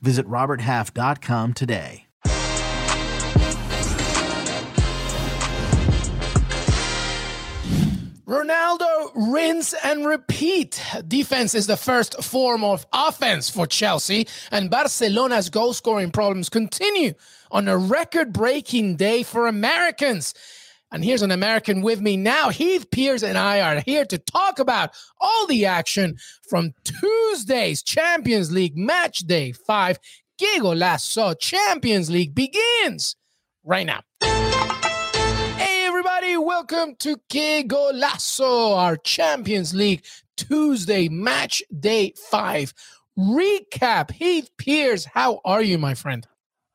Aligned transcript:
Visit 0.00 0.26
RobertHalf.com 0.26 1.54
today. 1.54 2.06
Ronaldo, 8.26 9.12
rinse 9.14 9.72
and 9.84 10.04
repeat. 10.04 10.82
Defense 11.06 11.54
is 11.54 11.68
the 11.68 11.76
first 11.76 12.22
form 12.24 12.64
of 12.64 12.84
offense 12.92 13.48
for 13.48 13.68
Chelsea, 13.68 14.26
and 14.50 14.68
Barcelona's 14.68 15.48
goal 15.48 15.72
scoring 15.72 16.10
problems 16.10 16.48
continue 16.48 17.14
on 17.52 17.68
a 17.68 17.78
record 17.78 18.32
breaking 18.32 18.96
day 18.96 19.22
for 19.22 19.46
Americans. 19.46 20.34
And 20.92 21.04
here's 21.04 21.22
an 21.22 21.32
American 21.32 21.82
with 21.82 22.00
me 22.00 22.16
now. 22.16 22.50
Heath 22.50 22.90
Pearce 22.90 23.22
and 23.22 23.36
I 23.36 23.60
are 23.60 23.82
here 23.84 24.04
to 24.04 24.18
talk 24.18 24.58
about 24.58 24.90
all 25.20 25.46
the 25.46 25.66
action 25.66 26.16
from 26.48 26.74
Tuesday's 26.84 27.82
Champions 27.82 28.52
League 28.52 28.76
match 28.76 29.18
day 29.20 29.52
five. 29.52 29.98
Que 30.38 30.60
Golazo 30.60 31.34
Champions 31.40 32.10
League 32.10 32.34
begins 32.34 33.16
right 33.64 33.86
now 33.86 34.00
Hey, 34.20 35.86
everybody. 35.86 36.36
Welcome 36.36 36.94
to 36.96 37.16
Que 37.30 37.64
Golazo, 37.64 38.76
our 38.76 38.96
Champions 38.96 39.74
League 39.74 40.04
Tuesday 40.36 41.08
match 41.08 41.62
day 41.80 42.12
five 42.30 42.74
recap. 43.18 44.10
Heath 44.10 44.50
Pearce, 44.58 45.06
how 45.06 45.40
are 45.44 45.62
you, 45.62 45.78
my 45.78 45.94
friend? 45.94 46.26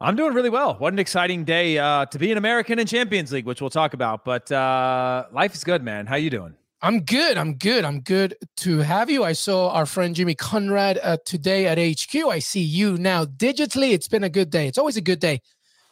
I'm 0.02 0.16
doing 0.16 0.33
really 0.33 0.49
well. 0.49 0.73
What 0.80 0.94
an 0.94 0.99
exciting 0.99 1.44
day 1.44 1.77
uh, 1.77 2.07
to 2.07 2.17
be 2.17 2.31
an 2.31 2.39
American 2.39 2.80
in 2.80 2.88
Champions 2.88 3.31
League, 3.31 3.45
which 3.45 3.61
we'll 3.61 3.69
talk 3.69 3.94
about. 3.94 4.25
But 4.25 4.52
uh, 4.52 5.25
life 5.31 5.53
is 5.53 5.63
good, 5.63 5.83
man. 5.83 6.08
How 6.08 6.16
you 6.16 6.31
doing? 6.31 6.55
I'm 6.81 7.02
good. 7.02 7.38
I'm 7.38 7.53
good. 7.53 7.85
I'm 7.85 7.99
good 7.99 8.35
to 8.58 8.80
have 8.80 9.11
you. 9.11 9.23
I 9.23 9.33
saw 9.33 9.69
our 9.69 9.85
friend 9.85 10.16
Jimmy 10.16 10.33
Conrad 10.33 10.99
uh, 11.03 11.17
today 11.23 11.67
at 11.67 11.77
HQ. 11.77 12.16
I 12.25 12.39
see 12.39 12.61
you 12.61 12.97
now 12.97 13.25
digitally. 13.25 13.91
It's 13.91 14.08
been 14.08 14.23
a 14.23 14.30
good 14.30 14.49
day. 14.49 14.67
It's 14.67 14.80
always 14.80 14.97
a 14.97 15.02
good 15.02 15.19
day 15.19 15.39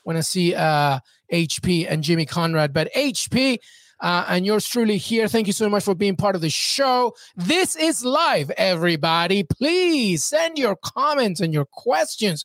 when 0.06 0.18
I 0.18 0.22
see 0.22 0.56
uh, 0.56 0.98
HP 1.32 1.86
and 1.88 2.04
Jimmy 2.04 2.26
Conrad. 2.26 2.74
But 2.74 2.92
HP, 2.96 3.60
uh, 4.00 4.26
and 4.28 4.44
yours 4.44 4.68
truly 4.68 4.98
here. 4.98 5.28
Thank 5.28 5.46
you 5.46 5.54
so 5.54 5.70
much 5.70 5.84
for 5.84 5.94
being 5.94 6.16
part 6.16 6.34
of 6.34 6.42
the 6.42 6.50
show. 6.50 7.14
This 7.36 7.76
is 7.76 8.04
live, 8.04 8.50
everybody. 8.58 9.44
Please 9.44 10.24
send 10.24 10.58
your 10.58 10.76
comments 10.78 11.42
and 11.42 11.54
your 11.54 11.66
questions. 11.66 12.44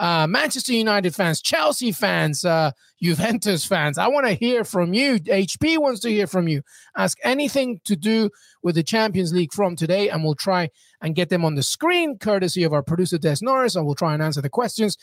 Uh, 0.00 0.26
Manchester 0.26 0.72
United 0.72 1.14
fans, 1.14 1.42
Chelsea 1.42 1.92
fans, 1.92 2.42
uh, 2.42 2.70
Juventus 3.02 3.66
fans. 3.66 3.98
I 3.98 4.08
want 4.08 4.26
to 4.26 4.32
hear 4.32 4.64
from 4.64 4.94
you. 4.94 5.18
HP 5.18 5.76
wants 5.76 6.00
to 6.00 6.08
hear 6.08 6.26
from 6.26 6.48
you. 6.48 6.62
Ask 6.96 7.18
anything 7.22 7.82
to 7.84 7.96
do 7.96 8.30
with 8.62 8.76
the 8.76 8.82
Champions 8.82 9.34
League 9.34 9.52
from 9.52 9.76
today, 9.76 10.08
and 10.08 10.24
we'll 10.24 10.34
try 10.34 10.70
and 11.02 11.14
get 11.14 11.28
them 11.28 11.44
on 11.44 11.54
the 11.54 11.62
screen, 11.62 12.16
courtesy 12.16 12.62
of 12.62 12.72
our 12.72 12.82
producer 12.82 13.18
Des 13.18 13.36
Norris, 13.42 13.76
and 13.76 13.84
we'll 13.84 13.94
try 13.94 14.14
and 14.14 14.22
answer 14.22 14.40
the 14.40 14.48
questions. 14.48 14.96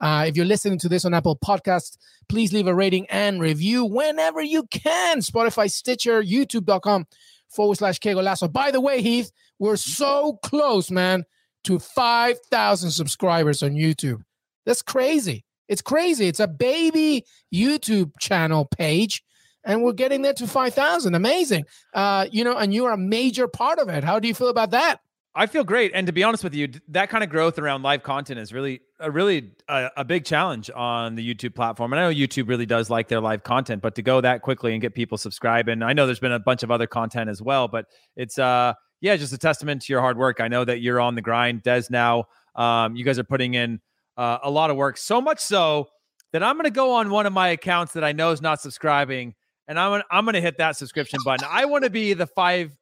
Uh, 0.00 0.24
if 0.28 0.36
you're 0.36 0.46
listening 0.46 0.78
to 0.78 0.88
this 0.88 1.04
on 1.04 1.14
Apple 1.14 1.36
Podcasts, 1.36 1.96
please 2.28 2.52
leave 2.52 2.68
a 2.68 2.74
rating 2.74 3.06
and 3.10 3.40
review 3.40 3.84
whenever 3.84 4.40
you 4.40 4.68
can. 4.70 5.18
Spotify, 5.18 5.68
Stitcher, 5.68 6.22
YouTube.com 6.22 7.06
forward 7.48 7.78
slash 7.78 7.98
Que 7.98 8.14
Golazo. 8.14 8.52
By 8.52 8.70
the 8.70 8.80
way, 8.80 9.02
Heath, 9.02 9.32
we're 9.58 9.76
so 9.76 10.38
close, 10.44 10.92
man, 10.92 11.24
to 11.64 11.80
5,000 11.80 12.92
subscribers 12.92 13.60
on 13.60 13.70
YouTube. 13.70 14.22
That's 14.64 14.82
crazy. 14.82 15.44
It's 15.68 15.82
crazy. 15.82 16.28
It's 16.28 16.40
a 16.40 16.48
baby 16.48 17.24
YouTube 17.52 18.12
channel 18.20 18.66
page, 18.66 19.22
and 19.64 19.82
we're 19.82 19.92
getting 19.92 20.22
there 20.22 20.34
to 20.34 20.46
5,000. 20.46 21.14
Amazing. 21.14 21.64
Uh, 21.94 22.26
you 22.30 22.44
know, 22.44 22.56
and 22.56 22.74
you're 22.74 22.92
a 22.92 22.98
major 22.98 23.48
part 23.48 23.78
of 23.78 23.88
it. 23.88 24.04
How 24.04 24.18
do 24.18 24.28
you 24.28 24.34
feel 24.34 24.48
about 24.48 24.70
that? 24.72 25.00
I 25.36 25.46
feel 25.46 25.64
great, 25.64 25.90
and 25.94 26.06
to 26.06 26.12
be 26.12 26.22
honest 26.22 26.44
with 26.44 26.54
you, 26.54 26.68
that 26.88 27.10
kind 27.10 27.24
of 27.24 27.30
growth 27.30 27.58
around 27.58 27.82
live 27.82 28.04
content 28.04 28.38
is 28.38 28.52
really, 28.52 28.82
a 29.00 29.10
really 29.10 29.50
a, 29.68 29.90
a, 29.96 30.04
big 30.04 30.24
challenge 30.24 30.70
on 30.72 31.16
the 31.16 31.34
YouTube 31.34 31.56
platform. 31.56 31.92
And 31.92 32.00
I 32.00 32.08
know 32.08 32.14
YouTube 32.14 32.48
really 32.48 32.66
does 32.66 32.88
like 32.88 33.08
their 33.08 33.20
live 33.20 33.42
content, 33.42 33.82
but 33.82 33.96
to 33.96 34.02
go 34.02 34.20
that 34.20 34.42
quickly 34.42 34.74
and 34.74 34.80
get 34.80 34.94
people 34.94 35.18
subscribing, 35.18 35.82
I 35.82 35.92
know 35.92 36.06
there's 36.06 36.20
been 36.20 36.30
a 36.30 36.38
bunch 36.38 36.62
of 36.62 36.70
other 36.70 36.86
content 36.86 37.28
as 37.28 37.42
well, 37.42 37.66
but 37.66 37.86
it's 38.14 38.38
uh, 38.38 38.74
yeah, 39.00 39.16
just 39.16 39.32
a 39.32 39.38
testament 39.38 39.82
to 39.82 39.92
your 39.92 40.00
hard 40.00 40.16
work. 40.16 40.40
I 40.40 40.46
know 40.46 40.64
that 40.64 40.80
you're 40.80 41.00
on 41.00 41.16
the 41.16 41.20
grind, 41.20 41.64
Des. 41.64 41.82
Now, 41.90 42.26
um, 42.54 42.94
you 42.94 43.04
guys 43.04 43.18
are 43.18 43.24
putting 43.24 43.54
in 43.54 43.80
uh, 44.16 44.38
a 44.42 44.50
lot 44.50 44.70
of 44.70 44.76
work, 44.76 44.96
so 44.96 45.20
much 45.20 45.40
so 45.40 45.88
that 46.32 46.42
I'm 46.42 46.56
going 46.56 46.64
to 46.64 46.70
go 46.70 46.92
on 46.92 47.10
one 47.10 47.26
of 47.26 47.32
my 47.32 47.48
accounts 47.48 47.92
that 47.94 48.04
I 48.04 48.12
know 48.12 48.30
is 48.30 48.42
not 48.42 48.60
subscribing, 48.60 49.34
and 49.68 49.78
I'm 49.78 49.92
gonna, 49.92 50.04
I'm 50.10 50.24
going 50.24 50.34
to 50.34 50.40
hit 50.40 50.58
that 50.58 50.76
subscription 50.76 51.20
button. 51.24 51.46
I 51.50 51.64
want 51.64 51.84
to 51.84 51.90
be 51.90 52.12
the 52.14 52.26
five 52.26 52.72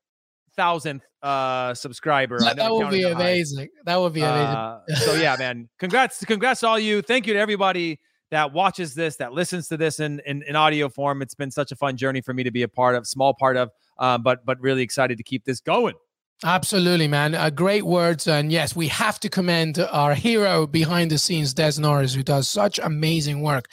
thousandth 0.55 1.03
uh 1.23 1.73
subscriber. 1.73 2.39
That, 2.41 2.57
that 2.57 2.71
would 2.71 2.91
be 2.91 3.05
amazing. 3.05 3.61
High. 3.61 3.69
That 3.87 3.97
would 3.97 4.13
be 4.13 4.21
amazing. 4.21 4.47
Uh, 4.47 4.81
so 4.97 5.15
yeah, 5.15 5.37
man. 5.39 5.69
Congrats, 5.79 6.25
congrats 6.25 6.61
to 6.61 6.69
all 6.69 6.79
you. 6.79 7.01
Thank 7.01 7.27
you 7.27 7.33
to 7.33 7.39
everybody 7.39 8.01
that 8.31 8.53
watches 8.53 8.95
this, 8.95 9.17
that 9.17 9.33
listens 9.33 9.69
to 9.69 9.77
this 9.77 10.01
in, 10.01 10.21
in, 10.27 10.43
in 10.43 10.57
audio 10.57 10.89
form. 10.89 11.23
It's 11.23 11.35
been 11.35 11.51
such 11.51 11.71
a 11.71 11.77
fun 11.77 11.97
journey 11.97 12.21
for 12.21 12.35
me 12.35 12.43
to 12.43 12.51
be 12.51 12.63
a 12.63 12.69
part 12.69 12.97
of, 12.97 13.07
small 13.07 13.35
part 13.35 13.57
of, 13.57 13.71
um, 13.99 14.23
but 14.23 14.45
but 14.45 14.61
really 14.61 14.83
excited 14.83 15.17
to 15.19 15.25
keep 15.25 15.45
this 15.45 15.61
going. 15.61 15.95
Absolutely, 16.45 17.07
man. 17.07 17.37
Uh, 17.37 17.51
great 17.51 17.85
words. 17.85 18.27
And 18.27 18.51
yes, 18.51 18.75
we 18.75 18.89
have 18.89 19.21
to 19.21 19.29
commend 19.29 19.79
our 19.79 20.15
hero 20.15 20.67
behind 20.67 21.11
the 21.11 21.19
scenes, 21.19 21.55
Des 21.55 21.81
Norris, 21.81 22.15
who 22.15 22.25
does 22.25 22.49
such 22.49 22.81
amazing 22.81 23.43
work. 23.43 23.67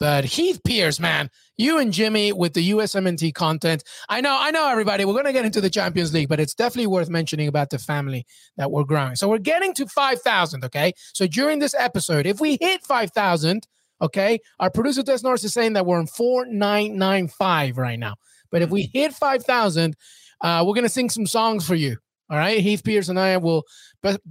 But 0.00 0.24
Heath 0.24 0.60
Pearce, 0.64 0.98
man, 0.98 1.30
you 1.56 1.78
and 1.78 1.92
Jimmy 1.92 2.32
with 2.32 2.54
the 2.54 2.70
USMNT 2.70 3.34
content. 3.34 3.84
I 4.08 4.22
know, 4.22 4.36
I 4.38 4.50
know, 4.50 4.68
everybody. 4.68 5.04
We're 5.04 5.12
going 5.12 5.26
to 5.26 5.32
get 5.32 5.44
into 5.44 5.60
the 5.60 5.70
Champions 5.70 6.12
League, 6.14 6.28
but 6.28 6.40
it's 6.40 6.54
definitely 6.54 6.88
worth 6.88 7.10
mentioning 7.10 7.46
about 7.46 7.70
the 7.70 7.78
family 7.78 8.26
that 8.56 8.70
we're 8.70 8.84
growing. 8.84 9.16
So 9.16 9.28
we're 9.28 9.38
getting 9.38 9.74
to 9.74 9.86
5,000, 9.86 10.64
okay? 10.64 10.94
So 11.12 11.26
during 11.26 11.58
this 11.58 11.74
episode, 11.78 12.26
if 12.26 12.40
we 12.40 12.56
hit 12.60 12.82
5,000, 12.84 13.68
okay, 14.00 14.40
our 14.58 14.70
producer 14.70 15.02
Des 15.02 15.18
Norris 15.22 15.44
is 15.44 15.52
saying 15.52 15.74
that 15.74 15.86
we're 15.86 16.00
in 16.00 16.06
4995 16.06 17.76
right 17.76 17.98
now. 17.98 18.16
But 18.50 18.62
if 18.62 18.70
we 18.70 18.90
hit 18.92 19.12
5,000, 19.12 19.94
uh, 20.40 20.64
we're 20.66 20.74
going 20.74 20.82
to 20.82 20.88
sing 20.88 21.10
some 21.10 21.26
songs 21.26 21.66
for 21.66 21.74
you. 21.74 21.98
All 22.30 22.38
right, 22.38 22.60
Heath 22.60 22.82
Pearce 22.82 23.08
and 23.08 23.20
I 23.20 23.36
will 23.36 23.64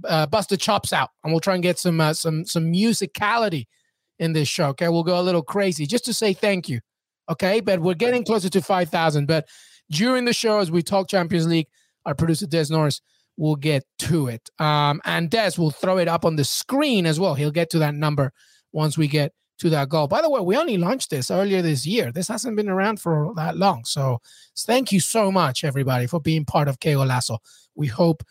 uh, 0.04 0.26
bust 0.26 0.48
the 0.48 0.56
chops 0.56 0.92
out, 0.92 1.10
and 1.22 1.32
we'll 1.32 1.40
try 1.40 1.54
and 1.54 1.62
get 1.62 1.78
some 1.78 2.00
uh, 2.00 2.12
some 2.12 2.44
some 2.44 2.72
musicality 2.72 3.66
in 4.18 4.32
this 4.32 4.48
show. 4.48 4.68
Okay, 4.68 4.88
we'll 4.88 5.04
go 5.04 5.20
a 5.20 5.22
little 5.22 5.42
crazy 5.42 5.86
just 5.86 6.04
to 6.06 6.14
say 6.14 6.32
thank 6.32 6.68
you. 6.68 6.80
Okay, 7.28 7.60
but 7.60 7.80
we're 7.80 7.94
getting 7.94 8.24
closer 8.24 8.50
to 8.50 8.60
5,000. 8.60 9.26
But 9.26 9.48
during 9.90 10.24
the 10.24 10.32
show, 10.32 10.58
as 10.58 10.70
we 10.70 10.82
talk 10.82 11.08
Champions 11.08 11.46
League, 11.46 11.68
our 12.04 12.14
producer 12.14 12.46
Des 12.46 12.66
Norris 12.70 13.00
will 13.36 13.56
get 13.56 13.84
to 13.98 14.28
it. 14.28 14.50
Um, 14.58 15.00
and 15.04 15.30
Des 15.30 15.52
will 15.56 15.70
throw 15.70 15.98
it 15.98 16.08
up 16.08 16.24
on 16.24 16.36
the 16.36 16.44
screen 16.44 17.06
as 17.06 17.18
well. 17.18 17.34
He'll 17.34 17.50
get 17.50 17.70
to 17.70 17.78
that 17.80 17.94
number 17.94 18.32
once 18.72 18.98
we 18.98 19.08
get 19.08 19.32
to 19.58 19.70
that 19.70 19.88
goal. 19.88 20.08
By 20.08 20.22
the 20.22 20.30
way, 20.30 20.40
we 20.40 20.56
only 20.56 20.76
launched 20.76 21.10
this 21.10 21.30
earlier 21.30 21.62
this 21.62 21.86
year. 21.86 22.12
This 22.12 22.28
hasn't 22.28 22.56
been 22.56 22.68
around 22.68 23.00
for 23.00 23.32
that 23.36 23.56
long. 23.56 23.84
So 23.84 24.20
thank 24.58 24.92
you 24.92 25.00
so 25.00 25.30
much, 25.30 25.64
everybody, 25.64 26.06
for 26.06 26.20
being 26.20 26.44
part 26.44 26.68
of 26.68 26.80
Qué 26.80 26.94
Golazo. 26.94 27.38
We 27.74 27.86
hope 27.86 28.22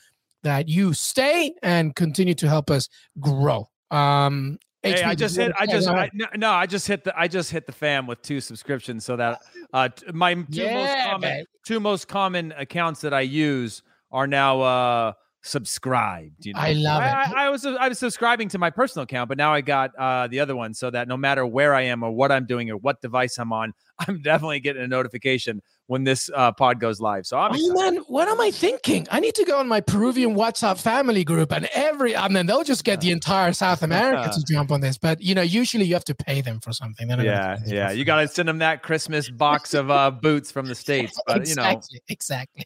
that 0.44 0.68
you 0.68 0.94
stay 0.94 1.54
and 1.64 1.96
continue 1.96 2.34
to 2.36 2.48
help 2.48 2.70
us 2.70 2.90
grow. 3.20 3.70
Um, 3.92 4.60
Hey, 4.84 5.02
I 5.02 5.16
just 5.16 5.38
hit. 5.38 5.54
I 5.58 5.66
just 5.66 5.88
I, 5.88 6.10
no, 6.36 6.52
I 6.52 6.66
just 6.66 6.88
hit 6.90 7.06
the. 7.06 7.18
I 7.18 7.30
just 7.30 7.50
hit 7.50 7.66
the 7.66 7.72
fam 7.72 8.06
with 8.06 8.22
two 8.22 8.42
subscriptions, 8.42 9.06
so 9.06 9.16
that 9.16 9.42
uh, 9.72 9.88
my 10.14 10.34
two 10.34 10.46
yeah, 10.50 10.74
most 10.74 11.10
common 11.10 11.46
two 11.66 11.80
most 11.80 12.08
common 12.10 12.52
accounts 12.58 13.00
that 13.00 13.14
I 13.14 13.22
use 13.22 13.82
are 14.12 14.28
now 14.28 14.60
uh 14.60 15.14
subscribed. 15.44 16.46
You 16.46 16.54
know, 16.54 16.60
I 16.60 16.74
love 16.74 17.02
I, 17.02 17.08
it. 17.08 17.14
I, 17.14 17.46
I, 17.46 17.50
was 17.50 17.66
I 17.66 17.88
was 17.90 18.00
subscribing 18.00 18.50
to 18.50 18.58
my 18.58 18.70
personal 18.70 19.04
account, 19.04 19.28
but 19.28 19.38
now 19.38 19.54
I 19.54 19.62
got 19.62 19.92
uh 19.98 20.28
the 20.28 20.40
other 20.40 20.56
one, 20.56 20.74
so 20.74 20.90
that 20.90 21.08
no 21.08 21.18
matter 21.18 21.46
where 21.46 21.76
I 21.76 21.82
am 21.82 22.02
or 22.02 22.12
what 22.12 22.32
I'm 22.32 22.46
doing 22.46 22.72
or 22.72 22.78
what 22.78 23.02
device 23.02 23.38
I'm 23.38 23.54
on, 23.54 23.74
I'm 24.00 24.22
definitely 24.22 24.60
getting 24.60 24.84
a 24.84 24.88
notification 24.88 25.62
when 25.88 26.04
this 26.04 26.30
uh, 26.34 26.52
pod 26.52 26.80
goes 26.80 27.00
live. 27.00 27.26
So 27.26 27.38
I'm 27.38 27.52
oh, 27.54 27.74
man, 27.74 27.98
what 28.08 28.28
am 28.28 28.40
I 28.40 28.52
thinking? 28.52 29.08
I 29.12 29.20
need 29.20 29.36
to 29.36 29.46
go 29.46 29.60
on 29.60 29.68
my 29.68 29.82
Peruvian 29.82 30.36
WhatsApp 30.36 30.82
family 30.82 31.24
group 31.24 31.52
and 31.52 31.68
every 31.74 32.16
and 32.16 32.36
then 32.36 32.46
they'll 32.46 32.64
just 32.64 32.84
get 32.84 33.02
the 33.02 33.12
entire 33.12 33.54
South 33.54 33.84
America 33.84 34.32
to 34.34 34.44
jump 34.48 34.72
on 34.72 34.82
this. 34.82 34.98
But 34.98 35.22
you 35.22 35.36
know, 35.36 35.42
usually 35.42 35.86
you 35.86 35.94
have 35.94 36.06
to 36.06 36.16
pay 36.16 36.42
them 36.42 36.60
for 36.60 36.74
something. 36.74 37.10
Yeah, 37.10 37.58
yeah. 37.66 37.92
You 37.92 38.06
gotta 38.06 38.28
send 38.28 38.50
them 38.50 38.60
that 38.60 38.84
Christmas 38.84 39.30
box 39.30 39.74
of 39.74 39.92
uh, 39.92 40.12
boots 40.12 40.52
from 40.52 40.66
the 40.66 40.76
States. 40.84 41.20
But 41.28 41.38
exactly, 41.38 41.88
you 41.92 42.00
know. 42.00 42.04
Exactly. 42.10 42.66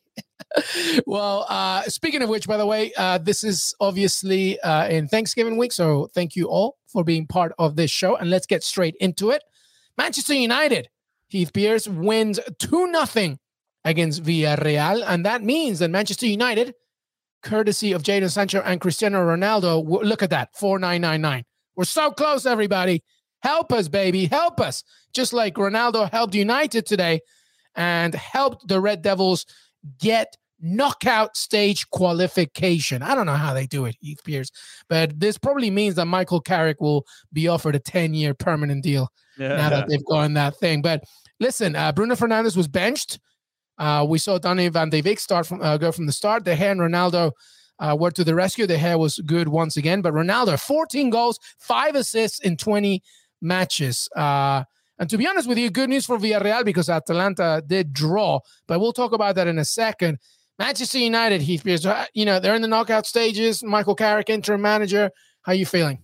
well, 1.06 1.46
uh, 1.50 1.84
speaking 1.84 2.22
of 2.22 2.30
which, 2.30 2.48
by 2.48 2.58
the 2.58 2.66
way, 2.66 2.92
uh, 2.98 3.18
this 3.18 3.44
is 3.44 3.74
obviously 3.80 4.60
uh, 4.62 4.88
in 4.88 5.08
Thanksgiving 5.08 5.58
week. 5.58 5.72
So 5.74 6.10
thank 6.14 6.36
you 6.36 6.48
all 6.48 6.78
for 6.88 7.04
being 7.04 7.28
part 7.28 7.54
of 7.60 7.76
this 7.76 7.92
show. 7.92 8.16
And 8.16 8.30
let's 8.30 8.46
get 8.46 8.64
straight 8.64 8.96
into 9.00 9.32
it. 9.32 9.44
Manchester 9.98 10.34
United, 10.34 10.90
Heath 11.28 11.54
Pearce 11.54 11.88
wins 11.88 12.40
2 12.60 12.94
0 13.06 13.38
against 13.84 14.24
Villarreal. 14.24 15.04
And 15.06 15.26
that 15.26 15.44
means 15.44 15.80
that 15.80 15.90
Manchester 15.90 16.26
United, 16.28 16.74
courtesy 17.44 17.94
of 17.94 18.04
Jadon 18.04 18.32
Sancho 18.32 18.62
and 18.62 18.82
Cristiano 18.82 19.20
Ronaldo, 19.20 19.84
look 20.04 20.24
at 20.24 20.30
that 20.30 20.56
4999. 20.56 21.44
We're 21.76 21.86
so 21.86 22.12
close, 22.12 22.46
everybody. 22.46 23.04
Help 23.42 23.72
us, 23.72 23.88
baby. 23.88 24.26
Help 24.26 24.60
us. 24.60 24.84
Just 25.14 25.34
like 25.34 25.56
Ronaldo 25.56 26.10
helped 26.12 26.34
United 26.34 26.86
today 26.86 27.22
and 27.76 28.14
helped 28.14 28.68
the 28.68 28.82
Red 28.82 29.02
Devils 29.02 29.46
get 30.00 30.36
knockout 30.60 31.38
stage 31.38 31.90
qualification. 31.90 33.02
I 33.02 33.16
don't 33.16 33.26
know 33.26 33.34
how 33.34 33.54
they 33.54 33.68
do 33.68 33.86
it, 33.86 33.96
Heath 34.00 34.22
Pearce, 34.24 34.52
but 34.90 35.20
this 35.20 35.38
probably 35.38 35.70
means 35.70 35.96
that 35.96 36.06
Michael 36.06 36.42
Carrick 36.42 36.82
will 36.82 37.06
be 37.34 37.48
offered 37.48 37.76
a 37.76 37.80
10 37.80 38.14
year 38.14 38.34
permanent 38.34 38.84
deal 38.84 39.10
yeah. 39.38 39.56
now 39.56 39.70
that 39.70 39.88
they've 39.88 40.06
gone 40.06 40.34
that 40.34 40.58
thing. 40.58 40.82
But 40.82 41.04
listen, 41.40 41.76
uh, 41.76 41.92
Bruno 41.92 42.16
Fernandes 42.16 42.58
was 42.58 42.68
benched. 42.68 43.20
Uh, 43.78 44.06
we 44.08 44.18
saw 44.18 44.40
Donny 44.40 44.70
van 44.70 44.90
de 44.90 45.02
Beek 45.02 45.20
start 45.20 45.46
from 45.46 45.62
uh, 45.62 45.78
go 45.78 45.92
from 45.92 46.08
the 46.08 46.12
start. 46.12 46.44
De 46.44 46.56
Gea 46.56 46.72
and 46.72 46.80
Ronaldo 46.80 47.32
uh, 47.80 47.96
were 48.00 48.12
to 48.12 48.24
the 48.24 48.34
rescue. 48.34 48.66
De 48.66 48.78
Gea 48.78 48.98
was 48.98 49.20
good 49.20 49.48
once 49.48 49.78
again, 49.78 50.02
but 50.02 50.14
Ronaldo 50.14 50.60
14 50.60 51.10
goals, 51.10 51.40
five 51.60 51.96
assists 51.96 52.40
in 52.40 52.58
20 52.58 53.04
matches. 53.42 54.10
Uh, 54.16 54.64
and 55.00 55.10
to 55.10 55.18
be 55.18 55.28
honest 55.28 55.48
with 55.48 55.60
you, 55.60 55.70
good 55.70 55.90
news 55.90 56.08
for 56.08 56.18
Villarreal 56.18 56.66
because 56.66 56.90
Atalanta 56.90 57.62
did 57.66 57.94
draw, 57.94 58.40
but 58.68 58.80
we'll 58.80 58.94
talk 58.94 59.14
about 59.14 59.36
that 59.36 59.48
in 59.48 59.60
a 59.60 59.66
second. 59.66 60.18
Manchester 60.60 60.98
United, 60.98 61.42
Heath 61.42 61.64
Pearce, 61.64 61.86
uh, 61.86 62.06
you 62.14 62.26
know, 62.26 62.40
they're 62.40 62.56
in 62.56 62.62
the 62.62 62.68
knockout 62.68 63.06
stages. 63.06 63.64
Michael 63.64 63.96
Carrick, 63.96 64.30
interim 64.30 64.62
manager. 64.62 65.12
How 65.44 65.54
you 65.54 65.66
feeling? 65.66 66.00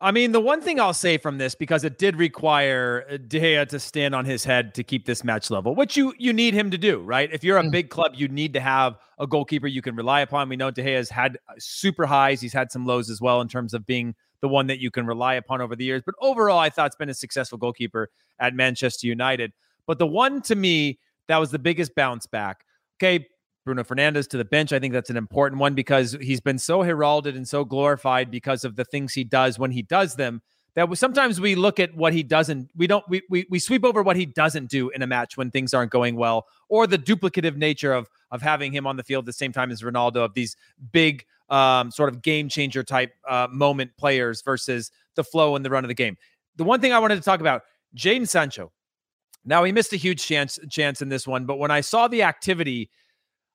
I 0.00 0.10
mean, 0.10 0.32
the 0.32 0.40
one 0.40 0.60
thing 0.60 0.80
I'll 0.80 0.92
say 0.92 1.18
from 1.18 1.38
this, 1.38 1.54
because 1.54 1.84
it 1.84 1.98
did 1.98 2.16
require 2.16 3.06
uh, 3.08 3.16
De 3.16 3.40
Gea 3.40 3.68
to 3.68 3.78
stand 3.78 4.14
on 4.14 4.24
his 4.24 4.44
head 4.44 4.74
to 4.74 4.84
keep 4.84 5.06
this 5.06 5.24
match 5.24 5.50
level, 5.50 5.74
which 5.74 5.96
you 5.96 6.12
you 6.18 6.32
need 6.32 6.52
him 6.52 6.70
to 6.70 6.78
do, 6.78 7.00
right? 7.00 7.30
If 7.32 7.44
you're 7.44 7.58
a 7.58 7.62
mm. 7.62 7.70
big 7.70 7.90
club, 7.90 8.12
you 8.14 8.28
need 8.28 8.52
to 8.54 8.60
have 8.60 8.98
a 9.18 9.26
goalkeeper 9.26 9.66
you 9.66 9.82
can 9.82 9.94
rely 9.94 10.20
upon. 10.20 10.48
We 10.48 10.56
know 10.56 10.70
De 10.70 10.82
Gea 10.82 10.96
has 10.96 11.10
had 11.10 11.38
super 11.58 12.06
highs; 12.06 12.40
he's 12.40 12.52
had 12.52 12.72
some 12.72 12.84
lows 12.84 13.08
as 13.08 13.20
well 13.20 13.40
in 13.40 13.48
terms 13.48 13.72
of 13.72 13.86
being 13.86 14.14
the 14.40 14.48
one 14.48 14.66
that 14.66 14.78
you 14.78 14.90
can 14.90 15.06
rely 15.06 15.34
upon 15.34 15.62
over 15.62 15.74
the 15.74 15.84
years. 15.84 16.02
But 16.04 16.16
overall, 16.20 16.58
I 16.58 16.70
thought 16.70 16.88
it's 16.88 16.96
been 16.96 17.08
a 17.08 17.14
successful 17.14 17.56
goalkeeper 17.56 18.10
at 18.38 18.54
Manchester 18.54 19.06
United. 19.06 19.52
But 19.86 19.98
the 19.98 20.06
one 20.06 20.42
to 20.42 20.54
me 20.54 20.98
that 21.28 21.38
was 21.38 21.50
the 21.50 21.58
biggest 21.58 21.94
bounce 21.94 22.26
back. 22.26 22.64
Okay, 22.98 23.26
Bruno 23.64 23.82
Fernandes 23.82 24.28
to 24.28 24.36
the 24.36 24.44
bench. 24.44 24.72
I 24.72 24.78
think 24.78 24.92
that's 24.92 25.10
an 25.10 25.16
important 25.16 25.60
one 25.60 25.74
because 25.74 26.16
he's 26.20 26.40
been 26.40 26.58
so 26.58 26.82
heralded 26.82 27.36
and 27.36 27.48
so 27.48 27.64
glorified 27.64 28.30
because 28.30 28.64
of 28.64 28.76
the 28.76 28.84
things 28.84 29.14
he 29.14 29.24
does 29.24 29.58
when 29.58 29.70
he 29.70 29.82
does 29.82 30.16
them 30.16 30.42
that 30.74 30.88
we, 30.88 30.96
sometimes 30.96 31.40
we 31.40 31.54
look 31.54 31.78
at 31.78 31.94
what 31.94 32.12
he 32.12 32.22
doesn't 32.22 32.70
we 32.76 32.86
don't 32.86 33.04
we, 33.08 33.22
we 33.30 33.46
we 33.48 33.58
sweep 33.58 33.84
over 33.84 34.02
what 34.02 34.16
he 34.16 34.26
doesn't 34.26 34.68
do 34.68 34.90
in 34.90 35.02
a 35.02 35.06
match 35.06 35.36
when 35.36 35.50
things 35.50 35.72
aren't 35.72 35.90
going 35.90 36.16
well 36.16 36.46
or 36.68 36.86
the 36.86 36.98
duplicative 36.98 37.56
nature 37.56 37.92
of 37.92 38.08
of 38.30 38.42
having 38.42 38.72
him 38.72 38.86
on 38.86 38.96
the 38.96 39.04
field 39.04 39.22
at 39.22 39.26
the 39.26 39.32
same 39.32 39.52
time 39.52 39.70
as 39.70 39.82
Ronaldo 39.82 40.16
of 40.16 40.34
these 40.34 40.56
big 40.92 41.24
um, 41.48 41.90
sort 41.90 42.08
of 42.08 42.22
game 42.22 42.48
changer 42.48 42.82
type 42.82 43.12
uh, 43.28 43.46
moment 43.50 43.90
players 43.96 44.42
versus 44.42 44.90
the 45.14 45.24
flow 45.24 45.56
and 45.56 45.64
the 45.64 45.70
run 45.70 45.84
of 45.84 45.88
the 45.88 45.94
game. 45.94 46.16
The 46.56 46.64
one 46.64 46.80
thing 46.80 46.92
I 46.92 46.98
wanted 46.98 47.16
to 47.16 47.22
talk 47.22 47.40
about, 47.40 47.62
Jadon 47.96 48.28
Sancho. 48.28 48.72
Now 49.44 49.62
he 49.64 49.72
missed 49.72 49.92
a 49.92 49.96
huge 49.96 50.24
chance 50.24 50.58
chance 50.70 51.02
in 51.02 51.08
this 51.08 51.26
one, 51.26 51.44
but 51.44 51.58
when 51.58 51.70
I 51.70 51.82
saw 51.82 52.08
the 52.08 52.22
activity 52.22 52.90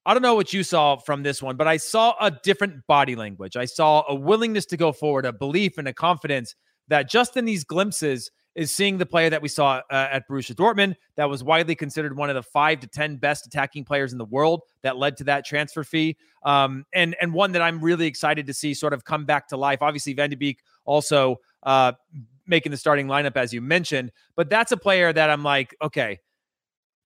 I 0.09 0.13
don't 0.15 0.23
know 0.23 0.33
what 0.33 0.53
you 0.53 0.63
saw 0.63 0.95
from 0.95 1.21
this 1.21 1.39
one, 1.39 1.55
but 1.55 1.67
I 1.67 1.77
saw 1.77 2.15
a 2.19 2.31
different 2.31 2.87
body 2.87 3.15
language. 3.15 3.55
I 3.55 3.65
saw 3.65 4.03
a 4.09 4.15
willingness 4.15 4.65
to 4.65 4.75
go 4.75 4.91
forward, 4.91 5.23
a 5.23 5.31
belief 5.31 5.77
and 5.77 5.87
a 5.87 5.93
confidence 5.93 6.55
that 6.87 7.07
just 7.07 7.37
in 7.37 7.45
these 7.45 7.63
glimpses 7.63 8.31
is 8.55 8.71
seeing 8.71 8.97
the 8.97 9.05
player 9.05 9.29
that 9.29 9.43
we 9.43 9.49
saw 9.49 9.83
uh, 9.91 10.07
at 10.11 10.27
Borussia 10.27 10.55
Dortmund 10.55 10.95
that 11.15 11.29
was 11.29 11.43
widely 11.43 11.75
considered 11.75 12.17
one 12.17 12.27
of 12.27 12.33
the 12.33 12.41
5 12.41 12.79
to 12.79 12.87
10 12.87 13.17
best 13.17 13.45
attacking 13.45 13.85
players 13.85 14.11
in 14.11 14.17
the 14.17 14.25
world 14.25 14.63
that 14.81 14.97
led 14.97 15.15
to 15.17 15.25
that 15.25 15.45
transfer 15.45 15.83
fee. 15.83 16.17
Um, 16.41 16.85
and 16.91 17.15
and 17.21 17.31
one 17.31 17.51
that 17.51 17.61
I'm 17.61 17.79
really 17.79 18.07
excited 18.07 18.47
to 18.47 18.53
see 18.55 18.73
sort 18.73 18.93
of 18.93 19.05
come 19.05 19.25
back 19.25 19.49
to 19.49 19.57
life. 19.57 19.83
Obviously 19.83 20.13
Van 20.13 20.31
de 20.31 20.35
Beek 20.37 20.61
also 20.85 21.35
uh, 21.61 21.91
making 22.47 22.71
the 22.71 22.77
starting 22.77 23.05
lineup 23.05 23.37
as 23.37 23.53
you 23.53 23.61
mentioned, 23.61 24.11
but 24.35 24.49
that's 24.49 24.71
a 24.71 24.77
player 24.77 25.13
that 25.13 25.29
I'm 25.29 25.43
like, 25.43 25.75
okay, 25.83 26.19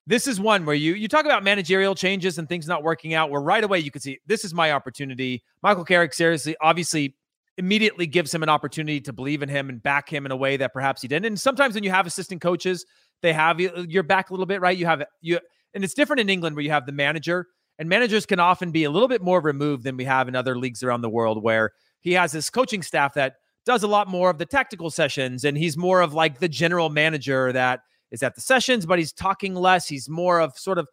this 0.06 0.26
is 0.26 0.38
one 0.38 0.66
where 0.66 0.74
you 0.74 0.94
you 0.94 1.08
talk 1.08 1.24
about 1.24 1.42
managerial 1.42 1.94
changes 1.94 2.38
and 2.38 2.48
things 2.48 2.66
not 2.66 2.82
working 2.82 3.14
out 3.14 3.30
where 3.30 3.40
right 3.40 3.64
away 3.64 3.78
you 3.78 3.90
could 3.90 4.02
see 4.02 4.18
this 4.26 4.44
is 4.44 4.52
my 4.52 4.72
opportunity. 4.72 5.42
Michael 5.62 5.84
carrick 5.84 6.12
seriously 6.12 6.56
obviously 6.60 7.16
immediately 7.56 8.06
gives 8.06 8.34
him 8.34 8.42
an 8.42 8.48
opportunity 8.48 9.00
to 9.00 9.12
believe 9.12 9.42
in 9.42 9.48
him 9.48 9.68
and 9.68 9.82
back 9.82 10.12
him 10.12 10.26
in 10.26 10.32
a 10.32 10.36
way 10.36 10.56
that 10.56 10.72
perhaps 10.72 11.02
he 11.02 11.08
didn't. 11.08 11.26
And 11.26 11.40
sometimes 11.40 11.74
when 11.74 11.84
you 11.84 11.90
have 11.90 12.06
assistant 12.06 12.40
coaches 12.40 12.84
they 13.22 13.32
have 13.32 13.60
you 13.60 13.70
uh, 13.70 13.84
your 13.88 14.02
back 14.02 14.30
a 14.30 14.32
little 14.32 14.46
bit 14.46 14.60
right? 14.60 14.76
You 14.76 14.86
have 14.86 15.04
you 15.20 15.38
and 15.72 15.84
it's 15.84 15.94
different 15.94 16.20
in 16.20 16.28
england 16.28 16.56
where 16.56 16.64
you 16.64 16.70
have 16.70 16.86
the 16.86 16.92
manager 16.92 17.48
and 17.78 17.88
managers 17.88 18.26
can 18.26 18.38
often 18.38 18.70
be 18.70 18.84
a 18.84 18.90
little 18.90 19.08
bit 19.08 19.22
more 19.22 19.40
removed 19.40 19.84
than 19.84 19.96
we 19.96 20.04
have 20.04 20.28
in 20.28 20.36
other 20.36 20.56
leagues 20.56 20.82
around 20.82 21.00
the 21.00 21.08
world 21.08 21.42
where 21.42 21.72
he 22.00 22.12
has 22.12 22.32
this 22.32 22.50
coaching 22.50 22.82
staff 22.82 23.14
that 23.14 23.36
does 23.64 23.82
a 23.82 23.88
lot 23.88 24.08
more 24.08 24.30
of 24.30 24.38
the 24.38 24.46
tactical 24.46 24.90
sessions 24.90 25.44
and 25.44 25.56
he's 25.56 25.76
more 25.76 26.02
of 26.02 26.12
like 26.12 26.38
the 26.38 26.48
general 26.48 26.90
manager 26.90 27.52
that 27.52 27.80
is 28.14 28.22
at 28.22 28.34
the 28.34 28.40
sessions, 28.40 28.86
but 28.86 28.98
he's 28.98 29.12
talking 29.12 29.54
less. 29.54 29.86
He's 29.86 30.08
more 30.08 30.40
of 30.40 30.56
sort 30.56 30.78
of, 30.78 30.88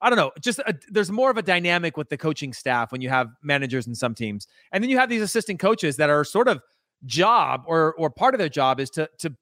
I 0.00 0.10
don't 0.10 0.18
know, 0.18 0.30
just 0.40 0.60
a, 0.60 0.74
there's 0.88 1.10
more 1.10 1.30
of 1.30 1.36
a 1.36 1.42
dynamic 1.42 1.96
with 1.96 2.08
the 2.08 2.16
coaching 2.16 2.52
staff 2.52 2.92
when 2.92 3.00
you 3.00 3.08
have 3.08 3.28
managers 3.42 3.86
in 3.86 3.94
some 3.94 4.14
teams, 4.14 4.46
and 4.70 4.84
then 4.84 4.90
you 4.90 4.98
have 4.98 5.08
these 5.08 5.22
assistant 5.22 5.58
coaches 5.58 5.96
that 5.96 6.10
are 6.10 6.24
sort 6.24 6.46
of 6.46 6.60
job 7.04 7.64
or 7.66 7.94
or 7.94 8.10
part 8.10 8.34
of 8.34 8.38
their 8.38 8.48
job 8.48 8.80
is 8.80 8.90
to 8.90 9.08
to 9.18 9.34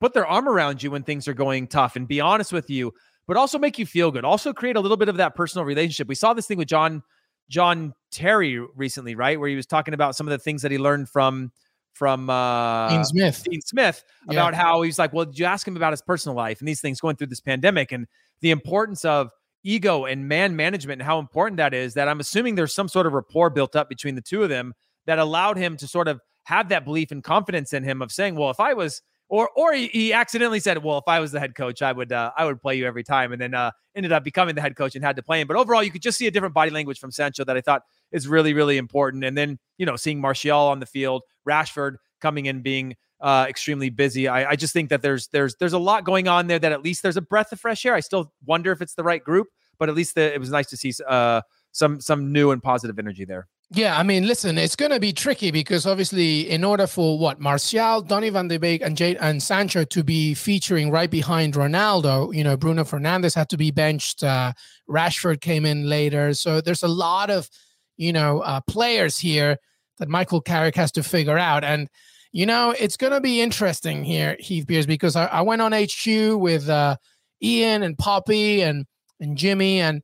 put 0.00 0.12
their 0.12 0.26
arm 0.26 0.48
around 0.48 0.82
you 0.82 0.90
when 0.90 1.02
things 1.02 1.26
are 1.26 1.34
going 1.34 1.66
tough 1.66 1.96
and 1.96 2.06
be 2.06 2.20
honest 2.20 2.52
with 2.52 2.70
you, 2.70 2.92
but 3.26 3.36
also 3.36 3.58
make 3.58 3.78
you 3.78 3.86
feel 3.86 4.10
good. 4.10 4.24
Also 4.24 4.52
create 4.52 4.76
a 4.76 4.80
little 4.80 4.96
bit 4.96 5.08
of 5.08 5.16
that 5.16 5.34
personal 5.34 5.64
relationship. 5.64 6.06
We 6.06 6.14
saw 6.14 6.32
this 6.32 6.46
thing 6.46 6.58
with 6.58 6.68
John 6.68 7.02
John 7.48 7.94
Terry 8.10 8.58
recently, 8.74 9.14
right, 9.14 9.38
where 9.38 9.48
he 9.48 9.56
was 9.56 9.66
talking 9.66 9.94
about 9.94 10.16
some 10.16 10.26
of 10.26 10.30
the 10.30 10.38
things 10.38 10.62
that 10.62 10.70
he 10.70 10.78
learned 10.78 11.08
from 11.08 11.52
from 11.94 12.28
uh, 12.28 12.88
Dean 12.88 13.04
Smith. 13.04 13.44
Dean 13.48 13.60
Smith 13.60 14.04
about 14.28 14.52
yeah. 14.52 14.60
how 14.60 14.82
he's 14.82 14.98
like, 14.98 15.12
well, 15.12 15.24
did 15.24 15.38
you 15.38 15.46
ask 15.46 15.66
him 15.66 15.76
about 15.76 15.92
his 15.92 16.02
personal 16.02 16.36
life 16.36 16.58
and 16.58 16.68
these 16.68 16.80
things 16.80 17.00
going 17.00 17.16
through 17.16 17.28
this 17.28 17.40
pandemic 17.40 17.92
and 17.92 18.06
the 18.40 18.50
importance 18.50 19.04
of 19.04 19.30
ego 19.62 20.04
and 20.04 20.28
man 20.28 20.54
management 20.56 21.00
and 21.00 21.06
how 21.06 21.18
important 21.18 21.56
that 21.56 21.72
is? 21.72 21.94
That 21.94 22.08
I'm 22.08 22.20
assuming 22.20 22.56
there's 22.56 22.74
some 22.74 22.88
sort 22.88 23.06
of 23.06 23.12
rapport 23.12 23.50
built 23.50 23.76
up 23.76 23.88
between 23.88 24.14
the 24.14 24.22
two 24.22 24.42
of 24.42 24.48
them 24.48 24.74
that 25.06 25.18
allowed 25.18 25.56
him 25.56 25.76
to 25.78 25.86
sort 25.86 26.08
of 26.08 26.20
have 26.44 26.68
that 26.68 26.84
belief 26.84 27.10
and 27.10 27.22
confidence 27.22 27.72
in 27.72 27.84
him 27.84 28.02
of 28.02 28.12
saying, 28.12 28.34
well, 28.34 28.50
if 28.50 28.60
I 28.60 28.74
was 28.74 29.00
or 29.28 29.48
or 29.56 29.72
he, 29.72 29.88
he, 29.88 30.12
accidentally 30.12 30.60
said, 30.60 30.82
"Well, 30.82 30.98
if 30.98 31.04
I 31.06 31.20
was 31.20 31.32
the 31.32 31.40
head 31.40 31.54
coach, 31.54 31.82
I 31.82 31.92
would 31.92 32.12
uh, 32.12 32.32
I 32.36 32.44
would 32.44 32.60
play 32.60 32.76
you 32.76 32.86
every 32.86 33.02
time," 33.02 33.32
and 33.32 33.40
then 33.40 33.54
uh, 33.54 33.70
ended 33.94 34.12
up 34.12 34.22
becoming 34.22 34.54
the 34.54 34.60
head 34.60 34.76
coach 34.76 34.94
and 34.94 35.04
had 35.04 35.16
to 35.16 35.22
play 35.22 35.40
him. 35.40 35.48
But 35.48 35.56
overall, 35.56 35.82
you 35.82 35.90
could 35.90 36.02
just 36.02 36.18
see 36.18 36.26
a 36.26 36.30
different 36.30 36.54
body 36.54 36.70
language 36.70 36.98
from 36.98 37.10
Sancho 37.10 37.44
that 37.44 37.56
I 37.56 37.60
thought 37.60 37.82
is 38.12 38.28
really 38.28 38.54
really 38.54 38.76
important. 38.76 39.24
And 39.24 39.36
then 39.36 39.58
you 39.78 39.86
know 39.86 39.96
seeing 39.96 40.20
Martial 40.20 40.58
on 40.58 40.80
the 40.80 40.86
field, 40.86 41.22
Rashford 41.48 41.96
coming 42.20 42.46
in 42.46 42.62
being 42.62 42.96
uh, 43.20 43.46
extremely 43.48 43.90
busy. 43.90 44.28
I, 44.28 44.50
I, 44.50 44.56
just 44.56 44.72
think 44.72 44.90
that 44.90 45.00
there's 45.00 45.28
there's 45.28 45.54
there's 45.56 45.72
a 45.72 45.78
lot 45.78 46.04
going 46.04 46.28
on 46.28 46.46
there 46.46 46.58
that 46.58 46.72
at 46.72 46.82
least 46.82 47.02
there's 47.02 47.16
a 47.16 47.22
breath 47.22 47.52
of 47.52 47.60
fresh 47.60 47.86
air. 47.86 47.94
I 47.94 48.00
still 48.00 48.32
wonder 48.44 48.70
if 48.72 48.82
it's 48.82 48.94
the 48.94 49.04
right 49.04 49.22
group, 49.22 49.48
but 49.78 49.88
at 49.88 49.94
least 49.94 50.14
the, 50.14 50.34
it 50.34 50.38
was 50.38 50.50
nice 50.50 50.66
to 50.68 50.76
see 50.76 50.92
uh, 51.08 51.40
some 51.72 52.00
some 52.00 52.32
new 52.32 52.50
and 52.50 52.62
positive 52.62 52.98
energy 52.98 53.24
there. 53.24 53.48
Yeah, 53.74 53.98
I 53.98 54.04
mean, 54.04 54.24
listen, 54.24 54.56
it's 54.56 54.76
going 54.76 54.92
to 54.92 55.00
be 55.00 55.12
tricky 55.12 55.50
because 55.50 55.84
obviously, 55.84 56.48
in 56.48 56.62
order 56.62 56.86
for 56.86 57.18
what 57.18 57.40
Martial, 57.40 58.02
Donny 58.02 58.30
van 58.30 58.46
de 58.46 58.56
Beek, 58.56 58.80
and 58.80 58.96
Jadon 58.96 59.42
Sancho 59.42 59.82
to 59.82 60.04
be 60.04 60.32
featuring 60.32 60.92
right 60.92 61.10
behind 61.10 61.54
Ronaldo, 61.54 62.32
you 62.32 62.44
know, 62.44 62.56
Bruno 62.56 62.84
Fernandes 62.84 63.34
had 63.34 63.48
to 63.48 63.56
be 63.56 63.72
benched. 63.72 64.22
Uh, 64.22 64.52
Rashford 64.88 65.40
came 65.40 65.66
in 65.66 65.88
later, 65.88 66.34
so 66.34 66.60
there's 66.60 66.84
a 66.84 66.88
lot 66.88 67.30
of 67.30 67.50
you 67.96 68.12
know 68.12 68.40
uh, 68.42 68.60
players 68.60 69.18
here 69.18 69.58
that 69.98 70.08
Michael 70.08 70.40
Carrick 70.40 70.76
has 70.76 70.92
to 70.92 71.02
figure 71.02 71.38
out. 71.38 71.64
And 71.64 71.88
you 72.30 72.46
know, 72.46 72.76
it's 72.78 72.96
going 72.96 73.12
to 73.12 73.20
be 73.20 73.40
interesting 73.40 74.04
here, 74.04 74.36
Heath 74.38 74.68
Pearce, 74.68 74.86
because 74.86 75.16
I, 75.16 75.26
I 75.26 75.40
went 75.40 75.62
on 75.62 75.72
HQ 75.72 76.38
with 76.38 76.68
uh, 76.68 76.96
Ian 77.42 77.82
and 77.82 77.98
Poppy 77.98 78.62
and 78.62 78.86
and 79.18 79.36
Jimmy 79.36 79.80
and 79.80 80.02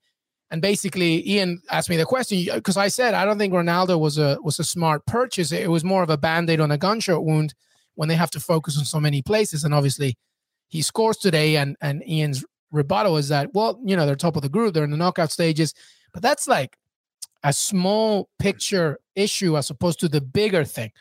and 0.50 0.60
basically 0.60 1.28
Ian 1.28 1.62
asked 1.70 1.88
me 1.88 1.96
the 1.96 2.04
question 2.04 2.44
because 2.54 2.76
I 2.76 2.88
said 2.88 3.14
I 3.14 3.24
don't 3.24 3.38
think 3.38 3.54
Ronaldo 3.54 3.98
was 3.98 4.18
a 4.18 4.38
was 4.42 4.58
a 4.58 4.64
smart 4.64 5.06
purchase. 5.06 5.52
It 5.52 5.70
was 5.70 5.84
more 5.84 6.02
of 6.02 6.10
a 6.10 6.18
band-aid 6.18 6.60
on 6.60 6.70
a 6.70 6.78
gunshot 6.78 7.24
wound 7.24 7.54
when 7.94 8.08
they 8.08 8.16
have 8.16 8.30
to 8.32 8.40
focus 8.40 8.78
on 8.78 8.84
so 8.84 9.00
many 9.00 9.22
places. 9.22 9.64
And 9.64 9.74
obviously 9.74 10.16
he 10.68 10.82
scores 10.82 11.16
today 11.16 11.56
and 11.56 11.76
and 11.80 12.06
Ian's 12.08 12.44
rebuttal 12.72 13.16
is 13.16 13.28
that, 13.28 13.52
well, 13.54 13.80
you 13.84 13.96
know, 13.96 14.06
they're 14.06 14.16
top 14.16 14.36
of 14.36 14.42
the 14.42 14.48
group, 14.48 14.74
they're 14.74 14.84
in 14.84 14.90
the 14.90 14.96
knockout 14.96 15.30
stages. 15.30 15.74
But 16.12 16.22
that's 16.22 16.48
like 16.48 16.76
a 17.42 17.52
small 17.52 18.28
picture 18.38 18.98
issue 19.14 19.56
as 19.56 19.70
opposed 19.70 20.00
to 20.00 20.08
the 20.08 20.20
bigger 20.20 20.64
thing. 20.64 20.92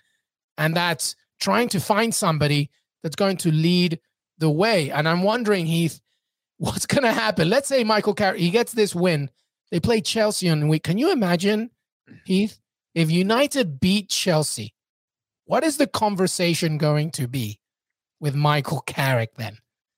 And 0.58 0.76
that's 0.76 1.16
trying 1.40 1.70
to 1.70 1.80
find 1.80 2.14
somebody 2.14 2.70
that's 3.02 3.16
going 3.16 3.38
to 3.38 3.52
lead 3.52 4.00
the 4.38 4.50
way. 4.50 4.92
And 4.92 5.08
I'm 5.08 5.24
wondering, 5.24 5.66
Heath, 5.66 6.00
what's 6.60 6.86
going 6.86 7.04
to 7.04 7.12
happen? 7.12 7.50
Let's 7.50 7.68
say 7.68 7.84
Michael 7.84 8.14
Carrick, 8.14 8.40
he 8.40 8.52
gets 8.52 8.72
this 8.72 8.94
win. 8.94 9.32
They 9.72 9.80
play 9.80 10.00
Chelsea 10.02 10.48
on 10.50 10.68
week. 10.68 10.84
Can 10.84 10.98
you 10.98 11.12
imagine, 11.12 11.72
Heath, 12.26 12.60
if 12.94 13.10
United 13.12 13.80
beat 13.80 14.10
Chelsea? 14.10 14.74
what 15.50 15.64
is 15.64 15.78
the 15.78 15.88
conversation 15.88 16.78
going 16.78 17.10
to 17.10 17.28
be 17.28 17.60
with 18.20 18.36
Michael 18.36 18.82
Carrick 18.82 19.34
then? 19.38 19.58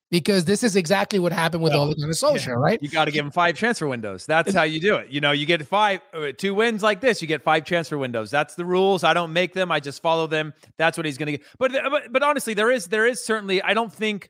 Because 0.10 0.46
this 0.46 0.64
is 0.64 0.78
exactly 0.78 1.20
what 1.20 1.34
happened 1.34 1.62
with 1.62 1.74
Ole 1.74 1.94
Gunnar 1.94 2.14
Solskjaer, 2.14 2.48
yeah. 2.48 2.54
right? 2.54 2.80
You 2.82 2.88
got 2.88 3.06
to 3.06 3.12
give 3.12 3.26
him 3.26 3.32
five 3.32 3.56
transfer 3.56 3.86
windows. 3.86 4.26
That's 4.26 4.54
how 4.54 4.64
you 4.64 4.80
do 4.80 4.96
it. 4.96 5.10
You 5.10 5.20
know, 5.20 5.34
you 5.34 5.46
get 5.46 5.66
five, 5.68 6.00
uh, 6.14 6.32
two 6.38 6.56
wins 6.56 6.82
like 6.82 7.02
this, 7.02 7.22
you 7.22 7.28
get 7.28 7.44
five 7.44 7.66
transfer 7.66 7.98
windows. 7.98 8.32
That's 8.32 8.56
the 8.56 8.64
rules. 8.64 9.04
I 9.04 9.14
don't 9.14 9.34
make 9.34 9.54
them. 9.54 9.74
I 9.74 9.82
just 9.82 10.02
follow 10.02 10.26
them. 10.26 10.54
That's 10.78 10.98
what 10.98 11.06
he's 11.06 11.18
going 11.18 11.28
to 11.28 11.32
get. 11.34 11.42
But, 11.60 11.74
but, 11.74 12.14
but 12.14 12.24
honestly, 12.24 12.54
there 12.54 12.72
is, 12.72 12.88
there 12.88 13.06
is 13.06 13.24
certainly. 13.24 13.62
I 13.62 13.74
don't 13.74 13.92
think. 13.92 14.30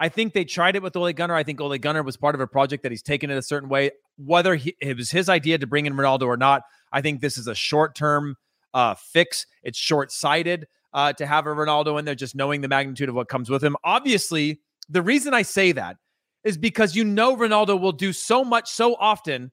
I 0.00 0.08
think 0.08 0.32
they 0.32 0.46
tried 0.46 0.76
it 0.76 0.82
with 0.82 0.96
Ole 0.96 1.12
Gunnar. 1.12 1.34
I 1.34 1.44
think 1.44 1.60
Ole 1.60 1.76
Gunnar 1.76 2.02
was 2.02 2.16
part 2.16 2.34
of 2.34 2.40
a 2.40 2.46
project 2.46 2.82
that 2.82 2.90
he's 2.90 3.02
taken 3.02 3.30
it 3.30 3.36
a 3.36 3.42
certain 3.42 3.68
way. 3.68 3.90
Whether 4.16 4.56
he, 4.56 4.74
it 4.80 4.96
was 4.96 5.10
his 5.10 5.28
idea 5.28 5.58
to 5.58 5.66
bring 5.66 5.84
in 5.84 5.92
Ronaldo 5.92 6.22
or 6.22 6.38
not, 6.38 6.62
I 6.90 7.02
think 7.02 7.20
this 7.20 7.36
is 7.36 7.46
a 7.46 7.54
short 7.54 7.94
term 7.94 8.36
uh, 8.72 8.94
fix. 8.94 9.46
It's 9.62 9.78
short 9.78 10.10
sighted 10.10 10.66
uh, 10.94 11.12
to 11.12 11.26
have 11.26 11.46
a 11.46 11.50
Ronaldo 11.50 11.98
in 11.98 12.06
there, 12.06 12.14
just 12.14 12.34
knowing 12.34 12.62
the 12.62 12.68
magnitude 12.68 13.10
of 13.10 13.14
what 13.14 13.28
comes 13.28 13.50
with 13.50 13.62
him. 13.62 13.76
Obviously, 13.84 14.60
the 14.88 15.02
reason 15.02 15.34
I 15.34 15.42
say 15.42 15.72
that 15.72 15.98
is 16.44 16.56
because 16.56 16.96
you 16.96 17.04
know 17.04 17.36
Ronaldo 17.36 17.78
will 17.78 17.92
do 17.92 18.14
so 18.14 18.42
much 18.42 18.70
so 18.70 18.94
often 18.94 19.52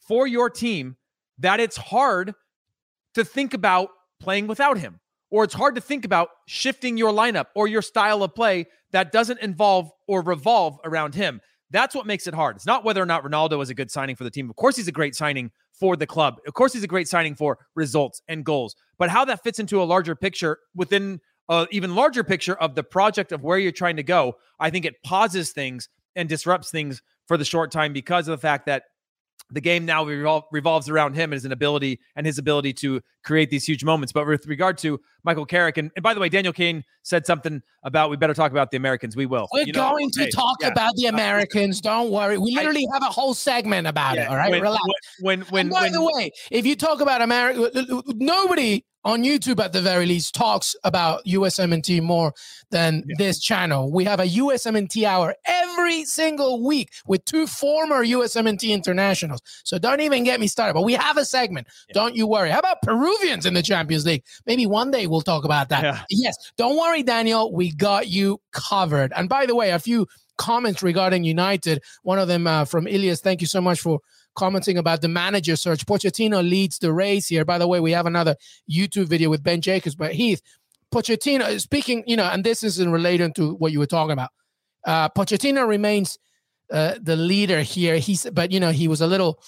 for 0.00 0.26
your 0.26 0.50
team 0.50 0.96
that 1.38 1.60
it's 1.60 1.76
hard 1.76 2.34
to 3.14 3.24
think 3.24 3.54
about 3.54 3.90
playing 4.18 4.48
without 4.48 4.78
him, 4.78 5.00
or 5.30 5.44
it's 5.44 5.54
hard 5.54 5.74
to 5.74 5.80
think 5.80 6.04
about 6.04 6.28
shifting 6.46 6.96
your 6.96 7.12
lineup 7.12 7.46
or 7.54 7.66
your 7.68 7.82
style 7.82 8.22
of 8.22 8.34
play 8.34 8.66
that 8.92 9.12
doesn't 9.12 9.40
involve 9.40 9.90
or 10.06 10.22
revolve 10.22 10.78
around 10.84 11.14
him. 11.14 11.40
That's 11.70 11.94
what 11.94 12.06
makes 12.06 12.26
it 12.26 12.34
hard. 12.34 12.56
It's 12.56 12.66
not 12.66 12.84
whether 12.84 13.02
or 13.02 13.06
not 13.06 13.24
Ronaldo 13.24 13.60
is 13.62 13.70
a 13.70 13.74
good 13.74 13.90
signing 13.90 14.14
for 14.16 14.24
the 14.24 14.30
team. 14.30 14.48
Of 14.48 14.56
course, 14.56 14.76
he's 14.76 14.88
a 14.88 14.92
great 14.92 15.16
signing 15.16 15.50
for 15.72 15.96
the 15.96 16.06
club. 16.06 16.36
Of 16.46 16.54
course, 16.54 16.72
he's 16.72 16.84
a 16.84 16.88
great 16.88 17.08
signing 17.08 17.34
for 17.34 17.58
results 17.74 18.22
and 18.28 18.44
goals. 18.44 18.76
But 18.98 19.10
how 19.10 19.24
that 19.24 19.42
fits 19.42 19.58
into 19.58 19.82
a 19.82 19.84
larger 19.84 20.14
picture 20.14 20.58
within 20.74 21.20
an 21.48 21.66
even 21.70 21.94
larger 21.94 22.24
picture 22.24 22.54
of 22.54 22.74
the 22.74 22.84
project 22.84 23.32
of 23.32 23.42
where 23.42 23.58
you're 23.58 23.72
trying 23.72 23.96
to 23.96 24.02
go, 24.02 24.36
I 24.60 24.70
think 24.70 24.84
it 24.84 25.02
pauses 25.04 25.52
things 25.52 25.88
and 26.14 26.28
disrupts 26.28 26.70
things 26.70 27.02
for 27.26 27.36
the 27.36 27.44
short 27.44 27.70
time 27.70 27.92
because 27.92 28.28
of 28.28 28.32
the 28.32 28.40
fact 28.40 28.66
that 28.66 28.84
the 29.50 29.60
game 29.60 29.84
now 29.84 30.04
revol- 30.04 30.44
revolves 30.50 30.88
around 30.88 31.14
him 31.14 31.32
and 31.32 31.34
his 31.34 31.44
ability 31.44 32.00
and 32.16 32.26
his 32.26 32.38
ability 32.38 32.72
to 32.72 33.00
create 33.24 33.50
these 33.50 33.64
huge 33.64 33.84
moments. 33.84 34.12
But 34.12 34.26
with 34.26 34.46
regard 34.46 34.78
to 34.78 35.00
Michael 35.24 35.46
Carrick, 35.46 35.78
and, 35.78 35.90
and 35.94 36.02
by 36.02 36.14
the 36.14 36.20
way, 36.20 36.28
Daniel 36.28 36.52
Kane 36.52 36.82
said 37.02 37.26
something 37.26 37.62
about 37.84 38.10
we 38.10 38.16
better 38.16 38.34
talk 38.34 38.50
about 38.50 38.70
the 38.70 38.76
Americans. 38.76 39.14
We 39.14 39.26
will. 39.26 39.48
We're 39.52 39.62
you 39.62 39.72
know, 39.72 39.90
going 39.90 40.10
to 40.10 40.24
hey, 40.24 40.30
talk 40.30 40.58
yeah. 40.60 40.68
about 40.68 40.94
the 40.96 41.06
Americans. 41.06 41.80
Don't 41.80 42.10
worry. 42.10 42.38
We 42.38 42.54
literally 42.54 42.86
I, 42.92 42.96
have 42.96 43.02
a 43.02 43.12
whole 43.12 43.34
segment 43.34 43.86
about 43.86 44.16
yeah, 44.16 44.24
it. 44.24 44.28
All 44.30 44.36
right, 44.36 44.50
when, 44.50 44.62
relax. 44.62 44.82
When 45.20 45.40
when, 45.42 45.50
when 45.50 45.68
by 45.68 45.82
when, 45.82 45.92
the 45.92 46.02
way, 46.02 46.32
if 46.50 46.66
you 46.66 46.74
talk 46.74 47.00
about 47.00 47.22
America, 47.22 47.70
nobody 48.08 48.84
on 49.06 49.22
YouTube 49.22 49.64
at 49.64 49.72
the 49.72 49.80
very 49.80 50.04
least 50.04 50.34
talks 50.34 50.74
about 50.82 51.24
USMNT 51.24 52.02
more 52.02 52.34
than 52.70 53.04
yeah. 53.06 53.14
this 53.18 53.38
channel. 53.38 53.92
We 53.92 54.02
have 54.04 54.18
a 54.18 54.26
USMNT 54.26 55.04
hour 55.04 55.36
every 55.46 56.04
single 56.04 56.66
week 56.66 56.90
with 57.06 57.24
two 57.24 57.46
former 57.46 58.04
USMNT 58.04 58.68
internationals. 58.68 59.40
So 59.62 59.78
don't 59.78 60.00
even 60.00 60.24
get 60.24 60.40
me 60.40 60.48
started. 60.48 60.74
But 60.74 60.82
we 60.82 60.94
have 60.94 61.16
a 61.16 61.24
segment. 61.24 61.68
Yeah. 61.88 61.94
Don't 61.94 62.16
you 62.16 62.26
worry. 62.26 62.50
How 62.50 62.58
about 62.58 62.82
Peruvians 62.82 63.46
in 63.46 63.54
the 63.54 63.62
Champions 63.62 64.04
League? 64.04 64.24
Maybe 64.44 64.66
one 64.66 64.90
day 64.90 65.06
we'll 65.06 65.22
talk 65.22 65.44
about 65.44 65.68
that. 65.68 65.84
Yeah. 65.84 66.02
Yes. 66.10 66.36
Don't 66.56 66.76
worry, 66.76 67.04
Daniel. 67.04 67.52
We 67.52 67.72
got 67.72 68.08
you 68.08 68.40
covered. 68.52 69.12
And 69.14 69.28
by 69.28 69.46
the 69.46 69.54
way, 69.54 69.70
a 69.70 69.78
few 69.78 70.08
comments 70.36 70.82
regarding 70.82 71.22
United. 71.22 71.82
One 72.02 72.18
of 72.18 72.26
them 72.26 72.46
uh, 72.46 72.64
from 72.64 72.88
Ilias. 72.88 73.20
Thank 73.20 73.40
you 73.40 73.46
so 73.46 73.60
much 73.60 73.80
for 73.80 74.00
commenting 74.36 74.78
about 74.78 75.00
the 75.00 75.08
manager 75.08 75.56
search. 75.56 75.84
Pochettino 75.86 76.48
leads 76.48 76.78
the 76.78 76.92
race 76.92 77.26
here. 77.26 77.44
By 77.44 77.58
the 77.58 77.66
way, 77.66 77.80
we 77.80 77.92
have 77.92 78.06
another 78.06 78.36
YouTube 78.70 79.06
video 79.06 79.28
with 79.28 79.42
Ben 79.42 79.60
Jacobs, 79.60 79.96
but 79.96 80.12
Heath, 80.12 80.40
Pochettino, 80.92 81.60
speaking, 81.60 82.04
you 82.06 82.16
know, 82.16 82.24
and 82.24 82.44
this 82.44 82.62
isn't 82.62 82.90
related 82.92 83.34
to 83.36 83.54
what 83.54 83.72
you 83.72 83.78
were 83.78 83.86
talking 83.86 84.12
about. 84.12 84.30
Uh, 84.84 85.08
Pochettino 85.08 85.66
remains 85.66 86.18
uh, 86.70 86.94
the 87.00 87.16
leader 87.16 87.60
here. 87.62 87.98
He's, 87.98 88.26
but 88.32 88.52
you 88.52 88.60
know, 88.60 88.70
he 88.70 88.86
was 88.86 89.00
a 89.00 89.06
little, 89.06 89.42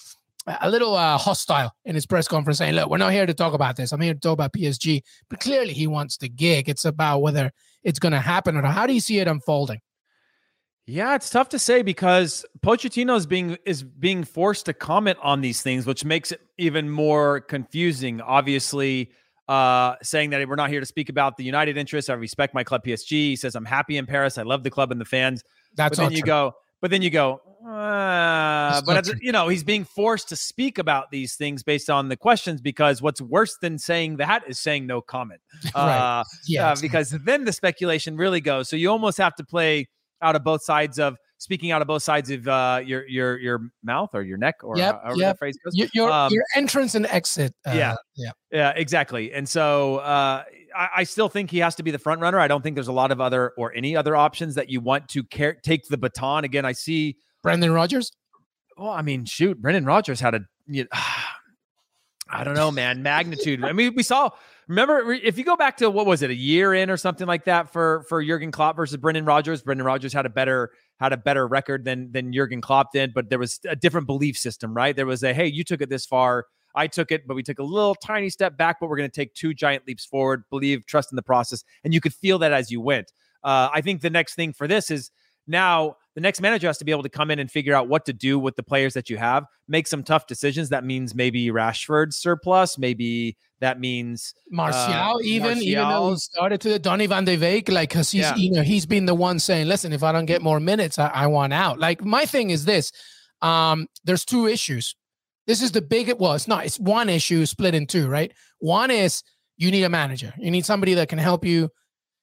a 0.61 0.71
little 0.71 0.95
uh, 0.95 1.19
hostile 1.19 1.75
in 1.85 1.95
his 1.95 2.07
press 2.07 2.27
conference, 2.27 2.59
saying, 2.59 2.75
"Look, 2.75 2.91
we're 2.91 2.97
not 2.97 3.13
here 3.13 3.27
to 3.27 3.35
talk 3.35 3.55
about 3.55 3.77
this. 3.77 3.93
I'm 3.93 4.01
here 4.01 4.15
to 4.15 4.21
talk 4.21 4.33
about 4.33 4.53
PSG." 4.53 5.03
But 5.29 5.41
clearly, 5.41 5.75
he 5.75 5.87
wants 5.87 6.17
the 6.17 6.29
gig. 6.29 6.69
It's 6.69 6.85
about 6.85 7.21
whether 7.21 7.53
it's 7.83 7.99
going 7.99 8.13
to 8.13 8.21
happen 8.21 8.57
or 8.57 8.63
not. 8.63 8.73
How 8.73 8.87
do 8.87 8.95
you 8.95 9.01
see 9.01 9.19
it 9.19 9.29
unfolding? 9.29 9.81
Yeah, 10.91 11.15
it's 11.15 11.29
tough 11.29 11.51
to 11.51 11.59
say 11.59 11.83
because 11.83 12.47
Pochettino 12.61 13.15
is 13.15 13.27
being 13.27 13.59
is 13.67 13.83
being 13.83 14.25
forced 14.25 14.65
to 14.67 14.73
comment 14.73 15.19
on 15.23 15.43
these 15.43 15.61
things, 15.61 15.85
which 15.85 16.03
makes 16.03 16.33
it 16.33 16.41
even 16.57 16.89
more 16.89 17.43
confusing. 17.43 18.23
Obviously, 18.23 19.11
uh, 19.49 19.97
saying 20.03 20.31
that 20.31 20.49
we're 20.49 20.57
not 20.57 20.71
here 20.71 20.81
to 20.81 20.87
speak 20.87 21.11
about 21.11 21.37
the 21.37 21.45
United 21.45 21.77
interests. 21.77 22.09
I 22.09 22.15
respect 22.15 22.55
my 22.55 22.65
club 22.65 22.85
PSG. 22.85 23.11
He 23.11 23.37
says 23.37 23.55
I'm 23.55 23.67
happy 23.67 23.99
in 23.99 24.07
Paris. 24.07 24.39
I 24.39 24.45
love 24.45 24.63
the 24.63 24.71
club 24.71 24.91
and 24.91 24.99
the 24.99 25.05
fans. 25.05 25.45
That's 25.75 25.99
but 25.99 26.05
then 26.05 26.13
you 26.13 26.23
true. 26.23 26.27
go, 26.27 26.55
but 26.81 26.91
then 26.91 27.03
you 27.03 27.11
go, 27.11 27.43
uh, 27.69 28.81
but 28.87 29.11
you 29.21 29.31
know 29.31 29.49
he's 29.49 29.65
being 29.65 29.85
forced 29.85 30.31
to 30.31 30.37
speak 30.37 30.79
about 30.79 31.11
these 31.11 31.35
things 31.35 31.63
based 31.63 31.91
on 31.91 32.09
the 32.09 32.17
questions 32.17 32.63
because 32.63 33.03
what's 33.03 33.21
worse 33.21 33.59
than 33.61 33.77
saying 33.77 34.17
that 34.17 34.43
is 34.49 34.59
saying 34.59 34.87
no 34.87 35.03
comment. 35.03 35.43
right. 35.75 36.21
Uh, 36.21 36.25
yeah, 36.47 36.71
uh, 36.71 36.77
because 36.81 37.11
then 37.11 37.45
the 37.45 37.53
speculation 37.53 38.17
really 38.17 38.41
goes. 38.41 38.71
So 38.71 38.77
you 38.77 38.91
almost 38.91 39.19
have 39.19 39.35
to 39.35 39.45
play 39.45 39.87
out 40.23 40.37
of 40.37 40.45
both 40.45 40.63
sides 40.63 40.99
of 40.99 41.17
speaking 41.39 41.71
out 41.71 41.81
of 41.81 41.89
both 41.89 42.03
sides 42.03 42.31
of 42.31 42.47
uh, 42.47 42.81
your 42.85 43.07
your 43.09 43.39
your 43.39 43.61
mouth 43.83 44.11
or 44.13 44.23
your 44.23 44.37
neck 44.37 44.57
or 44.63 44.77
yep, 44.77 45.01
however 45.03 45.21
yep. 45.21 45.29
that 45.29 45.39
phrase 45.39 45.59
goes. 45.65 45.75
Your 45.75 45.89
your, 45.95 46.13
um, 46.13 46.33
your 46.33 46.45
entrance 46.55 46.95
and 46.95 47.07
exit. 47.07 47.55
Uh, 47.67 47.73
yeah, 47.75 47.95
yeah, 48.17 48.31
yeah, 48.53 48.73
exactly. 48.77 49.33
And 49.33 49.49
so 49.49 49.97
uh, 49.99 50.45
I, 50.77 50.89
I, 50.97 51.05
still 51.05 51.29
think 51.29 51.51
he 51.51 51.59
has 51.59 51.75
to 51.77 51.83
be 51.83 51.91
the 51.91 51.99
front 51.99 52.21
runner. 52.21 52.39
I 52.39 52.49
don't 52.49 52.63
think 52.63 52.75
there's 52.75 52.89
a 52.89 52.93
lot 52.93 53.11
of 53.11 53.21
other 53.21 53.53
or 53.57 53.73
any 53.75 53.97
other 53.97 54.15
options 54.15 54.55
that 54.57 54.69
you 54.69 54.81
want 54.81 55.09
to 55.11 55.23
care, 55.25 55.55
take 55.55 55.87
the 55.89 55.97
baton. 55.97 56.45
Again, 56.45 56.65
I 56.65 56.73
see 56.73 57.17
Brendan 57.43 57.73
Rodgers. 57.73 58.13
Well, 58.77 58.91
I 58.91 59.03
mean, 59.03 59.25
shoot, 59.25 59.61
Brendan 59.61 59.85
Rodgers 59.85 60.21
had 60.21 60.35
a. 60.35 60.41
You 60.67 60.83
know, 60.85 60.89
I 62.31 62.45
don't 62.45 62.55
know, 62.55 62.71
man. 62.71 63.03
Magnitude. 63.03 63.65
I 63.65 63.73
mean, 63.73 63.95
we 63.95 64.03
saw 64.03 64.31
Remember, 64.69 65.13
if 65.13 65.39
you 65.39 65.45
go 65.45 65.57
back 65.57 65.79
to 65.79 65.89
what 65.89 66.05
was 66.05 66.21
it, 66.21 66.31
a 66.31 66.35
year 66.35 66.75
in 66.75 66.91
or 66.91 66.99
something 66.99 67.27
like 67.27 67.47
that 67.47 67.73
for 67.73 68.05
for 68.07 68.23
Jurgen 68.23 68.53
Klopp 68.53 68.77
versus 68.77 68.99
Brendan 68.99 69.25
Rodgers. 69.25 69.63
Brendan 69.63 69.87
Rodgers 69.87 70.13
had 70.13 70.27
a 70.27 70.29
better 70.29 70.71
had 71.01 71.15
a 71.15 71.17
better 71.17 71.49
record 71.49 71.87
than 71.87 72.13
than 72.13 72.33
Jurgen 72.33 72.61
Klopp 72.61 72.93
did, 72.93 73.15
but 73.15 73.31
there 73.31 73.39
was 73.39 73.59
a 73.67 73.75
different 73.75 74.07
belief 74.07 74.37
system, 74.37 74.75
right? 74.75 74.95
There 74.95 75.07
was 75.07 75.23
a 75.23 75.33
hey, 75.33 75.47
you 75.47 75.65
took 75.65 75.81
it 75.81 75.89
this 75.89 76.05
far, 76.05 76.45
I 76.75 76.87
took 76.87 77.11
it, 77.11 77.27
but 77.27 77.35
we 77.35 77.43
took 77.43 77.59
a 77.59 77.63
little 77.63 77.95
tiny 77.95 78.29
step 78.29 78.59
back, 78.59 78.77
but 78.79 78.91
we're 78.91 78.99
going 78.99 79.11
to 79.11 79.15
take 79.15 79.33
two 79.33 79.55
giant 79.55 79.87
leaps 79.87 80.05
forward. 80.05 80.45
Believe, 80.51 80.85
trust 80.85 81.11
in 81.11 81.17
the 81.17 81.23
process, 81.23 81.65
and 81.83 81.95
you 81.95 82.01
could 82.03 82.13
feel 82.13 82.39
that 82.41 82.53
as 82.53 82.71
you 82.71 82.83
went. 82.83 83.11
Uh, 83.43 83.71
I 83.73 83.81
think 83.81 84.03
the 84.03 84.11
next 84.11 84.35
thing 84.35 84.53
for 84.53 84.69
this 84.69 84.91
is 84.91 85.11
now 85.47 85.97
the 86.19 86.23
next 86.23 86.41
manager 86.41 86.67
has 86.67 86.79
to 86.79 86.85
be 86.85 86.91
able 86.91 87.05
to 87.05 87.09
come 87.09 87.31
in 87.31 87.39
and 87.39 87.49
figure 87.49 87.73
out 87.73 87.89
what 87.89 88.05
to 88.05 88.13
do 88.13 88.41
with 88.41 88.57
the 88.57 88.63
players 88.65 88.93
that 88.95 89.09
you 89.09 89.17
have, 89.19 89.45
make 89.69 89.87
some 89.87 90.03
tough 90.03 90.27
decisions. 90.27 90.69
That 90.69 90.85
means 90.85 91.15
maybe 91.15 91.47
Rashford 91.47 92.13
surplus, 92.13 92.77
maybe 92.77 93.37
that 93.61 93.79
means 93.79 94.35
Martial, 94.51 94.81
uh, 94.81 95.19
even 95.23 95.43
Martial. 95.43 95.63
even 95.63 95.89
though 95.89 96.11
he 96.11 96.17
started 96.17 96.61
to 96.63 96.77
Donny 96.81 97.07
van 97.07 97.25
de 97.25 97.37
Beek, 97.37 97.69
like 97.69 97.91
because 97.91 98.11
he's 98.11 98.23
yeah. 98.23 98.35
you 98.35 98.51
know 98.51 98.63
he's 98.63 98.85
been 98.85 99.07
the 99.07 99.15
one 99.15 99.39
saying, 99.39 99.69
"Listen, 99.69 99.93
if 99.93 100.03
I 100.03 100.11
don't 100.11 100.27
get 100.27 100.43
more 100.43 100.59
minutes, 100.59 100.99
I, 100.99 101.07
I 101.07 101.29
want 101.29 101.53
out." 101.53 101.79
Like 101.79 102.05
my 102.05 102.27
thing 102.27 102.51
is 102.51 102.65
this: 102.65 102.91
um, 103.41 103.87
there's 104.03 104.25
two 104.25 104.49
issues. 104.49 104.97
This 105.47 105.63
is 105.63 105.71
the 105.71 105.83
big. 105.83 106.13
Well, 106.19 106.33
it's 106.33 106.49
not. 106.49 106.67
It's 106.67 106.81
one 106.81 107.09
issue 107.09 107.47
split 107.47 107.77
in 107.77 107.87
two, 107.87 108.09
right? 108.09 108.33
One 108.59 108.91
is 108.91 109.23
you 109.57 109.71
need 109.71 109.85
a 109.85 109.89
manager. 109.89 110.35
You 110.37 110.51
need 110.51 110.67
somebody 110.67 110.95
that 110.95 111.09
can 111.09 111.21
help 111.21 111.45
you, 111.45 111.71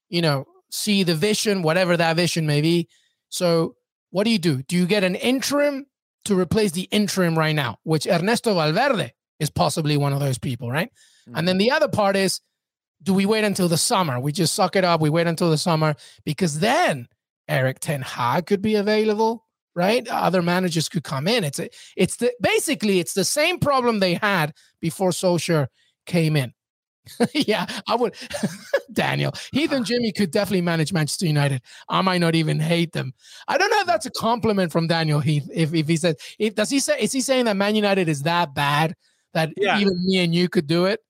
you 0.09 0.21
know, 0.21 0.43
see 0.69 1.03
the 1.03 1.15
vision, 1.15 1.61
whatever 1.61 1.95
that 1.95 2.17
vision 2.17 2.45
may 2.45 2.59
be. 2.59 2.89
So, 3.29 3.75
what 4.15 4.23
do 4.23 4.29
you 4.29 4.39
do? 4.39 4.63
Do 4.63 4.77
you 4.77 4.85
get 4.85 5.03
an 5.03 5.15
interim 5.15 5.87
to 6.23 6.39
replace 6.39 6.71
the 6.71 6.83
interim 6.83 7.37
right 7.37 7.51
now, 7.53 7.79
which 7.83 8.07
Ernesto 8.07 8.53
Valverde 8.53 9.11
is 9.41 9.49
possibly 9.49 9.97
one 9.97 10.13
of 10.13 10.21
those 10.21 10.37
people, 10.37 10.71
right? 10.71 10.89
Mm-hmm. 11.27 11.37
And 11.37 11.45
then 11.45 11.57
the 11.57 11.71
other 11.71 11.89
part 11.89 12.15
is, 12.15 12.39
do 13.03 13.13
we 13.13 13.25
wait 13.25 13.43
until 13.43 13.67
the 13.67 13.75
summer? 13.75 14.17
We 14.17 14.31
just 14.31 14.55
suck 14.55 14.77
it 14.77 14.85
up. 14.85 15.01
We 15.01 15.09
wait 15.09 15.27
until 15.27 15.49
the 15.49 15.57
summer 15.57 15.95
because 16.23 16.61
then 16.61 17.09
Erik 17.49 17.81
Ten 17.81 18.03
Hag 18.03 18.45
could 18.45 18.61
be 18.61 18.75
available, 18.75 19.45
right? 19.75 20.07
Other 20.07 20.41
managers 20.41 20.87
could 20.87 21.03
come 21.03 21.27
in. 21.27 21.43
It's 21.43 21.59
a, 21.59 21.67
it's 21.97 22.15
the 22.15 22.31
basically 22.39 23.01
it's 23.01 23.15
the 23.15 23.25
same 23.25 23.59
problem 23.59 23.99
they 23.99 24.13
had 24.13 24.53
before 24.79 25.09
Solskjaer 25.09 25.67
came 26.05 26.37
in. 26.37 26.53
yeah, 27.33 27.65
I 27.87 27.95
would. 27.95 28.15
Daniel, 28.93 29.33
Heath 29.51 29.71
and 29.71 29.85
Jimmy 29.85 30.11
could 30.11 30.31
definitely 30.31 30.61
manage 30.61 30.93
Manchester 30.93 31.25
United. 31.25 31.61
I 31.89 32.01
might 32.01 32.19
not 32.19 32.35
even 32.35 32.59
hate 32.59 32.93
them. 32.93 33.13
I 33.47 33.57
don't 33.57 33.69
know 33.69 33.81
if 33.81 33.87
that's 33.87 34.05
a 34.05 34.11
compliment 34.11 34.71
from 34.71 34.87
Daniel 34.87 35.19
Heath. 35.19 35.49
If 35.53 35.73
if 35.73 35.87
he 35.87 35.97
said, 35.97 36.17
if 36.39 36.55
does 36.55 36.69
he 36.69 36.79
say, 36.79 36.99
is 36.99 37.11
he 37.11 37.21
saying 37.21 37.45
that 37.45 37.57
Man 37.57 37.75
United 37.75 38.09
is 38.09 38.23
that 38.23 38.53
bad 38.53 38.95
that 39.33 39.51
yeah. 39.57 39.79
even 39.79 39.93
me 40.05 40.19
and 40.19 40.33
you 40.33 40.49
could 40.49 40.67
do 40.67 40.85
it? 40.85 41.01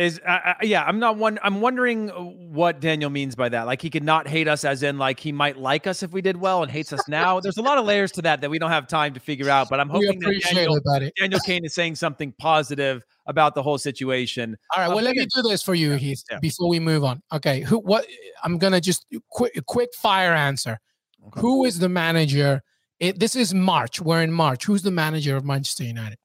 Is 0.00 0.18
uh, 0.26 0.30
uh, 0.30 0.54
yeah, 0.62 0.82
I'm 0.84 0.98
not 0.98 1.18
one. 1.18 1.38
I'm 1.42 1.60
wondering 1.60 2.08
what 2.54 2.80
Daniel 2.80 3.10
means 3.10 3.34
by 3.34 3.50
that. 3.50 3.66
Like 3.66 3.82
he 3.82 3.90
could 3.90 4.02
not 4.02 4.26
hate 4.26 4.48
us, 4.48 4.64
as 4.64 4.82
in 4.82 4.96
like 4.96 5.20
he 5.20 5.30
might 5.30 5.58
like 5.58 5.86
us 5.86 6.02
if 6.02 6.10
we 6.10 6.22
did 6.22 6.38
well 6.38 6.62
and 6.62 6.72
hates 6.72 6.90
us 6.94 7.06
now. 7.06 7.38
There's 7.38 7.58
a 7.58 7.62
lot 7.62 7.76
of 7.76 7.84
layers 7.84 8.10
to 8.12 8.22
that 8.22 8.40
that 8.40 8.48
we 8.48 8.58
don't 8.58 8.70
have 8.70 8.88
time 8.88 9.12
to 9.12 9.20
figure 9.20 9.50
out. 9.50 9.68
But 9.68 9.78
I'm 9.78 9.88
hoping 9.90 10.18
that 10.20 10.40
Daniel, 10.54 10.80
Daniel 11.18 11.40
Kane 11.40 11.66
is 11.66 11.74
saying 11.74 11.96
something 11.96 12.32
positive 12.38 13.04
about 13.26 13.54
the 13.54 13.62
whole 13.62 13.76
situation. 13.76 14.56
All 14.74 14.82
right. 14.82 14.88
Well, 14.88 15.04
let 15.04 15.14
me 15.14 15.26
do 15.34 15.42
this 15.42 15.62
for 15.62 15.74
you, 15.74 15.92
Heath, 15.92 16.24
yeah. 16.30 16.38
before 16.38 16.70
we 16.70 16.80
move 16.80 17.04
on. 17.04 17.22
Okay. 17.30 17.60
Who? 17.60 17.78
What? 17.80 18.06
I'm 18.42 18.56
gonna 18.56 18.80
just 18.80 19.04
quick, 19.28 19.52
quick 19.66 19.90
fire 19.94 20.32
answer. 20.32 20.80
Okay. 21.26 21.40
Who 21.42 21.66
is 21.66 21.78
the 21.78 21.90
manager? 21.90 22.62
It, 23.00 23.20
this 23.20 23.36
is 23.36 23.52
March. 23.52 24.00
We're 24.00 24.22
in 24.22 24.32
March. 24.32 24.64
Who's 24.64 24.80
the 24.80 24.90
manager 24.90 25.36
of 25.36 25.44
Manchester 25.44 25.84
United? 25.84 26.16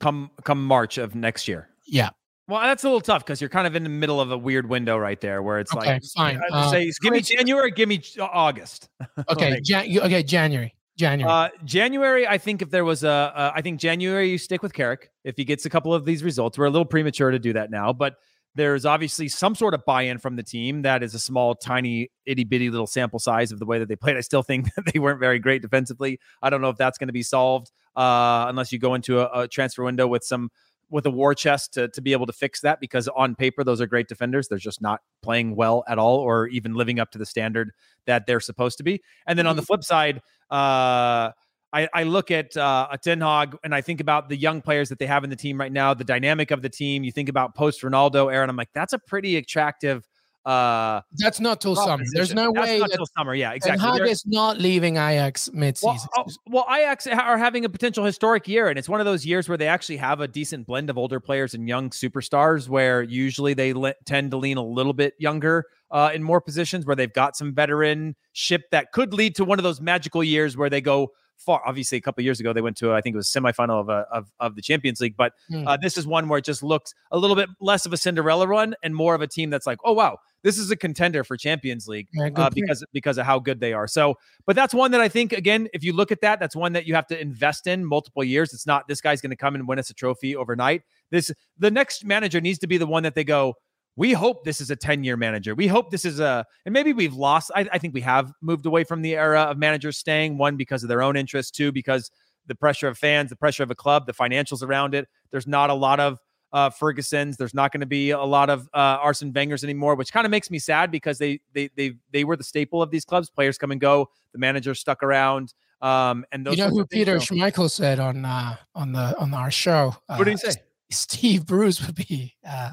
Come 0.00 0.32
come 0.44 0.62
March 0.62 0.98
of 0.98 1.14
next 1.14 1.48
year. 1.48 1.70
Yeah. 1.86 2.10
Well, 2.46 2.60
that's 2.60 2.84
a 2.84 2.86
little 2.86 3.00
tough 3.00 3.24
because 3.24 3.40
you're 3.40 3.48
kind 3.48 3.66
of 3.66 3.74
in 3.74 3.84
the 3.84 3.88
middle 3.88 4.20
of 4.20 4.30
a 4.30 4.36
weird 4.36 4.68
window 4.68 4.98
right 4.98 5.18
there, 5.18 5.42
where 5.42 5.60
it's 5.60 5.74
okay, 5.74 5.94
like, 5.94 6.02
fine. 6.14 6.40
Uh, 6.52 6.70
say, 6.70 6.90
give 7.00 7.12
me 7.12 7.22
January, 7.22 7.70
give 7.70 7.88
me 7.88 8.02
August. 8.20 8.88
Okay, 9.30 9.52
like, 9.52 9.62
Jan- 9.62 9.98
okay, 10.00 10.22
January. 10.22 10.74
January. 10.98 11.30
Uh, 11.30 11.48
January, 11.64 12.26
I 12.26 12.38
think 12.38 12.62
if 12.62 12.70
there 12.70 12.84
was 12.84 13.02
a, 13.02 13.08
uh, 13.08 13.52
I 13.54 13.62
think 13.62 13.80
January 13.80 14.30
you 14.30 14.38
stick 14.38 14.62
with 14.62 14.72
Carrick 14.72 15.10
if 15.24 15.36
he 15.36 15.44
gets 15.44 15.64
a 15.64 15.70
couple 15.70 15.94
of 15.94 16.04
these 16.04 16.22
results. 16.22 16.58
We're 16.58 16.66
a 16.66 16.70
little 16.70 16.84
premature 16.84 17.30
to 17.30 17.38
do 17.38 17.52
that 17.54 17.70
now, 17.70 17.92
but 17.92 18.16
there's 18.54 18.86
obviously 18.86 19.28
some 19.28 19.54
sort 19.54 19.74
of 19.74 19.84
buy-in 19.84 20.18
from 20.18 20.36
the 20.36 20.42
team. 20.42 20.82
That 20.82 21.02
is 21.02 21.14
a 21.14 21.18
small, 21.18 21.54
tiny, 21.54 22.10
itty 22.26 22.44
bitty 22.44 22.70
little 22.70 22.86
sample 22.86 23.18
size 23.18 23.50
of 23.50 23.58
the 23.58 23.66
way 23.66 23.78
that 23.80 23.88
they 23.88 23.96
played. 23.96 24.16
I 24.16 24.20
still 24.20 24.42
think 24.42 24.72
that 24.76 24.92
they 24.92 24.98
weren't 25.00 25.18
very 25.18 25.38
great 25.38 25.62
defensively. 25.62 26.20
I 26.42 26.50
don't 26.50 26.60
know 26.60 26.68
if 26.68 26.76
that's 26.76 26.98
going 26.98 27.08
to 27.08 27.12
be 27.12 27.22
solved 27.22 27.72
uh, 27.96 28.46
unless 28.48 28.72
you 28.72 28.78
go 28.78 28.94
into 28.94 29.20
a, 29.20 29.42
a 29.42 29.48
transfer 29.48 29.82
window 29.82 30.06
with 30.06 30.22
some 30.22 30.50
with 30.94 31.06
a 31.06 31.10
war 31.10 31.34
chest 31.34 31.74
to, 31.74 31.88
to 31.88 32.00
be 32.00 32.12
able 32.12 32.24
to 32.24 32.32
fix 32.32 32.60
that 32.60 32.78
because 32.78 33.08
on 33.08 33.34
paper 33.34 33.64
those 33.64 33.80
are 33.80 33.86
great 33.86 34.06
defenders 34.06 34.46
they're 34.46 34.58
just 34.58 34.80
not 34.80 35.00
playing 35.22 35.56
well 35.56 35.82
at 35.88 35.98
all 35.98 36.18
or 36.18 36.46
even 36.46 36.72
living 36.74 37.00
up 37.00 37.10
to 37.10 37.18
the 37.18 37.26
standard 37.26 37.72
that 38.06 38.26
they're 38.26 38.38
supposed 38.38 38.78
to 38.78 38.84
be 38.84 39.02
and 39.26 39.36
then 39.36 39.44
on 39.44 39.56
the 39.56 39.62
mm-hmm. 39.62 39.66
flip 39.66 39.82
side 39.84 40.22
uh 40.50 41.30
I, 41.72 41.88
I 41.92 42.04
look 42.04 42.30
at 42.30 42.56
uh, 42.56 42.86
a 42.92 42.96
Ten 42.96 43.20
Hag 43.20 43.56
and 43.64 43.74
I 43.74 43.80
think 43.80 44.00
about 44.00 44.28
the 44.28 44.36
young 44.36 44.62
players 44.62 44.90
that 44.90 45.00
they 45.00 45.06
have 45.06 45.24
in 45.24 45.30
the 45.30 45.34
team 45.34 45.58
right 45.58 45.72
now, 45.72 45.92
the 45.92 46.04
dynamic 46.04 46.52
of 46.52 46.62
the 46.62 46.68
team. 46.68 47.02
You 47.02 47.10
think 47.10 47.28
about 47.28 47.56
post 47.56 47.82
Ronaldo, 47.82 48.32
Aaron. 48.32 48.48
I'm 48.48 48.54
like, 48.54 48.68
that's 48.72 48.92
a 48.92 48.98
pretty 49.00 49.38
attractive 49.38 50.06
uh, 50.44 51.00
that's 51.16 51.40
not 51.40 51.60
till 51.60 51.74
summer. 51.74 52.04
There's 52.12 52.34
no 52.34 52.52
That's 52.52 52.66
way 52.66 52.78
not 52.78 52.90
till 52.90 53.06
summer. 53.16 53.34
Yeah, 53.34 53.52
exactly. 53.52 54.00
And 54.00 54.08
is 54.08 54.26
not 54.26 54.58
leaving 54.58 54.96
Ajax 54.96 55.48
midseason. 55.54 55.82
Well, 55.82 56.08
uh, 56.16 56.24
well, 56.46 56.66
Ajax 56.70 57.06
are 57.06 57.38
having 57.38 57.64
a 57.64 57.68
potential 57.68 58.04
historic 58.04 58.46
year, 58.46 58.68
and 58.68 58.78
it's 58.78 58.88
one 58.88 59.00
of 59.00 59.06
those 59.06 59.24
years 59.24 59.48
where 59.48 59.56
they 59.56 59.66
actually 59.66 59.96
have 59.96 60.20
a 60.20 60.28
decent 60.28 60.66
blend 60.66 60.90
of 60.90 60.98
older 60.98 61.18
players 61.18 61.54
and 61.54 61.66
young 61.66 61.90
superstars. 61.90 62.68
Where 62.68 63.02
usually 63.02 63.54
they 63.54 63.72
le- 63.72 63.94
tend 64.04 64.32
to 64.32 64.36
lean 64.36 64.58
a 64.58 64.64
little 64.64 64.92
bit 64.92 65.14
younger 65.18 65.64
uh, 65.90 66.10
in 66.14 66.22
more 66.22 66.42
positions, 66.42 66.84
where 66.84 66.96
they've 66.96 67.12
got 67.12 67.36
some 67.36 67.54
veteran 67.54 68.14
ship 68.32 68.64
that 68.70 68.92
could 68.92 69.14
lead 69.14 69.36
to 69.36 69.44
one 69.46 69.58
of 69.58 69.62
those 69.62 69.80
magical 69.80 70.22
years 70.22 70.58
where 70.58 70.68
they 70.68 70.82
go 70.82 71.12
far. 71.36 71.62
Obviously, 71.66 71.98
a 71.98 72.00
couple 72.00 72.22
years 72.24 72.40
ago 72.40 72.52
they 72.52 72.60
went 72.60 72.76
to 72.78 72.92
I 72.92 73.00
think 73.00 73.14
it 73.14 73.16
was 73.16 73.28
semifinal 73.28 73.80
of 73.80 73.88
a, 73.88 74.06
of, 74.12 74.30
of 74.40 74.56
the 74.56 74.62
Champions 74.62 75.00
League, 75.00 75.16
but 75.16 75.32
mm. 75.50 75.66
uh, 75.66 75.76
this 75.80 75.96
is 75.96 76.06
one 76.06 76.28
where 76.28 76.38
it 76.38 76.44
just 76.44 76.62
looks 76.62 76.94
a 77.10 77.18
little 77.18 77.36
bit 77.36 77.48
less 77.60 77.86
of 77.86 77.92
a 77.92 77.96
Cinderella 77.96 78.46
run 78.46 78.74
and 78.82 78.94
more 78.94 79.14
of 79.14 79.20
a 79.20 79.26
team 79.26 79.50
that's 79.50 79.66
like, 79.66 79.78
oh 79.84 79.92
wow, 79.92 80.18
this 80.44 80.58
is 80.58 80.70
a 80.70 80.76
contender 80.76 81.24
for 81.24 81.36
Champions 81.36 81.88
League 81.88 82.08
yeah, 82.12 82.28
uh, 82.36 82.50
because 82.50 82.84
because 82.92 83.18
of 83.18 83.26
how 83.26 83.38
good 83.38 83.60
they 83.60 83.72
are. 83.72 83.86
So, 83.86 84.16
but 84.46 84.54
that's 84.54 84.74
one 84.74 84.90
that 84.92 85.00
I 85.00 85.08
think 85.08 85.32
again, 85.32 85.68
if 85.72 85.82
you 85.82 85.92
look 85.92 86.12
at 86.12 86.20
that, 86.20 86.38
that's 86.38 86.54
one 86.54 86.74
that 86.74 86.86
you 86.86 86.94
have 86.94 87.06
to 87.08 87.20
invest 87.20 87.66
in 87.66 87.84
multiple 87.84 88.22
years. 88.22 88.52
It's 88.52 88.66
not 88.66 88.86
this 88.86 89.00
guy's 89.00 89.20
going 89.20 89.30
to 89.30 89.36
come 89.36 89.54
and 89.54 89.66
win 89.66 89.78
us 89.78 89.90
a 89.90 89.94
trophy 89.94 90.36
overnight. 90.36 90.82
This 91.10 91.32
the 91.58 91.70
next 91.70 92.04
manager 92.04 92.40
needs 92.40 92.58
to 92.60 92.66
be 92.66 92.76
the 92.76 92.86
one 92.86 93.02
that 93.02 93.14
they 93.14 93.24
go. 93.24 93.54
We 93.96 94.12
hope 94.12 94.44
this 94.44 94.60
is 94.60 94.70
a 94.70 94.76
10 94.76 95.04
year 95.04 95.16
manager. 95.16 95.54
We 95.54 95.66
hope 95.66 95.90
this 95.90 96.04
is 96.04 96.20
a, 96.20 96.44
and 96.64 96.72
maybe 96.72 96.92
we've 96.92 97.14
lost. 97.14 97.50
I, 97.54 97.68
I 97.72 97.78
think 97.78 97.94
we 97.94 98.00
have 98.00 98.32
moved 98.40 98.66
away 98.66 98.84
from 98.84 99.02
the 99.02 99.14
era 99.14 99.42
of 99.42 99.58
managers 99.58 99.98
staying, 99.98 100.36
one, 100.36 100.56
because 100.56 100.82
of 100.82 100.88
their 100.88 101.02
own 101.02 101.16
interests, 101.16 101.50
two, 101.50 101.70
because 101.70 102.10
the 102.46 102.54
pressure 102.54 102.88
of 102.88 102.98
fans, 102.98 103.30
the 103.30 103.36
pressure 103.36 103.62
of 103.62 103.70
a 103.70 103.74
club, 103.74 104.06
the 104.06 104.12
financials 104.12 104.62
around 104.62 104.94
it. 104.94 105.08
There's 105.30 105.46
not 105.46 105.70
a 105.70 105.74
lot 105.74 106.00
of 106.00 106.18
uh, 106.52 106.70
Ferguson's. 106.70 107.36
There's 107.36 107.54
not 107.54 107.72
going 107.72 107.80
to 107.80 107.86
be 107.86 108.10
a 108.10 108.22
lot 108.22 108.50
of 108.50 108.68
uh, 108.74 108.98
Arsene 109.00 109.32
Wenger's 109.32 109.64
anymore, 109.64 109.94
which 109.96 110.12
kind 110.12 110.24
of 110.24 110.30
makes 110.30 110.50
me 110.50 110.58
sad 110.58 110.90
because 110.90 111.18
they 111.18 111.40
they 111.52 111.68
they 111.76 111.94
they 112.12 112.24
were 112.24 112.36
the 112.36 112.44
staple 112.44 112.82
of 112.82 112.90
these 112.90 113.04
clubs. 113.04 113.28
Players 113.28 113.58
come 113.58 113.70
and 113.70 113.80
go. 113.80 114.08
The 114.32 114.38
manager 114.38 114.74
stuck 114.74 115.02
around. 115.02 115.52
Um, 115.80 116.24
and 116.32 116.46
those 116.46 116.56
you 116.56 116.64
know 116.64 116.70
who 116.70 116.86
Peter 116.86 117.16
Schmeichel 117.16 117.70
said 117.70 117.98
on 117.98 118.24
uh, 118.24 118.56
on 118.74 118.92
the 118.92 119.18
on 119.18 119.34
our 119.34 119.50
show. 119.50 119.96
what 120.06 120.24
did 120.24 120.30
he 120.30 120.36
say? 120.36 120.52
Steve 120.90 121.44
Bruce 121.44 121.84
would 121.84 121.96
be. 121.96 122.34
Uh, 122.48 122.70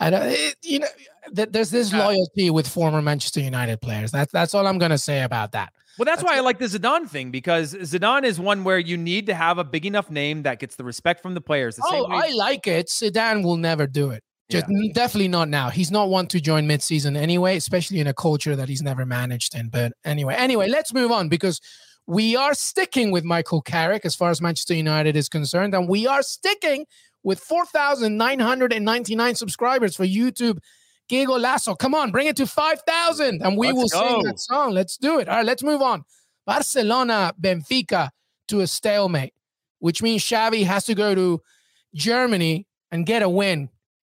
I 0.00 0.10
don't. 0.10 0.22
It, 0.26 0.56
you 0.62 0.80
know, 0.80 0.88
th- 1.34 1.48
there's 1.50 1.70
this 1.70 1.92
uh 1.92 1.98
loyalty 1.98 2.50
with 2.50 2.68
former 2.68 3.02
Manchester 3.02 3.40
United 3.40 3.80
players. 3.80 4.10
That's 4.10 4.32
that's 4.32 4.54
all 4.54 4.66
I'm 4.66 4.78
going 4.78 4.90
to 4.90 4.98
say 4.98 5.22
about 5.22 5.52
that. 5.52 5.72
Well, 5.98 6.04
that's, 6.04 6.22
that's 6.22 6.30
why 6.30 6.36
it. 6.36 6.38
I 6.38 6.42
like 6.42 6.58
the 6.58 6.66
Zidane 6.66 7.08
thing 7.08 7.30
because 7.30 7.74
Zidane 7.74 8.24
is 8.24 8.38
one 8.38 8.64
where 8.64 8.78
you 8.78 8.96
need 8.98 9.26
to 9.26 9.34
have 9.34 9.58
a 9.58 9.64
big 9.64 9.86
enough 9.86 10.10
name 10.10 10.42
that 10.42 10.58
gets 10.58 10.76
the 10.76 10.84
respect 10.84 11.22
from 11.22 11.34
the 11.34 11.40
players. 11.40 11.76
The 11.76 11.82
oh, 11.86 12.06
I 12.06 12.32
like 12.32 12.66
it. 12.66 12.88
Zidane 12.88 13.42
will 13.42 13.56
never 13.56 13.86
do 13.86 14.10
it. 14.10 14.22
Just 14.48 14.66
yeah. 14.68 14.92
definitely 14.92 15.28
not 15.28 15.48
now. 15.48 15.70
He's 15.70 15.90
not 15.90 16.08
one 16.08 16.28
to 16.28 16.40
join 16.40 16.68
midseason 16.68 17.16
anyway, 17.16 17.56
especially 17.56 17.98
in 17.98 18.06
a 18.06 18.14
culture 18.14 18.54
that 18.54 18.68
he's 18.68 18.82
never 18.82 19.04
managed 19.04 19.56
in. 19.56 19.70
But 19.70 19.92
anyway, 20.04 20.34
anyway, 20.36 20.68
let's 20.68 20.94
move 20.94 21.10
on 21.10 21.28
because 21.28 21.60
we 22.06 22.36
are 22.36 22.54
sticking 22.54 23.10
with 23.10 23.24
Michael 23.24 23.60
Carrick 23.60 24.04
as 24.04 24.14
far 24.14 24.30
as 24.30 24.40
Manchester 24.40 24.74
United 24.74 25.16
is 25.16 25.28
concerned, 25.28 25.74
and 25.74 25.88
we 25.88 26.06
are 26.06 26.22
sticking 26.22 26.86
with 27.26 27.40
4,999 27.40 29.34
subscribers 29.34 29.96
for 29.96 30.04
YouTube 30.04 30.58
Qué 31.10 31.26
Golazo, 31.26 31.76
Come 31.76 31.94
on, 31.94 32.12
bring 32.12 32.28
it 32.28 32.36
to 32.36 32.46
5,000 32.46 33.42
and 33.42 33.58
we 33.58 33.72
let's 33.72 33.76
will 33.76 33.88
go. 33.88 34.08
sing 34.08 34.22
that 34.24 34.38
song. 34.38 34.70
Let's 34.70 34.96
do 34.96 35.18
it. 35.18 35.28
All 35.28 35.36
right, 35.36 35.44
let's 35.44 35.64
move 35.64 35.82
on. 35.82 36.04
Barcelona, 36.46 37.32
Benfica 37.40 38.10
to 38.48 38.60
a 38.60 38.66
stalemate, 38.66 39.34
which 39.80 40.02
means 40.02 40.22
Xavi 40.22 40.64
has 40.66 40.84
to 40.84 40.94
go 40.94 41.16
to 41.16 41.42
Germany 41.94 42.68
and 42.92 43.04
get 43.04 43.22
a 43.22 43.28
win, 43.28 43.70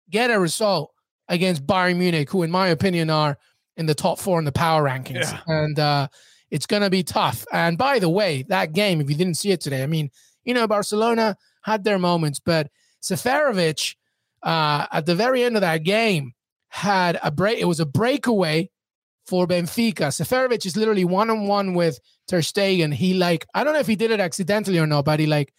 get 0.10 0.32
a 0.32 0.40
result 0.40 0.92
against 1.30 1.68
Bayern 1.68 1.98
Munich, 1.98 2.32
who, 2.32 2.42
in 2.42 2.50
my 2.50 2.70
opinion, 2.70 3.12
are 3.12 3.38
in 3.78 3.86
the 3.86 3.96
top 3.96 4.18
four 4.20 4.40
in 4.40 4.46
the 4.46 4.52
power 4.52 4.84
rankings. 4.84 5.32
Yeah. 5.32 5.40
And 5.46 5.78
uh, 5.78 6.08
it's 6.50 6.66
going 6.66 6.82
to 6.82 6.90
be 6.90 7.04
tough. 7.04 7.46
And 7.52 7.78
by 7.78 8.00
the 8.00 8.10
way, 8.10 8.44
that 8.50 8.74
game, 8.74 9.02
if 9.02 9.10
you 9.10 9.16
didn't 9.16 9.38
see 9.38 9.52
it 9.52 9.62
today, 9.62 9.84
I 9.84 9.88
mean, 9.88 10.10
you 10.46 10.56
know, 10.56 10.68
Barcelona 10.68 11.38
had 11.62 11.84
their 11.84 12.00
moments, 12.00 12.40
but 12.40 12.70
Seferovic, 13.04 13.96
uh, 14.42 14.88
at 14.92 15.06
the 15.06 15.16
very 15.16 15.44
end 15.44 15.56
of 15.56 15.62
that 15.62 15.84
game, 15.84 16.34
had 16.70 17.20
a 17.22 17.30
break. 17.30 17.60
It 17.60 17.66
was 17.66 17.80
a 17.80 17.86
breakaway 17.86 18.70
for 19.28 19.46
Benfica. 19.46 20.08
Seferovic 20.08 20.66
is 20.66 20.76
literally 20.78 21.06
one 21.06 21.30
on 21.30 21.46
one 21.46 21.74
with 21.74 22.00
Ter 22.28 22.40
Stegen. 22.42 22.94
He 22.94 23.14
like 23.14 23.46
I 23.54 23.64
don't 23.64 23.74
know 23.74 23.80
if 23.80 23.88
he 23.88 23.96
did 23.96 24.12
it 24.12 24.20
accidentally 24.20 24.80
or 24.80 24.88
not, 24.88 25.06
but 25.06 25.20
he 25.20 25.28
like 25.28 25.54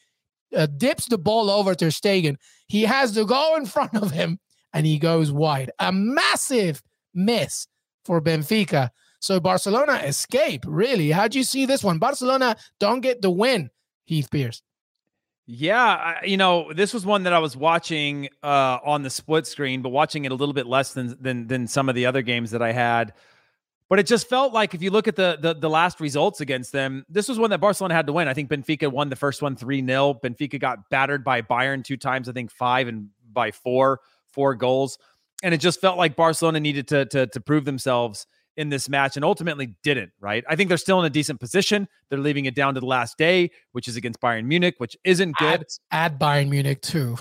uh, 0.56 0.66
dips 0.66 1.06
the 1.06 1.18
ball 1.18 1.50
over 1.50 1.74
Ter 1.74 1.88
Stegen. 1.88 2.36
He 2.66 2.82
has 2.82 3.14
the 3.14 3.24
goal 3.24 3.56
in 3.56 3.66
front 3.74 3.94
of 3.94 4.10
him, 4.10 4.38
and 4.72 4.86
he 4.86 4.98
goes 4.98 5.30
wide. 5.30 5.70
A 5.78 5.92
massive 5.92 6.82
miss 7.12 7.66
for 8.04 8.20
Benfica. 8.20 8.90
So 9.20 9.40
Barcelona 9.40 9.94
escape. 10.04 10.64
Really, 10.66 11.10
how 11.10 11.28
do 11.28 11.38
you 11.38 11.44
see 11.44 11.64
this 11.64 11.82
one? 11.82 11.98
Barcelona 11.98 12.56
don't 12.78 13.00
get 13.00 13.22
the 13.22 13.30
win. 13.30 13.70
Heath 14.04 14.30
Pearce. 14.30 14.62
Yeah, 15.46 15.84
I, 15.84 16.24
you 16.24 16.38
know, 16.38 16.72
this 16.72 16.94
was 16.94 17.04
one 17.04 17.24
that 17.24 17.34
I 17.34 17.38
was 17.38 17.54
watching 17.54 18.28
uh, 18.42 18.78
on 18.82 19.02
the 19.02 19.10
split 19.10 19.46
screen, 19.46 19.82
but 19.82 19.90
watching 19.90 20.24
it 20.24 20.32
a 20.32 20.34
little 20.34 20.54
bit 20.54 20.66
less 20.66 20.94
than 20.94 21.16
than 21.20 21.46
than 21.46 21.66
some 21.66 21.88
of 21.90 21.94
the 21.94 22.06
other 22.06 22.22
games 22.22 22.50
that 22.52 22.62
I 22.62 22.72
had. 22.72 23.12
But 23.90 23.98
it 23.98 24.06
just 24.06 24.26
felt 24.26 24.54
like 24.54 24.74
if 24.74 24.80
you 24.80 24.90
look 24.90 25.06
at 25.06 25.16
the, 25.16 25.36
the 25.38 25.54
the 25.54 25.68
last 25.68 26.00
results 26.00 26.40
against 26.40 26.72
them, 26.72 27.04
this 27.10 27.28
was 27.28 27.38
one 27.38 27.50
that 27.50 27.60
Barcelona 27.60 27.94
had 27.94 28.06
to 28.06 28.12
win. 28.14 28.26
I 28.26 28.32
think 28.32 28.48
Benfica 28.48 28.90
won 28.90 29.10
the 29.10 29.16
first 29.16 29.42
one 29.42 29.54
3-0. 29.54 30.22
Benfica 30.22 30.58
got 30.58 30.88
battered 30.88 31.22
by 31.22 31.42
Bayern 31.42 31.84
two 31.84 31.98
times, 31.98 32.26
I 32.26 32.32
think 32.32 32.50
5 32.50 32.88
and 32.88 33.08
by 33.30 33.50
4, 33.50 34.00
four 34.28 34.54
goals. 34.54 34.98
And 35.42 35.52
it 35.52 35.58
just 35.58 35.78
felt 35.78 35.98
like 35.98 36.16
Barcelona 36.16 36.58
needed 36.60 36.88
to 36.88 37.04
to 37.06 37.26
to 37.26 37.40
prove 37.40 37.66
themselves 37.66 38.26
in 38.56 38.68
this 38.68 38.88
match 38.88 39.16
and 39.16 39.24
ultimately 39.24 39.74
didn't, 39.82 40.12
right? 40.20 40.44
I 40.48 40.56
think 40.56 40.68
they're 40.68 40.78
still 40.78 41.00
in 41.00 41.06
a 41.06 41.10
decent 41.10 41.40
position. 41.40 41.88
They're 42.08 42.18
leaving 42.18 42.44
it 42.44 42.54
down 42.54 42.74
to 42.74 42.80
the 42.80 42.86
last 42.86 43.18
day, 43.18 43.50
which 43.72 43.88
is 43.88 43.96
against 43.96 44.20
Bayern 44.20 44.46
Munich, 44.46 44.76
which 44.78 44.96
isn't 45.04 45.36
good. 45.36 45.60
Add, 45.60 45.66
add 45.90 46.18
Bayern 46.20 46.48
Munich 46.48 46.80
too. 46.80 47.16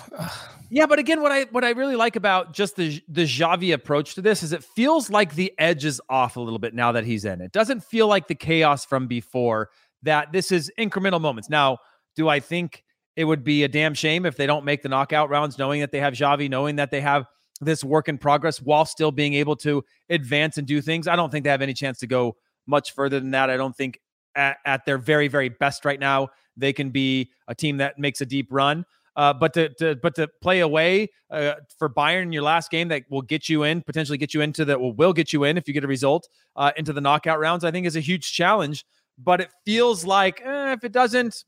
yeah, 0.70 0.86
but 0.86 0.98
again, 0.98 1.22
what 1.22 1.32
I 1.32 1.44
what 1.44 1.64
I 1.64 1.70
really 1.70 1.96
like 1.96 2.16
about 2.16 2.52
just 2.52 2.76
the 2.76 3.02
the 3.08 3.24
Xavi 3.24 3.74
approach 3.74 4.14
to 4.14 4.22
this 4.22 4.42
is 4.42 4.52
it 4.52 4.62
feels 4.62 5.10
like 5.10 5.34
the 5.34 5.52
edge 5.58 5.84
is 5.84 6.00
off 6.08 6.36
a 6.36 6.40
little 6.40 6.58
bit 6.58 6.74
now 6.74 6.92
that 6.92 7.04
he's 7.04 7.24
in. 7.24 7.40
It 7.40 7.52
doesn't 7.52 7.82
feel 7.84 8.06
like 8.06 8.28
the 8.28 8.34
chaos 8.34 8.84
from 8.84 9.06
before 9.06 9.70
that 10.02 10.32
this 10.32 10.52
is 10.52 10.70
incremental 10.78 11.20
moments. 11.20 11.50
Now, 11.50 11.78
do 12.14 12.28
I 12.28 12.40
think 12.40 12.84
it 13.16 13.24
would 13.24 13.44
be 13.44 13.62
a 13.64 13.68
damn 13.68 13.94
shame 13.94 14.26
if 14.26 14.36
they 14.36 14.46
don't 14.46 14.64
make 14.64 14.82
the 14.82 14.88
knockout 14.88 15.30
rounds 15.30 15.58
knowing 15.58 15.80
that 15.80 15.92
they 15.92 16.00
have 16.00 16.14
Xavi, 16.14 16.50
knowing 16.50 16.76
that 16.76 16.90
they 16.90 17.00
have 17.00 17.26
this 17.60 17.84
work 17.84 18.08
in 18.08 18.18
progress 18.18 18.60
while 18.60 18.84
still 18.84 19.12
being 19.12 19.34
able 19.34 19.56
to 19.56 19.84
advance 20.10 20.58
and 20.58 20.66
do 20.66 20.80
things. 20.80 21.06
I 21.06 21.16
don't 21.16 21.30
think 21.30 21.44
they 21.44 21.50
have 21.50 21.62
any 21.62 21.74
chance 21.74 21.98
to 22.00 22.06
go 22.06 22.36
much 22.66 22.94
further 22.94 23.20
than 23.20 23.30
that. 23.32 23.50
I 23.50 23.56
don't 23.56 23.76
think 23.76 24.00
at, 24.34 24.58
at 24.64 24.84
their 24.84 24.98
very, 24.98 25.28
very 25.28 25.48
best 25.48 25.84
right 25.84 26.00
now, 26.00 26.28
they 26.56 26.72
can 26.72 26.90
be 26.90 27.30
a 27.48 27.54
team 27.54 27.78
that 27.78 27.98
makes 27.98 28.20
a 28.20 28.26
deep 28.26 28.48
run. 28.50 28.84
Uh, 29.16 29.32
but 29.32 29.54
to, 29.54 29.68
to 29.74 29.94
but 30.02 30.12
to 30.16 30.26
play 30.42 30.58
away 30.60 31.08
uh, 31.30 31.54
for 31.78 31.88
Bayern 31.88 32.22
in 32.22 32.32
your 32.32 32.42
last 32.42 32.68
game 32.68 32.88
that 32.88 33.04
will 33.10 33.22
get 33.22 33.48
you 33.48 33.62
in, 33.62 33.80
potentially 33.80 34.18
get 34.18 34.34
you 34.34 34.40
into 34.40 34.64
that 34.64 34.80
will 34.80 34.92
will 34.92 35.12
get 35.12 35.32
you 35.32 35.44
in 35.44 35.56
if 35.56 35.68
you 35.68 35.74
get 35.74 35.84
a 35.84 35.88
result 35.88 36.28
uh, 36.56 36.72
into 36.76 36.92
the 36.92 37.00
knockout 37.00 37.38
rounds. 37.38 37.64
I 37.64 37.70
think 37.70 37.86
is 37.86 37.94
a 37.94 38.00
huge 38.00 38.32
challenge. 38.32 38.84
But 39.16 39.40
it 39.40 39.50
feels 39.64 40.04
like 40.04 40.40
eh, 40.44 40.72
if 40.72 40.82
it 40.82 40.90
doesn't, 40.90 41.44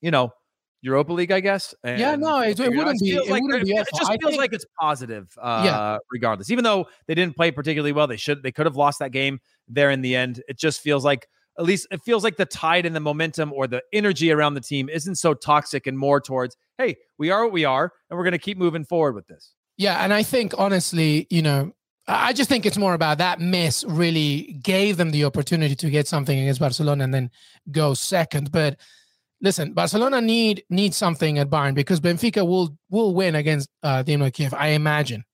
you 0.00 0.12
know, 0.12 0.32
Europa 0.82 1.12
League, 1.12 1.30
I 1.30 1.40
guess. 1.40 1.74
yeah, 1.84 2.16
no, 2.16 2.40
it, 2.40 2.58
it 2.58 2.70
wouldn't 2.70 3.00
be. 3.00 3.10
It, 3.10 3.28
like, 3.28 3.42
wouldn't 3.42 3.64
be. 3.64 3.72
It 3.72 3.86
just 3.94 4.08
feels 4.08 4.18
think, 4.22 4.38
like 4.38 4.52
it's 4.52 4.64
positive. 4.80 5.28
Uh, 5.40 5.62
yeah. 5.64 5.98
Regardless, 6.10 6.50
even 6.50 6.64
though 6.64 6.86
they 7.06 7.14
didn't 7.14 7.36
play 7.36 7.50
particularly 7.50 7.92
well, 7.92 8.06
they 8.06 8.16
should. 8.16 8.42
They 8.42 8.52
could 8.52 8.66
have 8.66 8.76
lost 8.76 8.98
that 9.00 9.12
game 9.12 9.40
there 9.68 9.90
in 9.90 10.00
the 10.00 10.16
end. 10.16 10.42
It 10.48 10.58
just 10.58 10.80
feels 10.80 11.04
like 11.04 11.28
at 11.58 11.64
least 11.64 11.86
it 11.90 12.00
feels 12.02 12.24
like 12.24 12.36
the 12.36 12.46
tide 12.46 12.86
and 12.86 12.96
the 12.96 13.00
momentum 13.00 13.52
or 13.52 13.66
the 13.66 13.82
energy 13.92 14.30
around 14.32 14.54
the 14.54 14.60
team 14.60 14.88
isn't 14.88 15.16
so 15.16 15.34
toxic 15.34 15.86
and 15.86 15.98
more 15.98 16.20
towards, 16.20 16.56
hey, 16.78 16.96
we 17.18 17.30
are 17.30 17.44
what 17.44 17.52
we 17.52 17.64
are, 17.64 17.92
and 18.08 18.16
we're 18.16 18.24
going 18.24 18.32
to 18.32 18.38
keep 18.38 18.56
moving 18.56 18.84
forward 18.84 19.14
with 19.14 19.26
this. 19.26 19.52
Yeah, 19.76 20.02
and 20.02 20.12
I 20.12 20.22
think 20.22 20.54
honestly, 20.56 21.26
you 21.30 21.42
know, 21.42 21.72
I 22.06 22.32
just 22.32 22.48
think 22.48 22.66
it's 22.66 22.78
more 22.78 22.94
about 22.94 23.18
that 23.18 23.40
miss 23.40 23.84
really 23.84 24.58
gave 24.62 24.96
them 24.96 25.10
the 25.10 25.24
opportunity 25.24 25.74
to 25.76 25.90
get 25.90 26.08
something 26.08 26.38
against 26.38 26.60
Barcelona 26.60 27.04
and 27.04 27.14
then 27.14 27.30
go 27.70 27.94
second. 27.94 28.50
But 28.50 28.78
listen, 29.40 29.72
Barcelona 29.72 30.20
need 30.20 30.64
need 30.70 30.94
something 30.94 31.38
at 31.38 31.50
Bayern 31.50 31.74
because 31.74 32.00
Benfica 32.00 32.46
will 32.46 32.76
will 32.90 33.14
win 33.14 33.34
against 33.34 33.68
uh, 33.82 34.02
Dynamo 34.02 34.30
Kiev, 34.30 34.54
I 34.54 34.68
imagine. 34.68 35.24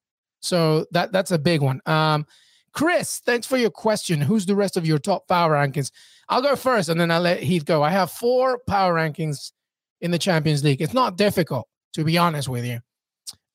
So 0.41 0.87
that 0.93 1.13
that's 1.13 1.31
a 1.31 1.39
big 1.39 1.63
one. 1.63 1.81
Um, 1.87 2.27
Chris, 2.73 3.21
thanks 3.25 3.47
for 3.47 3.57
your 3.57 3.71
question. 3.71 4.21
Who's 4.21 4.45
the 4.45 4.55
rest 4.55 4.77
of 4.77 4.87
your 4.87 4.99
top 4.99 5.27
power 5.29 5.55
rankings? 5.55 5.91
I'll 6.29 6.43
go 6.43 6.57
first, 6.57 6.89
and 6.89 7.01
then 7.01 7.11
I'll 7.11 7.23
let 7.23 7.43
Heath 7.43 7.65
go. 7.65 7.83
I 7.83 7.91
have 7.91 8.11
four 8.11 8.61
power 8.67 8.95
rankings 8.95 9.53
in 10.01 10.11
the 10.11 10.19
Champions 10.19 10.63
League. 10.63 10.83
It's 10.83 10.93
not 10.93 11.17
difficult, 11.17 11.67
to 11.95 12.05
be 12.05 12.19
honest 12.19 12.49
with 12.49 12.67
you. 12.67 12.81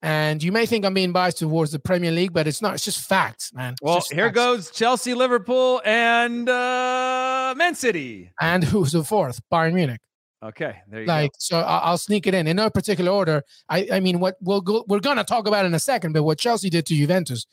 And 0.02 0.42
you 0.42 0.52
may 0.52 0.66
think 0.66 0.84
I'm 0.84 0.96
being 0.96 1.12
biased 1.12 1.38
towards 1.38 1.72
the 1.72 1.78
Premier 1.78 2.12
League, 2.12 2.34
but 2.34 2.48
it's 2.48 2.62
not. 2.62 2.74
It's 2.74 2.84
just 2.84 3.08
facts, 3.08 3.54
man. 3.54 3.74
It's 3.74 3.82
well, 3.84 4.04
here 4.12 4.26
facts. 4.26 4.36
goes 4.36 4.72
Chelsea, 4.72 5.14
Liverpool, 5.14 5.80
and 5.86 6.50
uh, 6.50 7.54
Man 7.56 7.76
City. 7.76 8.32
And 8.42 8.64
who's 8.64 8.94
the 8.94 9.04
fourth? 9.04 9.40
Bayern 9.52 9.74
Munich. 9.74 10.02
Okay, 10.44 10.76
there 10.90 11.02
you 11.02 11.08
like, 11.08 11.32
go. 11.32 11.36
so 11.38 11.60
I'll, 11.60 12.00
sneak 12.00 12.26
it 12.26 12.34
in 12.34 12.48
in 12.48 12.56
no 12.56 12.70
particular 12.72 13.12
order. 13.12 13.44
I, 13.70 13.88
I 13.94 14.00
mean, 14.00 14.20
what 14.20 14.38
we'll 14.42 14.62
go, 14.62 14.84
we're 14.88 15.00
gonna 15.00 15.24
talk 15.24 15.48
about 15.48 15.66
in 15.66 15.74
a 15.76 15.80
second, 15.80 16.14
but 16.14 16.24
what 16.24 16.40
Chelsea 16.40 16.70
did 16.70 16.86
to 16.88 16.96
Juventus 16.96 17.46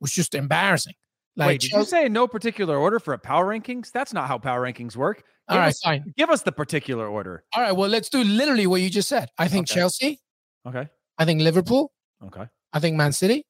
was 0.00 0.12
just 0.12 0.34
embarrassing. 0.34 0.94
Like, 1.34 1.48
Wait, 1.48 1.60
did 1.62 1.70
Chelsea, 1.70 1.96
you 1.96 2.02
say 2.04 2.08
no 2.08 2.28
particular 2.28 2.78
order 2.78 3.00
for 3.00 3.14
a 3.14 3.18
power 3.18 3.46
rankings? 3.46 3.90
That's 3.90 4.12
not 4.12 4.28
how 4.28 4.38
power 4.38 4.62
rankings 4.62 4.94
work. 4.94 5.18
Give 5.18 5.24
all 5.48 5.58
right, 5.58 5.68
us, 5.68 5.80
fine. 5.80 6.14
Give 6.16 6.30
us 6.30 6.42
the 6.42 6.52
particular 6.52 7.08
order. 7.08 7.44
All 7.54 7.62
right, 7.62 7.72
well, 7.72 7.90
let's 7.90 8.08
do 8.08 8.22
literally 8.22 8.66
what 8.66 8.80
you 8.80 8.90
just 8.90 9.08
said. 9.08 9.28
I 9.38 9.48
think 9.48 9.68
okay. 9.68 9.80
Chelsea. 9.80 10.20
Okay. 10.66 10.88
I 11.18 11.24
think 11.24 11.40
Liverpool. 11.40 11.92
Okay. 12.24 12.44
I 12.72 12.78
think 12.78 12.96
Man 12.96 13.12
City. 13.12 13.44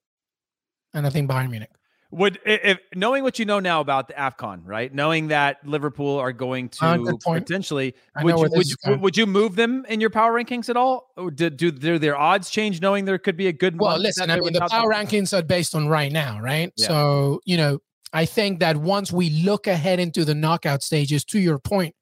And 0.95 1.07
I 1.07 1.11
think 1.11 1.31
Bayern 1.31 1.51
Munich. 1.51 1.71
Would 2.13 2.39
if 2.47 2.79
knowing 2.95 3.25
what 3.25 3.41
you 3.41 3.45
know 3.45 3.59
now 3.59 3.81
about 3.81 4.07
the 4.07 4.15
Afcon, 4.15 4.61
right? 4.65 4.95
Knowing 4.95 5.29
that 5.29 5.67
Liverpool 5.67 6.19
are 6.19 6.33
going 6.33 6.71
uh, 6.81 6.99
to 6.99 7.19
potentially, 7.25 7.95
would 8.23 8.39
you, 8.39 8.49
would, 8.53 8.67
you, 8.67 8.97
would 8.99 9.17
you 9.17 9.27
move 9.27 9.57
them 9.57 9.85
in 9.89 10.01
your 10.01 10.11
power 10.11 10.33
rankings 10.33 10.69
at 10.69 10.77
all? 10.77 11.11
Or 11.17 11.33
do, 11.33 11.51
do, 11.51 11.73
do 11.73 11.99
their 11.99 12.17
odds 12.17 12.49
change? 12.49 12.81
Knowing 12.81 13.07
there 13.07 13.19
could 13.19 13.37
be 13.37 13.49
a 13.49 13.53
good. 13.53 13.81
Well, 13.81 13.99
listen, 13.99 14.31
I 14.31 14.39
mean, 14.39 14.53
the 14.53 14.61
power 14.61 14.93
them? 14.93 15.07
rankings 15.07 15.37
are 15.37 15.43
based 15.43 15.75
on 15.75 15.89
right 15.89 16.13
now, 16.13 16.41
right? 16.41 16.73
Yeah. 16.77 16.87
So 16.87 17.41
you 17.45 17.57
know, 17.57 17.81
I 18.13 18.25
think 18.25 18.61
that 18.61 18.77
once 18.77 19.11
we 19.11 19.31
look 19.31 19.67
ahead 19.67 19.99
into 19.99 20.25
the 20.25 20.35
knockout 20.35 20.85
stages, 20.85 21.25
to 21.27 21.41
your 21.41 21.59
point 21.59 21.95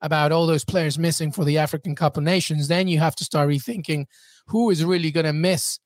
about 0.00 0.32
all 0.32 0.46
those 0.46 0.64
players 0.64 0.98
missing 0.98 1.30
for 1.30 1.44
the 1.44 1.58
African 1.58 1.94
Cup 1.94 2.16
of 2.16 2.24
Nations, 2.24 2.66
then 2.66 2.88
you 2.88 2.98
have 2.98 3.14
to 3.16 3.24
start 3.24 3.48
rethinking 3.48 4.06
who 4.48 4.70
is 4.70 4.84
really 4.84 5.10
going 5.12 5.26
to 5.26 5.32
miss 5.32 5.78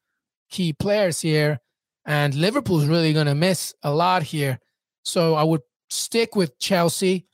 key 0.50 0.72
players 0.72 1.20
here 1.20 1.60
and 2.04 2.34
Liverpool's 2.34 2.86
really 2.86 3.12
going 3.12 3.26
to 3.26 3.34
miss 3.34 3.74
a 3.82 3.92
lot 3.92 4.22
here. 4.22 4.58
So 5.04 5.34
I 5.34 5.42
would 5.42 5.62
stick 5.90 6.34
with 6.36 6.58
Chelsea, 6.58 7.26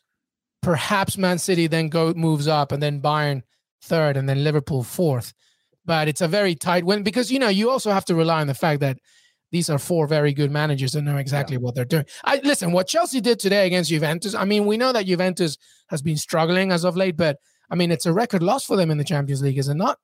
perhaps 0.62 1.16
Man 1.16 1.38
City 1.38 1.66
then 1.66 1.88
go 1.88 2.12
moves 2.14 2.48
up, 2.48 2.72
and 2.72 2.82
then 2.82 3.00
Bayern 3.00 3.42
third, 3.82 4.16
and 4.16 4.28
then 4.28 4.44
Liverpool 4.44 4.82
fourth. 4.82 5.32
But 5.84 6.08
it's 6.08 6.20
a 6.20 6.28
very 6.28 6.54
tight 6.54 6.84
win 6.84 7.02
because 7.02 7.32
you 7.32 7.38
know 7.38 7.48
you 7.48 7.70
also 7.70 7.90
have 7.90 8.04
to 8.06 8.14
rely 8.14 8.40
on 8.40 8.46
the 8.46 8.54
fact 8.54 8.80
that 8.80 8.98
these 9.50 9.70
are 9.70 9.78
four 9.78 10.06
very 10.06 10.34
good 10.34 10.50
managers 10.50 10.92
that 10.92 11.02
know 11.02 11.16
exactly 11.16 11.56
yeah. 11.56 11.60
what 11.60 11.74
they're 11.74 11.84
doing. 11.84 12.04
I 12.24 12.40
listen 12.44 12.72
what 12.72 12.88
Chelsea 12.88 13.20
did 13.20 13.38
today 13.38 13.66
against 13.66 13.90
Juventus. 13.90 14.34
I 14.34 14.44
mean, 14.44 14.66
we 14.66 14.76
know 14.76 14.92
that 14.92 15.06
Juventus 15.06 15.56
has 15.88 16.02
been 16.02 16.16
struggling 16.16 16.70
as 16.70 16.84
of 16.84 16.96
late, 16.96 17.16
but 17.16 17.38
I 17.70 17.74
mean, 17.74 17.90
it's 17.90 18.06
a 18.06 18.12
record 18.12 18.42
loss 18.42 18.64
for 18.64 18.76
them 18.76 18.90
in 18.90 18.98
the 18.98 19.04
Champions 19.04 19.42
League, 19.42 19.58
is 19.58 19.68
it 19.68 19.74
not? 19.74 19.98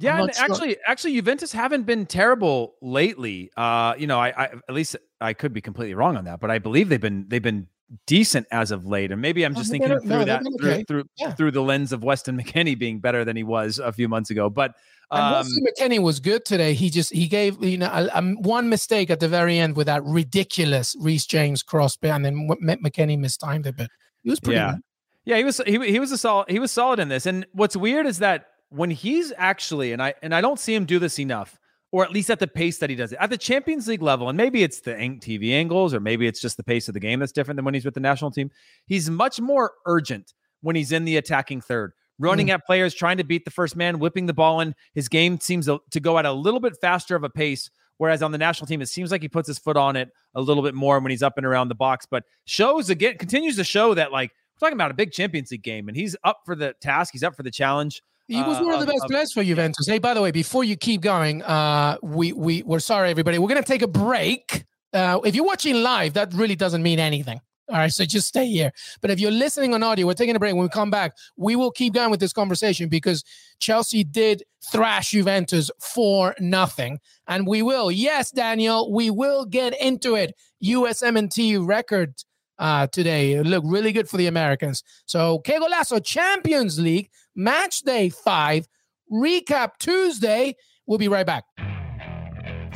Yeah, 0.00 0.22
and 0.22 0.34
sure. 0.34 0.44
actually, 0.44 0.76
actually, 0.86 1.14
Juventus 1.14 1.52
haven't 1.52 1.84
been 1.84 2.06
terrible 2.06 2.74
lately. 2.80 3.50
Uh, 3.56 3.94
you 3.98 4.06
know, 4.06 4.18
I, 4.18 4.28
I 4.28 4.44
at 4.44 4.74
least 4.74 4.96
I 5.20 5.34
could 5.34 5.52
be 5.52 5.60
completely 5.60 5.94
wrong 5.94 6.16
on 6.16 6.24
that, 6.24 6.40
but 6.40 6.50
I 6.50 6.58
believe 6.58 6.88
they've 6.88 7.00
been 7.00 7.26
they've 7.28 7.42
been 7.42 7.66
decent 8.06 8.46
as 8.50 8.70
of 8.70 8.86
late. 8.86 9.12
And 9.12 9.20
maybe 9.20 9.44
I'm 9.44 9.54
just 9.54 9.70
thinking 9.70 9.88
through 9.88 10.08
no, 10.08 10.24
that 10.24 10.42
okay. 10.42 10.56
through 10.58 10.84
through, 10.84 11.04
yeah. 11.18 11.32
through, 11.32 11.50
the 11.50 11.62
lens 11.62 11.92
of 11.92 12.02
Weston 12.02 12.38
McKennie 12.40 12.78
being 12.78 13.00
better 13.00 13.24
than 13.24 13.36
he 13.36 13.42
was 13.42 13.78
a 13.78 13.92
few 13.92 14.08
months 14.08 14.30
ago. 14.30 14.48
But 14.48 14.74
um, 15.10 15.32
Weston 15.32 15.66
McKennie 15.66 16.02
was 16.02 16.20
good 16.20 16.44
today. 16.44 16.72
He 16.72 16.88
just 16.88 17.12
he 17.12 17.28
gave 17.28 17.62
you 17.62 17.78
know 17.78 17.90
a, 17.92 18.08
a, 18.14 18.22
one 18.22 18.68
mistake 18.68 19.10
at 19.10 19.20
the 19.20 19.28
very 19.28 19.58
end 19.58 19.76
with 19.76 19.86
that 19.86 20.04
ridiculous 20.04 20.96
Reece 20.98 21.26
James 21.26 21.62
cross, 21.62 21.98
and 22.02 22.24
then 22.24 22.48
McKennie 22.62 23.18
mistimed 23.18 23.66
it. 23.66 23.76
But 23.76 23.90
he 24.22 24.30
was 24.30 24.40
pretty. 24.40 24.56
Yeah. 24.56 24.72
Good. 24.72 24.82
Yeah, 25.26 25.36
he 25.36 25.44
was 25.44 25.60
he, 25.66 25.78
he 25.90 26.00
was 26.00 26.12
a 26.12 26.18
solid 26.18 26.50
he 26.50 26.58
was 26.58 26.72
solid 26.72 26.98
in 26.98 27.08
this. 27.08 27.26
And 27.26 27.46
what's 27.52 27.76
weird 27.76 28.06
is 28.06 28.18
that 28.18 28.46
when 28.70 28.90
he's 28.90 29.32
actually 29.36 29.92
and 29.92 30.02
I 30.02 30.14
and 30.22 30.34
I 30.34 30.40
don't 30.40 30.58
see 30.58 30.74
him 30.74 30.84
do 30.84 30.98
this 30.98 31.18
enough, 31.18 31.58
or 31.92 32.04
at 32.04 32.12
least 32.12 32.30
at 32.30 32.38
the 32.38 32.46
pace 32.46 32.78
that 32.78 32.90
he 32.90 32.96
does 32.96 33.12
it 33.12 33.18
at 33.20 33.30
the 33.30 33.38
Champions 33.38 33.86
League 33.88 34.02
level, 34.02 34.28
and 34.28 34.36
maybe 34.36 34.62
it's 34.62 34.80
the 34.80 34.92
TV 34.92 35.52
angles, 35.52 35.92
or 35.92 36.00
maybe 36.00 36.26
it's 36.26 36.40
just 36.40 36.56
the 36.56 36.64
pace 36.64 36.88
of 36.88 36.94
the 36.94 37.00
game 37.00 37.20
that's 37.20 37.32
different 37.32 37.56
than 37.56 37.64
when 37.64 37.74
he's 37.74 37.84
with 37.84 37.94
the 37.94 38.00
national 38.00 38.30
team. 38.30 38.50
He's 38.86 39.10
much 39.10 39.40
more 39.40 39.72
urgent 39.86 40.32
when 40.62 40.76
he's 40.76 40.92
in 40.92 41.04
the 41.04 41.16
attacking 41.16 41.60
third, 41.60 41.92
running 42.18 42.48
mm. 42.48 42.54
at 42.54 42.66
players, 42.66 42.94
trying 42.94 43.16
to 43.16 43.24
beat 43.24 43.44
the 43.44 43.50
first 43.50 43.76
man, 43.76 43.98
whipping 43.98 44.26
the 44.26 44.34
ball 44.34 44.60
in. 44.60 44.74
His 44.94 45.08
game 45.08 45.40
seems 45.40 45.66
to 45.66 46.00
go 46.00 46.18
at 46.18 46.26
a 46.26 46.32
little 46.32 46.60
bit 46.60 46.76
faster 46.80 47.16
of 47.16 47.24
a 47.24 47.30
pace. 47.30 47.70
Whereas 47.98 48.22
on 48.22 48.32
the 48.32 48.38
national 48.38 48.66
team, 48.66 48.80
it 48.80 48.86
seems 48.86 49.10
like 49.10 49.20
he 49.20 49.28
puts 49.28 49.46
his 49.46 49.58
foot 49.58 49.76
on 49.76 49.94
it 49.94 50.08
a 50.34 50.40
little 50.40 50.62
bit 50.62 50.74
more 50.74 50.98
when 51.00 51.10
he's 51.10 51.22
up 51.22 51.36
and 51.36 51.44
around 51.44 51.68
the 51.68 51.74
box, 51.74 52.06
but 52.10 52.24
shows 52.46 52.88
again, 52.88 53.18
continues 53.18 53.56
to 53.56 53.64
show 53.64 53.92
that 53.92 54.10
like 54.10 54.30
we're 54.54 54.66
talking 54.66 54.76
about 54.76 54.90
a 54.90 54.94
big 54.94 55.12
Champions 55.12 55.50
League 55.50 55.62
game 55.62 55.86
and 55.86 55.94
he's 55.94 56.16
up 56.24 56.40
for 56.46 56.54
the 56.54 56.74
task. 56.80 57.12
He's 57.12 57.22
up 57.22 57.36
for 57.36 57.42
the 57.42 57.50
challenge. 57.50 58.02
He 58.30 58.40
was 58.40 58.60
uh, 58.60 58.62
one 58.62 58.74
of 58.74 58.80
the 58.80 58.86
best 58.86 59.06
players 59.08 59.32
for 59.32 59.42
Juventus. 59.42 59.88
Hey, 59.88 59.98
by 59.98 60.14
the 60.14 60.22
way, 60.22 60.30
before 60.30 60.62
you 60.62 60.76
keep 60.76 61.00
going, 61.00 61.42
uh, 61.42 61.96
we 62.00 62.32
we 62.32 62.62
we're 62.62 62.78
sorry, 62.78 63.10
everybody. 63.10 63.38
We're 63.38 63.48
gonna 63.48 63.64
take 63.64 63.82
a 63.82 63.88
break. 63.88 64.64
Uh, 64.92 65.18
if 65.24 65.34
you're 65.34 65.44
watching 65.44 65.82
live, 65.82 66.14
that 66.14 66.32
really 66.34 66.54
doesn't 66.54 66.80
mean 66.80 67.00
anything. 67.00 67.40
All 67.68 67.76
right, 67.76 67.90
so 67.90 68.04
just 68.04 68.28
stay 68.28 68.46
here. 68.46 68.70
But 69.00 69.10
if 69.10 69.18
you're 69.18 69.32
listening 69.32 69.74
on 69.74 69.82
audio, 69.82 70.06
we're 70.06 70.14
taking 70.14 70.36
a 70.36 70.38
break. 70.38 70.54
When 70.54 70.62
we 70.62 70.68
come 70.68 70.90
back, 70.92 71.16
we 71.36 71.56
will 71.56 71.72
keep 71.72 71.92
going 71.94 72.10
with 72.10 72.20
this 72.20 72.32
conversation 72.32 72.88
because 72.88 73.24
Chelsea 73.58 74.04
did 74.04 74.44
thrash 74.70 75.10
Juventus 75.10 75.68
for 75.80 76.36
nothing, 76.38 77.00
and 77.26 77.48
we 77.48 77.62
will. 77.62 77.90
Yes, 77.90 78.30
Daniel, 78.30 78.92
we 78.92 79.10
will 79.10 79.44
get 79.44 79.80
into 79.80 80.14
it. 80.14 80.36
USMNT 80.64 81.66
record 81.66 82.14
uh, 82.60 82.86
today. 82.86 83.32
It 83.32 83.46
looked 83.46 83.66
really 83.66 83.90
good 83.90 84.08
for 84.08 84.18
the 84.18 84.28
Americans. 84.28 84.84
So, 85.06 85.40
Que 85.40 85.58
Golazo 85.58 86.04
Champions 86.04 86.78
League, 86.78 87.10
match 87.34 87.80
day 87.80 88.10
five, 88.10 88.68
recap 89.10 89.70
Tuesday. 89.80 90.54
We'll 90.86 90.98
be 90.98 91.08
right 91.08 91.26
back. 91.26 91.44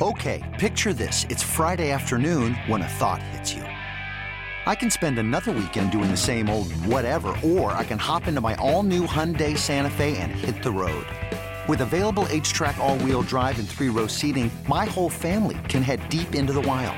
Okay, 0.01 0.43
picture 0.59 0.91
this. 0.91 1.25
It's 1.29 1.43
Friday 1.43 1.91
afternoon 1.91 2.55
when 2.67 2.81
a 2.81 2.87
thought 2.87 3.21
hits 3.21 3.53
you. 3.53 3.63
I 4.67 4.73
can 4.73 4.89
spend 4.89 5.19
another 5.19 5.51
weekend 5.51 5.91
doing 5.91 6.09
the 6.09 6.17
same 6.17 6.49
old 6.49 6.73
whatever, 6.85 7.37
or 7.43 7.71
I 7.71 7.83
can 7.83 7.99
hop 7.99 8.27
into 8.27 8.41
my 8.41 8.55
all 8.55 8.83
new 8.83 9.05
Hyundai 9.05 9.57
Santa 9.57 9.91
Fe 9.91 10.17
and 10.17 10.31
hit 10.31 10.63
the 10.63 10.71
road. 10.71 11.05
With 11.69 11.81
available 11.81 12.25
HTRAC, 12.25 12.77
all 12.77 12.97
wheel 12.99 13.21
drive, 13.21 13.59
and 13.59 13.69
three 13.69 13.89
row 13.89 14.07
seating, 14.07 14.51
my 14.67 14.85
whole 14.85 15.09
family 15.09 15.57
can 15.69 15.83
head 15.83 16.07
deep 16.09 16.35
into 16.35 16.51
the 16.51 16.61
wild 16.61 16.97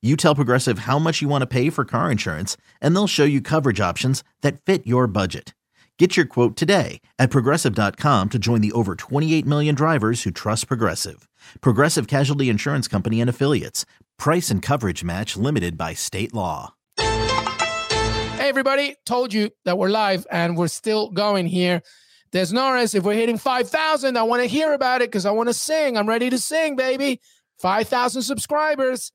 you 0.00 0.14
tell 0.14 0.36
Progressive 0.36 0.80
how 0.80 1.00
much 1.00 1.20
you 1.20 1.28
want 1.28 1.42
to 1.42 1.46
pay 1.46 1.70
for 1.70 1.84
car 1.84 2.08
insurance, 2.08 2.56
and 2.80 2.94
they'll 2.94 3.08
show 3.08 3.24
you 3.24 3.40
coverage 3.40 3.80
options 3.80 4.22
that 4.42 4.62
fit 4.62 4.86
your 4.86 5.08
budget. 5.08 5.54
Get 5.98 6.16
your 6.16 6.26
quote 6.26 6.54
today 6.54 7.00
at 7.18 7.30
progressive.com 7.30 8.28
to 8.28 8.38
join 8.38 8.60
the 8.60 8.70
over 8.70 8.94
28 8.94 9.44
million 9.44 9.74
drivers 9.74 10.22
who 10.22 10.30
trust 10.30 10.68
Progressive. 10.68 11.28
Progressive 11.60 12.06
Casualty 12.06 12.48
Insurance 12.48 12.86
Company 12.86 13.20
and 13.20 13.28
Affiliates. 13.28 13.84
Price 14.16 14.48
and 14.48 14.62
coverage 14.62 15.02
match 15.02 15.36
limited 15.36 15.76
by 15.76 15.94
state 15.94 16.32
law. 16.32 16.74
Hey, 16.96 18.48
everybody. 18.48 18.94
Told 19.04 19.34
you 19.34 19.50
that 19.64 19.76
we're 19.76 19.88
live 19.88 20.24
and 20.30 20.56
we're 20.56 20.68
still 20.68 21.10
going 21.10 21.46
here. 21.46 21.82
There's 22.30 22.52
Norris. 22.52 22.94
If 22.94 23.02
we're 23.02 23.14
hitting 23.14 23.38
5,000, 23.38 24.16
I 24.16 24.22
want 24.22 24.42
to 24.42 24.48
hear 24.48 24.74
about 24.74 25.02
it 25.02 25.10
because 25.10 25.26
I 25.26 25.32
want 25.32 25.48
to 25.48 25.54
sing. 25.54 25.96
I'm 25.96 26.08
ready 26.08 26.30
to 26.30 26.38
sing, 26.38 26.76
baby. 26.76 27.20
5,000 27.58 28.22
subscribers. 28.22 29.10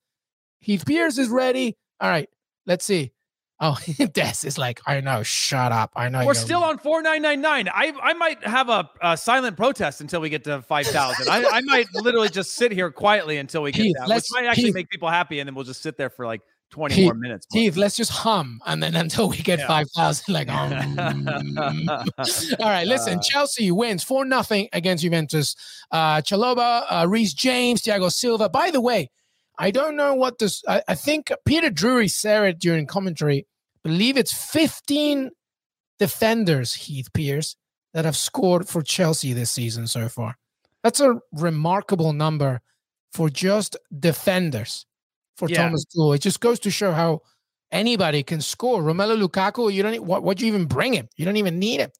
Heath 0.64 0.86
Pearce 0.86 1.18
is 1.18 1.30
ready. 1.30 1.76
All 2.00 2.10
right, 2.10 2.30
let's 2.66 2.86
see. 2.86 3.12
Oh, 3.60 3.78
Des 4.14 4.46
is 4.46 4.58
like, 4.58 4.82
I 4.88 5.00
know. 5.00 5.24
Shut 5.24 5.72
up. 5.72 5.92
I 5.96 6.10
know. 6.10 6.26
We're 6.26 6.34
still 6.34 6.64
on 6.64 6.80
four 6.80 7.02
nine 7.02 7.22
nine 7.22 7.40
nine. 7.40 7.70
I 7.70 7.94
I 8.02 8.14
might 8.14 8.44
have 8.44 8.68
a, 8.70 8.90
a 9.02 9.16
silent 9.16 9.56
protest 9.56 10.02
until 10.02 10.20
we 10.22 10.30
get 10.30 10.44
to 10.46 10.62
five 10.64 10.88
thousand. 10.88 11.30
I, 11.30 11.44
I 11.46 11.62
might 11.62 11.86
literally 11.94 12.30
just 12.30 12.54
sit 12.56 12.72
here 12.72 12.92
quietly 12.92 13.38
until 13.38 13.62
we 13.62 13.72
get 13.72 13.84
Keith, 13.84 13.96
that, 14.00 14.10
which 14.10 14.26
might 14.32 14.46
actually 14.46 14.64
Keith. 14.66 14.76
make 14.76 14.90
people 14.90 15.08
happy, 15.10 15.40
and 15.40 15.48
then 15.48 15.56
we'll 15.56 15.64
just 15.66 15.82
sit 15.82 15.96
there 15.98 16.10
for 16.10 16.26
like 16.26 16.42
twenty 16.72 16.96
Keith, 16.96 17.06
more 17.06 17.14
minutes. 17.14 17.46
Keith, 17.54 17.78
let's 17.78 17.96
just 17.96 18.12
hum 18.12 18.60
and 18.66 18.82
then 18.84 18.96
until 19.04 19.30
we 19.30 19.38
get 19.38 19.60
Yeah. 19.60 19.68
5,000. 19.68 20.34
Like, 20.34 20.50
um. 20.50 21.30
All 22.60 22.70
right, 22.70 22.88
listen. 22.88 23.20
Uh, 23.20 23.22
Chelsea 23.22 23.72
wins 23.72 24.04
4 24.04 24.26
nothing 24.26 24.68
against 24.74 25.04
Juventus. 25.04 25.56
Uh, 25.92 26.18
Chalobah, 26.18 26.84
uh, 26.90 27.06
Reece 27.08 27.34
James, 27.34 27.82
Thiago 27.84 28.12
Silva. 28.12 28.50
By 28.50 28.72
the 28.72 28.82
way, 28.82 29.10
I 29.58 29.72
don't 29.72 29.96
know 29.96 30.16
what 30.16 30.40
this, 30.40 30.64
I, 30.68 30.82
I 30.88 30.96
think 30.96 31.32
Peter 31.46 31.70
Drury 31.70 32.08
said 32.08 32.44
it 32.44 32.60
during 32.60 32.88
commentary. 32.88 33.46
believe 33.84 34.18
it's 34.18 34.34
15 34.34 35.30
defenders, 36.00 36.74
Heath 36.74 37.10
Pearce, 37.14 37.56
that 37.94 38.06
have 38.06 38.18
scored 38.18 38.68
for 38.68 38.82
Chelsea 38.82 39.34
this 39.34 39.52
season 39.52 39.88
so 39.88 40.10
far. 40.10 40.38
That's 40.84 41.00
a 41.00 41.20
remarkable 41.32 42.14
number 42.14 42.62
for 43.12 43.30
just 43.30 43.78
defenders 43.98 44.86
for 45.38 45.48
Yeah. 45.50 45.64
Thomas 45.64 45.86
Tuchel. 45.86 46.16
It 46.16 46.20
just 46.20 46.40
goes 46.40 46.60
to 46.62 46.72
show 46.72 46.92
how 46.92 47.22
anybody 47.72 48.24
can 48.24 48.42
score. 48.42 48.82
Romelu 48.82 49.22
Lukaku, 49.22 49.72
you 49.72 49.84
don't 49.84 50.04
what 50.04 50.24
what 50.24 50.42
you 50.42 50.48
even 50.48 50.66
bring 50.66 50.94
him? 50.94 51.08
You 51.16 51.26
don't 51.26 51.38
even 51.38 51.60
need 51.60 51.80
him. 51.80 51.92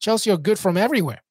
Chelsea 0.00 0.30
are 0.30 0.36
good 0.36 0.58
from 0.58 0.76
everywhere. 0.76 1.22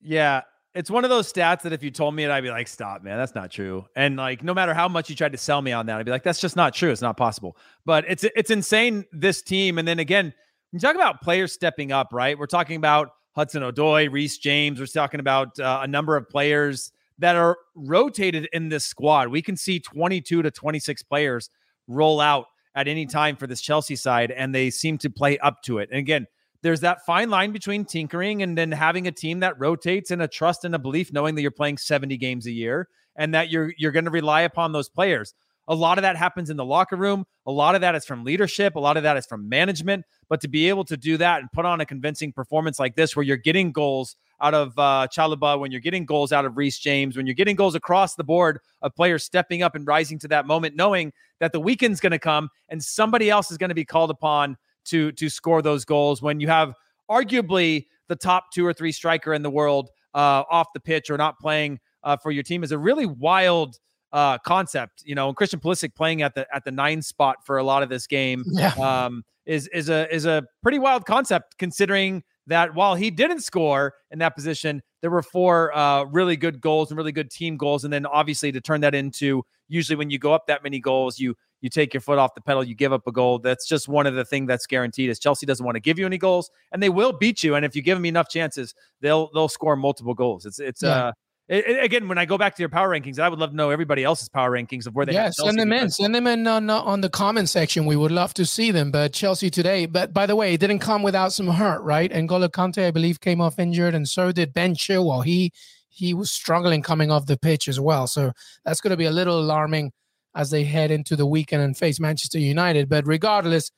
Yeah, 0.00 0.42
it's 0.74 0.90
one 0.90 1.04
of 1.04 1.10
those 1.10 1.32
stats 1.32 1.62
that 1.62 1.72
if 1.72 1.82
you 1.82 1.90
told 1.90 2.14
me 2.14 2.24
it, 2.24 2.30
I'd 2.30 2.42
be 2.42 2.50
like, 2.50 2.68
"Stop, 2.68 3.02
man, 3.02 3.16
that's 3.16 3.34
not 3.34 3.50
true." 3.50 3.86
And 3.94 4.16
like, 4.16 4.42
no 4.42 4.52
matter 4.54 4.74
how 4.74 4.88
much 4.88 5.08
you 5.08 5.16
tried 5.16 5.32
to 5.32 5.38
sell 5.38 5.62
me 5.62 5.72
on 5.72 5.86
that, 5.86 5.98
I'd 5.98 6.04
be 6.04 6.10
like, 6.10 6.24
"That's 6.24 6.40
just 6.40 6.56
not 6.56 6.74
true. 6.74 6.90
It's 6.90 7.02
not 7.02 7.16
possible." 7.16 7.56
But 7.84 8.04
it's 8.08 8.24
it's 8.24 8.50
insane 8.50 9.04
this 9.12 9.42
team. 9.42 9.78
And 9.78 9.86
then 9.86 9.98
again, 9.98 10.26
when 10.26 10.32
you 10.72 10.80
talk 10.80 10.96
about 10.96 11.20
players 11.22 11.52
stepping 11.52 11.92
up, 11.92 12.08
right? 12.12 12.36
We're 12.38 12.46
talking 12.46 12.76
about 12.76 13.10
Hudson 13.36 13.62
Odoi, 13.62 14.10
Reece 14.10 14.38
James. 14.38 14.80
We're 14.80 14.86
talking 14.86 15.20
about 15.20 15.58
uh, 15.60 15.80
a 15.82 15.86
number 15.86 16.16
of 16.16 16.28
players 16.28 16.92
that 17.18 17.36
are 17.36 17.56
rotated 17.76 18.48
in 18.52 18.68
this 18.68 18.84
squad. 18.84 19.28
We 19.28 19.42
can 19.42 19.56
see 19.56 19.78
22 19.78 20.42
to 20.42 20.50
26 20.50 21.02
players 21.04 21.50
roll 21.86 22.20
out 22.20 22.46
at 22.74 22.88
any 22.88 23.06
time 23.06 23.36
for 23.36 23.46
this 23.46 23.60
Chelsea 23.60 23.94
side, 23.94 24.32
and 24.32 24.52
they 24.54 24.70
seem 24.70 24.98
to 24.98 25.10
play 25.10 25.38
up 25.38 25.62
to 25.62 25.78
it. 25.78 25.88
And 25.90 25.98
again, 25.98 26.26
there's 26.64 26.80
that 26.80 27.04
fine 27.04 27.28
line 27.28 27.52
between 27.52 27.84
tinkering 27.84 28.42
and 28.42 28.56
then 28.56 28.72
having 28.72 29.06
a 29.06 29.12
team 29.12 29.40
that 29.40 29.60
rotates 29.60 30.10
and 30.10 30.22
a 30.22 30.26
trust 30.26 30.64
and 30.64 30.74
a 30.74 30.78
belief 30.78 31.12
knowing 31.12 31.34
that 31.34 31.42
you're 31.42 31.50
playing 31.50 31.76
70 31.76 32.16
games 32.16 32.46
a 32.46 32.50
year 32.50 32.88
and 33.16 33.34
that 33.34 33.50
you're 33.50 33.74
you're 33.76 33.92
going 33.92 34.06
to 34.06 34.10
rely 34.10 34.40
upon 34.40 34.72
those 34.72 34.88
players. 34.88 35.34
A 35.68 35.74
lot 35.74 35.98
of 35.98 36.02
that 36.02 36.16
happens 36.16 36.48
in 36.48 36.56
the 36.56 36.64
locker 36.64 36.96
room. 36.96 37.26
A 37.46 37.52
lot 37.52 37.74
of 37.74 37.82
that 37.82 37.94
is 37.94 38.06
from 38.06 38.24
leadership. 38.24 38.76
A 38.76 38.80
lot 38.80 38.96
of 38.96 39.02
that 39.02 39.18
is 39.18 39.26
from 39.26 39.46
management. 39.46 40.06
But 40.30 40.40
to 40.40 40.48
be 40.48 40.70
able 40.70 40.84
to 40.86 40.96
do 40.96 41.18
that 41.18 41.40
and 41.40 41.52
put 41.52 41.66
on 41.66 41.82
a 41.82 41.86
convincing 41.86 42.32
performance 42.32 42.78
like 42.78 42.96
this, 42.96 43.14
where 43.14 43.22
you're 43.22 43.36
getting 43.36 43.70
goals 43.70 44.16
out 44.40 44.54
of 44.54 44.78
uh, 44.78 45.06
Chalobah, 45.10 45.60
when 45.60 45.70
you're 45.70 45.82
getting 45.82 46.06
goals 46.06 46.32
out 46.32 46.46
of 46.46 46.56
Reece 46.56 46.78
James, 46.78 47.16
when 47.16 47.26
you're 47.26 47.34
getting 47.34 47.56
goals 47.56 47.74
across 47.74 48.14
the 48.14 48.24
board 48.24 48.58
of 48.80 48.94
players 48.94 49.22
stepping 49.22 49.62
up 49.62 49.74
and 49.74 49.86
rising 49.86 50.18
to 50.20 50.28
that 50.28 50.46
moment, 50.46 50.76
knowing 50.76 51.12
that 51.40 51.52
the 51.52 51.60
weekend's 51.60 52.00
going 52.00 52.12
to 52.12 52.18
come 52.18 52.48
and 52.70 52.82
somebody 52.82 53.30
else 53.30 53.50
is 53.50 53.58
going 53.58 53.68
to 53.68 53.74
be 53.74 53.84
called 53.84 54.10
upon 54.10 54.56
to 54.86 55.12
to 55.12 55.28
score 55.28 55.62
those 55.62 55.84
goals 55.84 56.22
when 56.22 56.40
you 56.40 56.48
have 56.48 56.74
arguably 57.10 57.86
the 58.08 58.16
top 58.16 58.46
two 58.52 58.66
or 58.66 58.72
three 58.72 58.92
striker 58.92 59.32
in 59.34 59.42
the 59.42 59.50
world 59.50 59.90
uh, 60.14 60.42
off 60.50 60.68
the 60.74 60.80
pitch 60.80 61.10
or 61.10 61.16
not 61.16 61.38
playing 61.38 61.78
uh, 62.02 62.16
for 62.16 62.30
your 62.30 62.42
team 62.42 62.62
is 62.62 62.72
a 62.72 62.78
really 62.78 63.06
wild 63.06 63.78
uh, 64.12 64.38
concept. 64.38 65.02
You 65.04 65.14
know, 65.14 65.28
and 65.28 65.36
Christian 65.36 65.60
Pulisic 65.60 65.94
playing 65.94 66.22
at 66.22 66.34
the 66.34 66.46
at 66.54 66.64
the 66.64 66.70
nine 66.70 67.02
spot 67.02 67.44
for 67.44 67.58
a 67.58 67.62
lot 67.64 67.82
of 67.82 67.88
this 67.88 68.06
game 68.06 68.44
Yeah. 68.46 68.68
um, 68.74 69.24
is 69.46 69.68
is 69.68 69.88
a 69.88 70.12
is 70.14 70.24
a 70.26 70.44
pretty 70.62 70.78
wild 70.78 71.04
concept 71.06 71.58
considering 71.58 72.22
that 72.46 72.74
while 72.74 72.94
he 72.94 73.10
didn't 73.10 73.40
score 73.40 73.94
in 74.10 74.18
that 74.18 74.34
position, 74.34 74.82
there 75.00 75.10
were 75.10 75.22
four 75.22 75.74
uh, 75.76 76.04
really 76.04 76.36
good 76.36 76.60
goals 76.60 76.90
and 76.90 76.98
really 76.98 77.12
good 77.12 77.30
team 77.30 77.56
goals, 77.56 77.84
and 77.84 77.92
then 77.92 78.04
obviously 78.06 78.52
to 78.52 78.60
turn 78.60 78.82
that 78.82 78.94
into 78.94 79.42
usually 79.68 79.96
when 79.96 80.10
you 80.10 80.18
go 80.18 80.32
up 80.34 80.46
that 80.46 80.62
many 80.62 80.78
goals, 80.78 81.18
you 81.18 81.34
you 81.64 81.70
take 81.70 81.94
your 81.94 82.02
foot 82.02 82.18
off 82.18 82.34
the 82.34 82.42
pedal, 82.42 82.62
you 82.62 82.74
give 82.74 82.92
up 82.92 83.06
a 83.06 83.10
goal. 83.10 83.38
That's 83.38 83.66
just 83.66 83.88
one 83.88 84.06
of 84.06 84.14
the 84.14 84.24
things 84.26 84.46
that's 84.46 84.66
guaranteed. 84.66 85.08
Is 85.08 85.18
Chelsea 85.18 85.46
doesn't 85.46 85.64
want 85.64 85.76
to 85.76 85.80
give 85.80 85.98
you 85.98 86.04
any 86.04 86.18
goals, 86.18 86.50
and 86.72 86.82
they 86.82 86.90
will 86.90 87.10
beat 87.10 87.42
you. 87.42 87.54
And 87.54 87.64
if 87.64 87.74
you 87.74 87.80
give 87.80 87.96
them 87.96 88.04
enough 88.04 88.28
chances, 88.28 88.74
they'll 89.00 89.30
they'll 89.32 89.48
score 89.48 89.74
multiple 89.74 90.12
goals. 90.12 90.44
It's 90.44 90.58
it's 90.60 90.82
Yeah. 90.82 91.06
uh 91.06 91.12
it- 91.48 91.82
again 91.82 92.06
when 92.06 92.18
I 92.18 92.26
go 92.26 92.36
back 92.36 92.54
to 92.56 92.62
your 92.62 92.68
power 92.68 92.90
rankings, 92.90 93.18
I 93.18 93.30
would 93.30 93.38
love 93.38 93.50
to 93.50 93.56
know 93.56 93.70
everybody 93.70 94.04
else's 94.04 94.28
power 94.28 94.50
rankings 94.50 94.86
of 94.86 94.94
where 94.94 95.06
they 95.06 95.14
yeah, 95.14 95.30
send 95.30 95.58
them 95.58 95.72
in. 95.72 95.88
Send 95.88 96.14
them 96.14 96.26
in 96.26 96.46
on 96.46 96.68
uh, 96.68 96.82
on 96.82 97.00
the 97.00 97.08
comment 97.08 97.48
section. 97.48 97.86
We 97.86 97.96
would 97.96 98.12
love 98.12 98.34
to 98.34 98.44
see 98.44 98.70
them. 98.70 98.90
But 98.90 99.14
Chelsea 99.14 99.48
today, 99.48 99.86
but 99.86 100.12
by 100.12 100.26
the 100.26 100.36
way, 100.36 100.52
it 100.52 100.60
didn't 100.60 100.80
come 100.80 101.02
without 101.02 101.32
some 101.32 101.48
hurt, 101.48 101.80
right? 101.82 102.12
And 102.12 102.28
N'Golo 102.28 102.50
Kante, 102.50 102.86
I 102.86 102.90
believe, 102.90 103.22
came 103.22 103.40
off 103.40 103.58
injured, 103.58 103.94
and 103.94 104.06
so 104.06 104.32
did 104.32 104.52
Ben 104.52 104.74
Chilwell. 104.74 105.24
He 105.24 105.50
he 105.88 106.12
was 106.12 106.30
struggling 106.30 106.82
coming 106.82 107.10
off 107.10 107.24
the 107.24 107.38
pitch 107.38 107.68
as 107.68 107.80
well. 107.80 108.06
So 108.06 108.32
that's 108.66 108.82
going 108.82 108.90
to 108.90 108.98
be 108.98 109.06
a 109.06 109.10
little 109.12 109.38
alarming 109.40 109.92
as 110.34 110.50
they 110.50 110.64
head 110.64 110.90
into 110.90 111.16
the 111.16 111.26
weekend 111.26 111.62
and 111.62 111.76
face 111.76 112.00
Manchester 112.00 112.38
United. 112.38 112.88
But 112.88 113.06
regardless, 113.06 113.70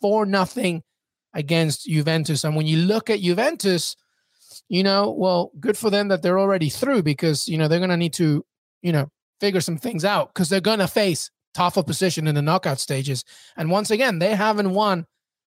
four 0.00 0.26
nothing 0.26 0.82
against 1.32 1.86
Juventus. 1.86 2.44
And 2.44 2.54
when 2.54 2.66
you 2.66 2.78
look 2.78 3.10
at 3.10 3.20
Juventus, 3.20 3.96
you 4.68 4.82
know, 4.82 5.10
well, 5.10 5.50
good 5.60 5.76
for 5.76 5.90
them 5.90 6.08
that 6.08 6.22
they're 6.22 6.38
already 6.38 6.68
through 6.70 7.02
because 7.02 7.48
you 7.48 7.58
know 7.58 7.68
they're 7.68 7.78
going 7.78 7.90
to 7.90 7.96
need 7.96 8.14
to, 8.14 8.44
you 8.82 8.92
know, 8.92 9.10
figure 9.40 9.60
some 9.60 9.76
things 9.76 10.04
out 10.04 10.32
because 10.32 10.48
they're 10.48 10.60
going 10.60 10.78
to 10.78 10.88
face 10.88 11.30
tough 11.54 11.78
opposition 11.78 12.26
in 12.26 12.34
the 12.34 12.42
knockout 12.42 12.80
stages. 12.80 13.24
And 13.56 13.70
once 13.70 13.90
again, 13.90 14.18
they 14.18 14.34
haven't 14.34 14.70
won 14.70 15.06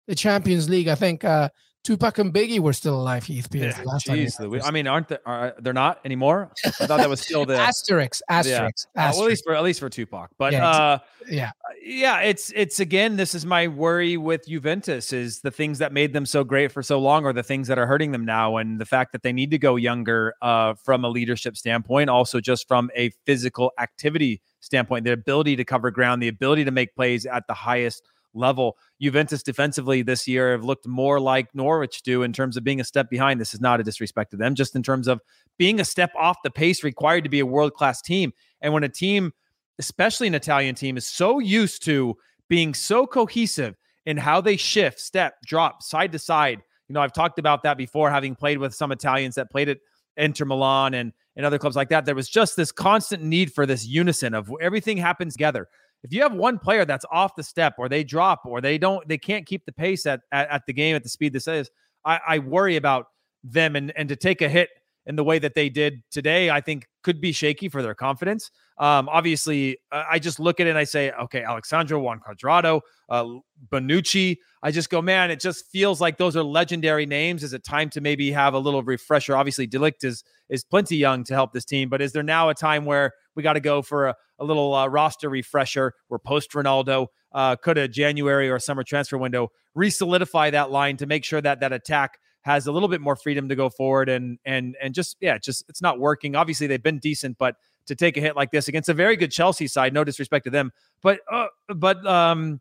the 0.07 0.15
Champions 0.15 0.69
League. 0.69 0.89
I 0.89 0.95
think 0.95 1.25
uh, 1.25 1.49
Tupac 1.85 2.19
and 2.19 2.33
Biggie 2.33 2.61
were 2.61 2.73
still 2.73 2.99
alive, 2.99 3.25
Heath 3.25 3.51
Pearce. 3.51 3.77
Yeah, 3.77 3.85
last 3.85 4.07
time 4.07 4.17
Jeez, 4.17 4.41
Louis. 4.41 4.65
I 4.65 4.71
mean, 4.71 4.87
aren't 4.87 5.09
they? 5.09 5.19
Are, 5.27 5.55
they're 5.59 5.75
not 5.75 6.01
anymore. 6.07 6.51
I 6.65 6.71
thought 6.71 6.97
that 6.97 7.11
was 7.11 7.21
still 7.21 7.45
the 7.47 7.57
Asterix, 7.57 8.23
Asterix, 8.31 8.87
Uh, 8.97 9.13
well, 9.13 9.25
at 9.25 9.29
least 9.29 9.45
for 9.45 9.55
at 9.55 9.63
least 9.63 9.81
for 9.81 9.91
Tupac. 9.91 10.31
But 10.39 10.55
Yeah, 10.55 10.67
uh, 10.67 10.99
yeah. 11.29 11.51
yeah, 11.85 12.21
it's 12.21 12.51
it's 12.57 12.81
again. 12.81 13.17
This 13.17 13.35
is 13.35 13.45
my 13.45 13.69
worry 13.69 14.17
with 14.17 14.47
Juventus: 14.49 15.13
is 15.13 15.43
the 15.43 15.51
things 15.51 15.79
that 15.79 15.93
made 15.93 16.15
them 16.15 16.25
so 16.25 16.43
great 16.43 16.73
for 16.73 16.83
so 16.83 16.99
long, 16.99 17.27
or 17.27 17.35
the 17.35 17.43
things 17.43 17.69
that 17.69 17.79
are 17.79 17.87
hurting 17.87 18.13
them 18.13 18.25
now, 18.25 18.57
and 18.57 18.81
the 18.81 18.87
fact 18.87 19.13
that 19.13 19.23
they 19.23 19.33
need 19.33 19.51
to 19.51 19.59
go 19.59 19.77
younger 19.77 20.35
uh, 20.41 20.73
from 20.83 21.05
a 21.05 21.09
leadership 21.11 21.55
standpoint, 21.55 22.09
also 22.09 22.41
just 22.41 22.67
from 22.67 22.91
a 22.97 23.11
physical 23.27 23.73
activity 23.79 24.41
standpoint, 24.61 25.05
the 25.05 25.13
ability 25.13 25.55
to 25.57 25.65
cover 25.67 25.91
ground, 25.91 26.23
the 26.23 26.29
ability 26.29 26.65
to 26.65 26.71
make 26.71 26.95
plays 26.95 27.27
at 27.27 27.47
the 27.47 27.55
highest 27.55 28.03
level. 28.35 28.77
Juventus 29.01 29.43
defensively 29.43 30.03
this 30.03 30.27
year 30.27 30.53
have 30.53 30.65
looked 30.65 30.87
more 30.87 31.21
like 31.21 31.55
Norwich 31.55 32.03
do 32.03 32.23
in 32.23 32.33
terms 32.33 32.57
of 32.57 32.65
being 32.65 32.81
a 32.81 32.85
step 32.85 33.11
behind. 33.11 33.41
This 33.41 33.55
is 33.55 33.61
not 33.61 33.81
a 33.81 33.85
disrespect 33.85 34.31
to 34.33 34.37
them, 34.37 34.55
just 34.55 34.77
in 34.77 34.83
terms 34.83 35.09
of 35.09 35.21
being 35.59 35.81
a 35.81 35.85
step 35.85 36.13
off 36.17 36.37
the 36.43 36.51
pace 36.51 36.83
required 36.83 37.25
to 37.25 37.31
be 37.31 37.41
a 37.41 37.47
world 37.47 37.75
class 37.75 38.03
team. 38.03 38.33
And 38.61 38.73
when 38.73 38.85
a 38.85 38.89
team, 38.89 39.33
especially 39.79 40.27
an 40.27 40.35
Italian 40.35 40.75
team, 40.75 40.97
is 40.97 41.07
so 41.07 41.39
used 41.39 41.85
to 41.85 42.17
being 42.49 42.75
so 42.75 43.07
cohesive 43.07 43.77
in 44.07 44.17
how 44.17 44.41
they 44.41 44.57
shift, 44.57 45.01
step, 45.01 45.37
drop, 45.47 45.83
side 45.83 46.13
to 46.13 46.19
side. 46.19 46.63
You 46.89 46.95
know, 46.95 47.01
I've 47.01 47.13
talked 47.13 47.39
about 47.39 47.63
that 47.63 47.77
before, 47.77 48.11
having 48.11 48.35
played 48.35 48.59
with 48.59 48.75
some 48.75 48.93
Italians 48.93 49.37
that 49.37 49.51
played 49.51 49.69
at 49.69 49.79
Inter 50.17 50.45
Milan 50.45 50.95
and 50.95 51.13
and 51.37 51.45
other 51.45 51.59
clubs 51.59 51.77
like 51.77 51.89
that. 51.89 52.05
There 52.05 52.15
was 52.15 52.29
just 52.29 52.57
this 52.57 52.71
constant 52.71 53.23
need 53.23 53.53
for 53.53 53.67
this 53.67 53.87
unison 53.87 54.35
of 54.35 54.51
everything 54.61 54.97
happens 54.97 55.35
together. 55.35 55.69
If 56.05 56.13
you 56.13 56.23
have 56.23 56.35
one 56.35 56.59
player 56.59 56.85
that's 56.85 57.07
off 57.11 57.35
the 57.35 57.43
step 57.43 57.75
or 57.79 57.89
they 57.89 58.05
drop 58.05 58.43
or 58.45 58.61
they 58.61 58.79
don't, 58.79 59.07
they 59.09 59.19
can't 59.19 59.47
keep 59.47 59.65
the 59.65 59.73
pace 59.73 60.07
at 60.07 60.21
at, 60.31 60.49
at 60.51 60.63
the 60.67 60.73
game 60.73 60.95
at 60.95 61.03
the 61.03 61.09
speed 61.09 61.33
this 61.33 61.49
is, 61.49 61.71
I, 62.05 62.21
I 62.29 62.39
worry 62.39 62.77
about 62.77 63.07
them 63.43 63.75
and 63.75 63.93
and 63.97 64.09
to 64.11 64.17
take 64.17 64.43
a 64.43 64.49
hit 64.49 64.69
in 65.07 65.17
the 65.17 65.25
way 65.25 65.39
that 65.39 65.55
they 65.55 65.69
did 65.69 66.03
today, 66.11 66.51
I 66.51 66.61
think 66.61 66.89
could 67.03 67.21
be 67.21 67.33
shaky 67.33 67.69
for 67.69 67.83
their 67.83 67.95
confidence. 67.95 68.51
Um, 68.79 69.09
obviously, 69.09 69.79
I 69.93 70.19
just 70.19 70.41
look 70.41 70.61
at 70.61 70.67
it 70.67 70.71
and 70.71 70.79
I 70.79 70.85
say, 70.85 71.13
okay, 71.13 71.43
Alex 71.43 71.69
Sandro 71.69 72.01
Juan 72.01 72.21
Cuadrado, 72.21 72.81
uh, 73.11 73.27
Bonucci. 73.71 74.39
I 74.63 74.71
just 74.71 74.89
go, 74.89 75.03
man, 75.03 75.31
it 75.31 75.41
just 75.41 75.71
feels 75.71 76.01
like 76.01 76.17
those 76.17 76.37
are 76.37 76.43
legendary 76.43 77.05
names. 77.05 77.45
Is 77.45 77.53
it 77.53 77.65
time 77.65 77.91
to 77.91 78.01
maybe 78.01 78.33
have 78.33 78.55
a 78.55 78.59
little 78.59 78.83
refresher? 78.83 79.37
Obviously, 79.37 79.67
De 79.67 79.79
Ligt 79.79 80.05
is 80.05 80.25
is 80.49 80.65
plenty 80.65 80.97
young 80.97 81.23
to 81.25 81.35
help 81.35 81.53
this 81.53 81.65
team, 81.65 81.89
but 81.89 82.01
is 82.01 82.13
there 82.13 82.23
now 82.23 82.49
a 82.49 82.55
time 82.55 82.85
where 82.85 83.13
we 83.35 83.43
got 83.43 83.55
to 83.55 83.61
go 83.61 83.83
for 83.83 84.09
a, 84.09 84.17
a 84.45 84.47
little 84.47 84.75
uh, 84.75 84.87
roster 84.87 85.29
refresher? 85.29 85.95
We're 86.09 86.19
post 86.19 86.53
Ronaldo. 86.53 87.09
Uh, 87.33 87.57
could 87.57 87.79
a 87.79 87.89
January 87.89 88.49
or 88.49 88.59
summer 88.61 88.85
transfer 88.85 89.19
window 89.19 89.51
re-solidify 89.75 90.51
that 90.51 90.71
line 90.71 90.97
to 90.99 91.07
make 91.07 91.25
sure 91.25 91.41
that 91.41 91.61
that 91.61 91.73
attack 91.73 92.19
has 92.43 92.67
a 92.67 92.73
little 92.73 92.89
bit 92.89 93.01
more 93.01 93.17
freedom 93.17 93.49
to 93.49 93.57
go 93.57 93.69
forward 93.69 94.09
and 94.09 94.39
and 94.45 94.77
and 94.81 94.95
just 94.95 95.17
yeah, 95.21 95.39
just 95.39 95.65
it's 95.69 95.83
not 95.83 95.99
working. 95.99 96.37
Obviously, 96.37 96.67
they've 96.67 96.83
been 96.83 96.99
decent, 96.99 97.39
but 97.39 97.57
to 97.87 97.95
take 97.95 98.17
a 98.17 98.21
hit 98.21 98.37
like 98.37 98.51
this 98.51 98.69
against 98.69 98.89
a 98.89 98.95
very 98.95 99.17
good 99.17 99.33
Chelsea 99.33 99.67
side, 99.67 99.93
no 99.93 100.05
disrespect 100.05 100.45
to 100.45 100.51
them, 100.51 100.71
but 101.03 101.21
uh, 101.31 101.47
but 101.75 102.07
um 102.07 102.61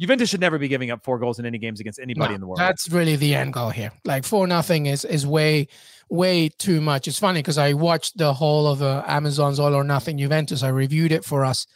Juventus 0.00 0.30
should 0.30 0.40
never 0.40 0.58
be 0.58 0.68
giving 0.68 0.90
up 0.90 1.04
four 1.04 1.18
goals 1.18 1.38
in 1.38 1.46
any 1.46 1.58
games 1.58 1.80
against 1.80 2.00
anybody 2.00 2.30
no, 2.30 2.34
in 2.34 2.40
the 2.40 2.46
world. 2.46 2.58
That's 2.58 2.90
really 2.90 3.16
the 3.16 3.34
end 3.34 3.52
goal 3.52 3.70
here. 3.70 3.92
Like 4.04 4.24
four 4.24 4.46
nothing 4.46 4.86
is 4.86 5.04
is 5.04 5.26
way 5.26 5.68
way 6.08 6.48
too 6.48 6.80
much. 6.80 7.08
It's 7.08 7.18
funny 7.18 7.40
because 7.40 7.58
I 7.58 7.72
watched 7.72 8.18
the 8.18 8.32
whole 8.32 8.66
of 8.66 8.82
uh, 8.82 9.04
Amazon's 9.06 9.60
All 9.60 9.74
or 9.74 9.84
Nothing 9.84 10.18
Juventus. 10.18 10.62
I 10.62 10.68
reviewed 10.68 11.12
it 11.12 11.24
for 11.24 11.44
us, 11.44 11.66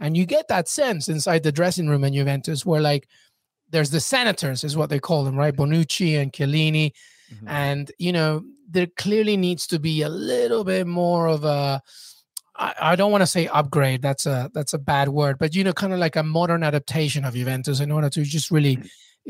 and 0.00 0.16
you 0.16 0.26
get 0.26 0.48
that 0.48 0.68
sense 0.68 1.08
inside 1.08 1.42
the 1.42 1.52
dressing 1.52 1.88
room 1.88 2.04
in 2.04 2.14
Juventus 2.14 2.64
where 2.64 2.80
like 2.80 3.08
there's 3.70 3.90
the 3.90 4.00
senators 4.00 4.64
is 4.64 4.76
what 4.76 4.90
they 4.90 4.98
call 4.98 5.24
them, 5.24 5.36
right? 5.36 5.54
Bonucci 5.54 6.20
and 6.20 6.32
Chiellini, 6.32 6.92
mm-hmm. 7.32 7.48
and 7.48 7.90
you 7.98 8.12
know 8.12 8.42
there 8.68 8.86
clearly 8.96 9.36
needs 9.36 9.66
to 9.68 9.78
be 9.78 10.02
a 10.02 10.08
little 10.08 10.64
bit 10.64 10.86
more 10.86 11.28
of 11.28 11.44
a 11.44 11.82
I, 12.58 12.74
I 12.80 12.96
don't 12.96 13.12
want 13.12 13.22
to 13.22 13.26
say 13.26 13.46
upgrade. 13.48 14.02
That's 14.02 14.26
a 14.26 14.50
that's 14.54 14.72
a 14.72 14.78
bad 14.78 15.08
word, 15.08 15.38
but 15.38 15.54
you 15.54 15.64
know, 15.64 15.72
kind 15.72 15.92
of 15.92 15.98
like 15.98 16.16
a 16.16 16.22
modern 16.22 16.62
adaptation 16.62 17.24
of 17.24 17.34
Juventus 17.34 17.80
in 17.80 17.90
order 17.90 18.08
to 18.10 18.22
just 18.22 18.50
really 18.50 18.78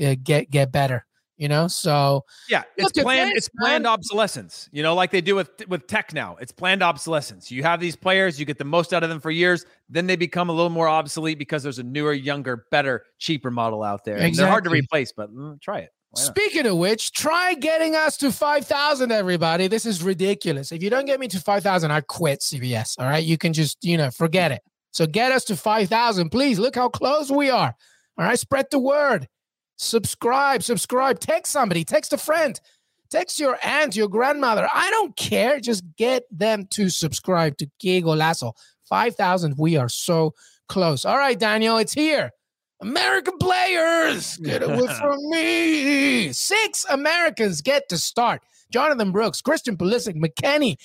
uh, 0.03 0.15
get 0.23 0.51
get 0.51 0.73
better. 0.73 1.07
You 1.37 1.49
know, 1.49 1.69
so 1.69 2.25
yeah, 2.49 2.63
it's 2.79 2.99
planned. 2.99 3.33
This, 3.33 3.49
it's 3.49 3.49
planned 3.61 3.83
man. 3.83 3.93
obsolescence. 3.93 4.71
You 4.73 4.83
know, 4.83 4.95
like 4.95 5.11
they 5.11 5.21
do 5.21 5.35
with 5.35 5.51
with 5.69 5.87
tech 5.87 6.15
now. 6.15 6.37
It's 6.41 6.51
planned 6.51 6.83
obsolescence. 6.83 7.51
You 7.51 7.63
have 7.63 7.79
these 7.79 7.95
players, 7.95 8.41
you 8.41 8.47
get 8.47 8.57
the 8.57 8.65
most 8.65 8.95
out 8.95 9.03
of 9.03 9.11
them 9.11 9.21
for 9.21 9.31
years, 9.31 9.67
then 9.91 10.07
they 10.07 10.17
become 10.17 10.49
a 10.49 10.53
little 10.53 10.71
more 10.71 10.89
obsolete 10.89 11.39
because 11.39 11.63
there's 11.63 11.79
a 11.79 11.83
newer, 11.83 12.15
younger, 12.15 12.65
better, 12.71 13.05
cheaper 13.19 13.51
model 13.51 13.83
out 13.83 14.03
there. 14.05 14.17
Exactly. 14.17 14.37
They're 14.37 14.51
hard 14.51 14.65
to 14.65 14.71
replace, 14.71 15.13
but 15.13 15.31
mm, 15.31 15.61
try 15.61 15.81
it. 15.81 15.91
Speaking 16.17 16.67
of 16.67 16.77
which, 16.79 17.13
try 17.13 17.55
getting 17.55 17.95
us 17.95 18.17
to 18.19 18.33
5,000, 18.33 19.13
everybody. 19.13 19.69
This 19.69 19.87
is 19.87 20.03
ridiculous. 20.03 20.73
If 20.73 20.83
you 20.83 20.91
don't 20.91 21.05
get 21.05 21.21
me 21.21 21.29
to 21.29 21.41
5,000, 21.41 21.91
I 21.91 22.01
quit 22.01 22.41
CBS. 22.41 22.99
All 22.99 23.07
right. 23.07 23.23
You 23.25 23.39
can 23.39 23.53
just, 23.53 23.79
you 23.83 23.97
know, 23.97 24.11
forget 24.11 24.51
it. 24.53 24.63
So 24.93 25.07
get 25.07 25.31
us 25.33 25.45
to 25.45 25.57
5,000, 25.57 26.31
please. 26.31 26.59
Look 26.59 26.75
how 26.75 26.89
close 26.89 27.31
we 27.31 27.51
are. 27.51 27.75
All 28.19 28.25
right. 28.25 28.39
Spread 28.39 28.67
the 28.71 28.79
word. 28.79 29.29
Subscribe, 29.77 30.63
subscribe. 30.63 31.21
Text 31.21 31.53
somebody, 31.53 31.85
text 31.85 32.13
a 32.15 32.17
friend, 32.17 32.59
text 33.11 33.39
your 33.39 33.59
aunt, 33.63 33.95
your 33.95 34.09
grandmother. 34.09 34.67
I 34.73 34.91
don't 34.91 35.15
care. 35.17 35.61
Just 35.61 35.85
get 35.97 36.25
them 36.31 36.67
to 36.71 36.89
subscribe 36.89 37.59
to 37.59 37.67
Qué 37.83 38.03
Golazo. 38.03 38.55
5,000. 38.89 39.57
We 39.59 39.77
are 39.77 39.91
so 39.91 40.33
close. 40.69 41.05
All 41.05 41.19
right, 41.19 41.39
Daniel, 41.39 41.77
it's 41.77 41.93
here. 41.93 42.31
American 42.81 43.39
players, 43.39 44.37
get 44.39 44.63
away 44.63 44.87
from 45.01 45.19
me. 45.31 46.33
Six 46.33 46.85
Americans 46.91 47.63
get 47.63 47.89
to 47.89 47.99
start. 47.99 48.43
Jonathan 48.71 49.13
Brooks, 49.13 49.41
Christian 49.41 49.77
Pulisic, 49.77 50.15
McKennie, 50.17 50.77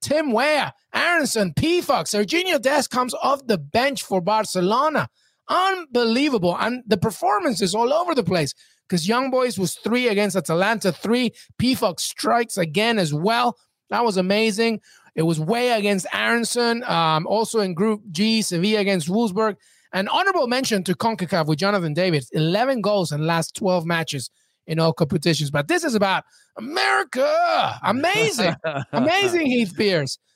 Tim 0.00 0.32
Weah, 0.32 0.72
Aaronson, 0.92 1.52
Pefok, 1.54 2.04
Sergiño 2.04 2.60
Dest 2.60 2.90
comes 2.90 3.14
off 3.14 3.46
the 3.46 3.58
bench 3.58 4.02
for 4.02 4.20
Barcelona. 4.20 5.08
Unbelievable. 5.48 6.56
And 6.58 6.82
the 6.86 6.98
performances 6.98 7.74
all 7.74 7.92
over 7.92 8.14
the 8.14 8.22
place 8.22 8.54
because 8.86 9.08
Young 9.08 9.30
Boys 9.30 9.58
was 9.58 9.74
three 9.76 10.08
against 10.08 10.36
Atalanta, 10.36 10.92
three. 10.92 11.32
Pefok 11.60 12.00
strikes 12.00 12.58
again 12.58 12.98
as 12.98 13.14
well. 13.14 13.56
That 13.90 14.04
was 14.04 14.16
amazing. 14.16 14.80
It 15.14 15.22
was 15.22 15.40
Weah 15.40 15.76
against 15.76 16.06
Aaronson. 16.12 16.84
Um, 16.84 17.26
also 17.26 17.60
in 17.60 17.74
Group 17.74 18.02
G, 18.10 18.42
Sevilla 18.42 18.80
against 18.80 19.08
Wolfsburg. 19.08 19.56
An 19.92 20.08
honorable 20.08 20.46
mention 20.46 20.84
to 20.84 20.94
CONCACAF 20.94 21.46
with 21.46 21.58
Jonathan 21.58 21.94
David, 21.94 22.24
11 22.32 22.80
goals 22.80 23.12
in 23.12 23.26
last 23.26 23.54
12 23.56 23.86
matches 23.86 24.30
in 24.66 24.78
all 24.78 24.92
competitions. 24.92 25.50
But 25.50 25.66
this 25.66 25.82
is 25.82 25.94
about 25.94 26.24
America. 26.56 27.78
Amazing. 27.82 28.54
Amazing, 28.92 29.46
Heath. 29.46 29.74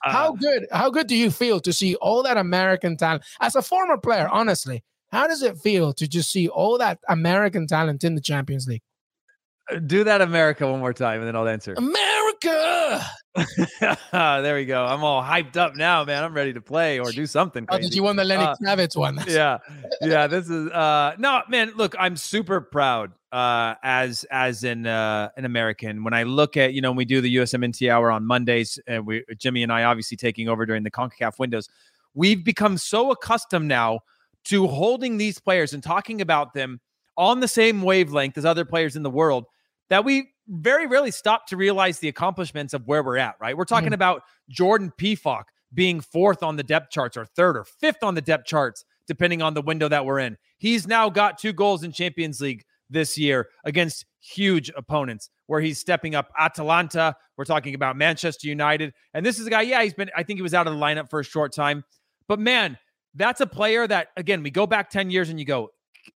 How 0.01 0.31
uh, 0.31 0.33
good, 0.33 0.67
how 0.73 0.91
good 0.91 1.07
do 1.07 1.15
you 1.15 1.31
feel 1.31 1.61
to 1.61 1.73
see 1.73 1.95
all 1.97 2.23
that 2.23 2.37
American 2.37 2.97
talent? 2.97 3.25
As 3.41 3.55
a 3.55 3.63
former 3.63 3.99
player, 3.99 4.29
honestly, 4.29 4.83
how 5.11 5.27
does 5.27 5.43
it 5.43 5.59
feel 5.59 5.93
to 5.93 6.09
just 6.09 6.31
see 6.31 6.49
all 6.49 6.79
that 6.79 6.99
American 7.09 7.67
talent 7.67 8.03
in 8.03 8.15
the 8.15 8.21
Champions 8.21 8.67
League? 8.67 8.83
Do 9.81 10.05
that 10.05 10.21
America 10.21 10.71
one 10.71 10.81
more 10.81 10.93
time 10.93 11.21
and 11.21 11.29
then 11.29 11.37
I'll 11.37 11.49
answer. 11.49 11.75
America. 11.75 13.05
there 14.13 14.55
we 14.55 14.67
go. 14.67 14.85
I'm 14.85 15.03
all 15.05 15.23
hyped 15.23 15.57
up 15.57 15.77
now, 15.77 16.05
man. 16.05 16.23
I'm 16.23 16.35
ready 16.35 16.53
to 16.53 16.61
play 16.61 16.99
or 16.99 17.11
do 17.13 17.27
something. 17.27 17.67
Crazy. 17.67 17.81
Oh, 17.81 17.83
did 17.83 17.95
you 17.95 18.03
want 18.03 18.19
the 18.19 18.25
Lenny 18.25 18.45
uh, 18.45 18.57
Kravitz 18.57 18.97
one? 18.97 19.19
yeah, 19.27 19.59
yeah. 20.03 20.27
This 20.27 20.51
is 20.51 20.69
uh 20.71 21.15
no 21.19 21.43
man. 21.49 21.73
Look, 21.77 21.95
I'm 21.99 22.17
super 22.17 22.61
proud 22.61 23.13
uh 23.33 23.75
as 23.83 24.25
as 24.31 24.65
an 24.65 24.87
uh 24.87 25.31
an 25.37 25.45
American 25.45 26.05
when 26.05 26.13
I 26.13 26.25
look 26.25 26.57
at 26.57 26.75
you 26.75 26.81
know 26.83 26.93
we 26.93 27.05
do 27.05 27.21
the 27.21 27.37
USMNT 27.37 27.91
hour 27.91 28.11
on 28.11 28.27
Mondays 28.27 28.79
and 28.87 29.07
we 29.07 29.25
Jimmy 29.39 29.63
and 29.63 29.73
I 29.73 29.85
obviously 29.85 30.17
taking 30.17 30.49
over 30.49 30.67
during 30.67 30.83
the 30.83 30.91
Concacaf 30.91 31.39
windows. 31.39 31.69
We've 32.15 32.45
become 32.45 32.77
so 32.77 33.11
accustomed 33.11 33.69
now 33.69 34.01
to 34.45 34.67
holding 34.67 35.17
these 35.17 35.39
players 35.39 35.73
and 35.73 35.83
talking 35.83 36.21
about 36.21 36.53
them 36.53 36.81
on 37.17 37.41
the 37.41 37.49
same 37.49 37.83
wavelength 37.83 38.37
as 38.37 38.45
other 38.45 38.65
players 38.65 38.97
in 38.97 39.03
the 39.03 39.11
world 39.11 39.47
that 39.93 40.07
we 40.07 40.31
very 40.49 40.87
rarely 40.87 41.11
stop 41.11 41.47
to 41.47 41.55
realize 41.55 41.99
the 41.99 42.09
accomplishments 42.09 42.73
of 42.73 42.87
where 42.87 43.03
we're 43.03 43.19
at, 43.19 43.35
right? 43.39 43.55
We're 43.55 43.67
talking 43.67 43.89
mm-hmm. 43.89 43.95
about 43.95 44.23
Jordan 44.49 44.91
Pefok 44.99 45.43
being 45.75 46.01
fourth 46.01 46.43
on 46.43 46.57
the 46.57 46.63
depth 46.63 46.91
charts 46.91 47.15
or 47.15 47.27
third 47.27 47.59
or 47.59 47.67
fifth 47.67 48.03
on 48.03 48.15
the 48.15 48.23
depth 48.23 48.47
charts, 48.47 48.87
depending 49.07 49.43
on 49.43 49.53
the 49.53 49.61
window 49.61 49.91
that 49.91 50.07
we're 50.07 50.19
in. 50.19 50.39
He's 50.57 50.87
now 50.87 51.11
got 51.11 51.37
two 51.37 51.53
goals 51.53 51.83
in 51.83 51.93
Champions 51.93 52.41
League 52.41 52.65
this 52.89 53.19
year 53.19 53.51
against 53.67 54.07
huge 54.19 54.71
opponents 54.75 55.29
where 55.47 55.61
he's 55.61 55.79
stepping 55.79 56.15
up 56.15 56.33
Atalanta. 56.39 57.15
We're 57.37 57.45
talking 57.45 57.75
about 57.75 57.95
Manchester 57.95 58.49
United. 58.49 58.95
And 59.13 59.27
this 59.27 59.39
is 59.39 59.47
a 59.47 59.51
guy, 59.51 59.61
yeah, 59.61 59.83
he's 59.83 59.93
been, 59.93 60.09
I 60.17 60.23
think 60.23 60.39
he 60.39 60.43
was 60.43 60.55
out 60.55 60.67
of 60.67 60.73
the 60.73 60.81
lineup 60.81 61.11
for 61.11 61.21
a 61.21 61.25
short 61.25 61.53
time. 61.55 61.85
But 62.29 62.39
man, 62.41 62.79
that's 63.15 63.43
a 63.43 63.47
player 63.47 63.87
that, 63.87 64.09
again, 64.17 64.43
we 64.43 64.51
go 64.51 64.67
back 64.67 64.89
10 64.89 65.11
years 65.11 65.29
and 65.29 65.39
you 65.39 65.45
go, 65.45 65.69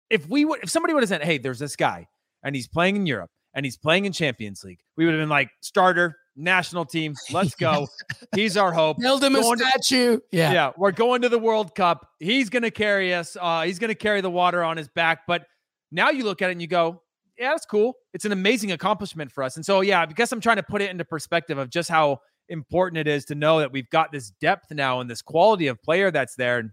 if 0.09 0.27
we 0.27 0.47
would, 0.47 0.61
if 0.63 0.71
somebody 0.71 0.95
would 0.95 1.03
have 1.03 1.11
said, 1.11 1.23
hey, 1.23 1.37
there's 1.37 1.59
this 1.59 1.77
guy 1.77 2.09
and 2.43 2.57
he's 2.57 2.69
playing 2.69 2.97
in 2.97 3.05
Europe 3.05 3.31
and 3.57 3.65
he's 3.65 3.77
playing 3.77 4.05
in 4.05 4.13
Champions 4.13 4.63
League, 4.63 4.79
we 4.97 5.05
would 5.05 5.15
have 5.15 5.21
been 5.21 5.29
like, 5.29 5.49
starter, 5.63 6.17
national 6.37 6.85
team, 6.85 7.15
let's 7.33 7.55
go. 7.55 7.89
He's 8.35 8.57
our 8.57 8.71
hope. 8.71 8.99
Build 8.99 9.25
him 9.25 9.33
going 9.33 9.61
a 9.61 9.65
statue. 9.65 10.19
To, 10.19 10.23
yeah. 10.31 10.53
Yeah. 10.53 10.73
We're 10.77 10.93
going 10.93 11.23
to 11.23 11.29
the 11.29 11.39
World 11.39 11.75
Cup. 11.75 12.07
He's 12.19 12.51
going 12.51 12.63
to 12.63 12.71
carry 12.71 13.15
us. 13.15 13.37
Uh, 13.41 13.63
he's 13.63 13.79
going 13.79 13.89
to 13.89 13.95
carry 13.95 14.21
the 14.21 14.31
water 14.31 14.63
on 14.63 14.77
his 14.77 14.89
back. 14.89 15.21
But 15.27 15.47
now 15.91 16.11
you 16.11 16.25
look 16.25 16.43
at 16.43 16.51
it 16.51 16.53
and 16.53 16.61
you 16.61 16.69
go, 16.69 17.03
yeah, 17.39 17.51
that's 17.51 17.67
cool. 17.67 17.95
It's 18.13 18.25
an 18.25 18.33
amazing 18.33 18.73
accomplishment 18.73 19.33
for 19.33 19.43
us. 19.43 19.57
And 19.57 19.65
so, 19.65 19.81
yeah, 19.81 20.03
I 20.03 20.07
guess 20.07 20.33
I'm 20.33 20.41
trying 20.41 20.57
to 20.57 20.63
put 20.63 20.83
it 20.83 20.91
into 20.91 21.05
perspective 21.05 21.59
of 21.59 21.71
just 21.71 21.89
how 21.89 22.21
important 22.49 22.99
it 22.99 23.09
is 23.09 23.25
to 23.27 23.35
know 23.35 23.59
that 23.59 23.73
we've 23.73 23.89
got 23.91 24.13
this 24.13 24.31
depth 24.41 24.71
now 24.71 25.01
and 25.01 25.11
this 25.11 25.23
quality 25.23 25.67
of 25.67 25.83
player 25.83 26.11
that's 26.11 26.35
there. 26.37 26.59
And, 26.59 26.71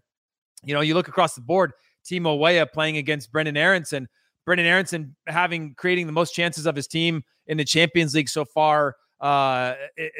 you 0.63 0.74
know, 0.74 0.82
you 0.82 0.93
look 0.93 1.08
across 1.08 1.36
the 1.36 1.41
board, 1.41 1.72
Timo 2.06 2.38
Weah 2.38 2.65
playing 2.65 2.98
against 2.98 3.32
Brenden 3.32 3.58
Aaronson. 3.58 4.08
Brenden 4.47 4.65
Aaronson 4.65 5.15
having 5.27 5.73
creating 5.75 6.08
the 6.08 6.13
most 6.13 6.34
chances 6.34 6.65
of 6.65 6.75
his 6.75 6.88
team 6.88 7.23
in 7.47 7.58
the 7.58 7.65
Champions 7.65 8.13
League 8.13 8.29
so 8.29 8.45
far 8.45 8.95
uh, 9.21 9.73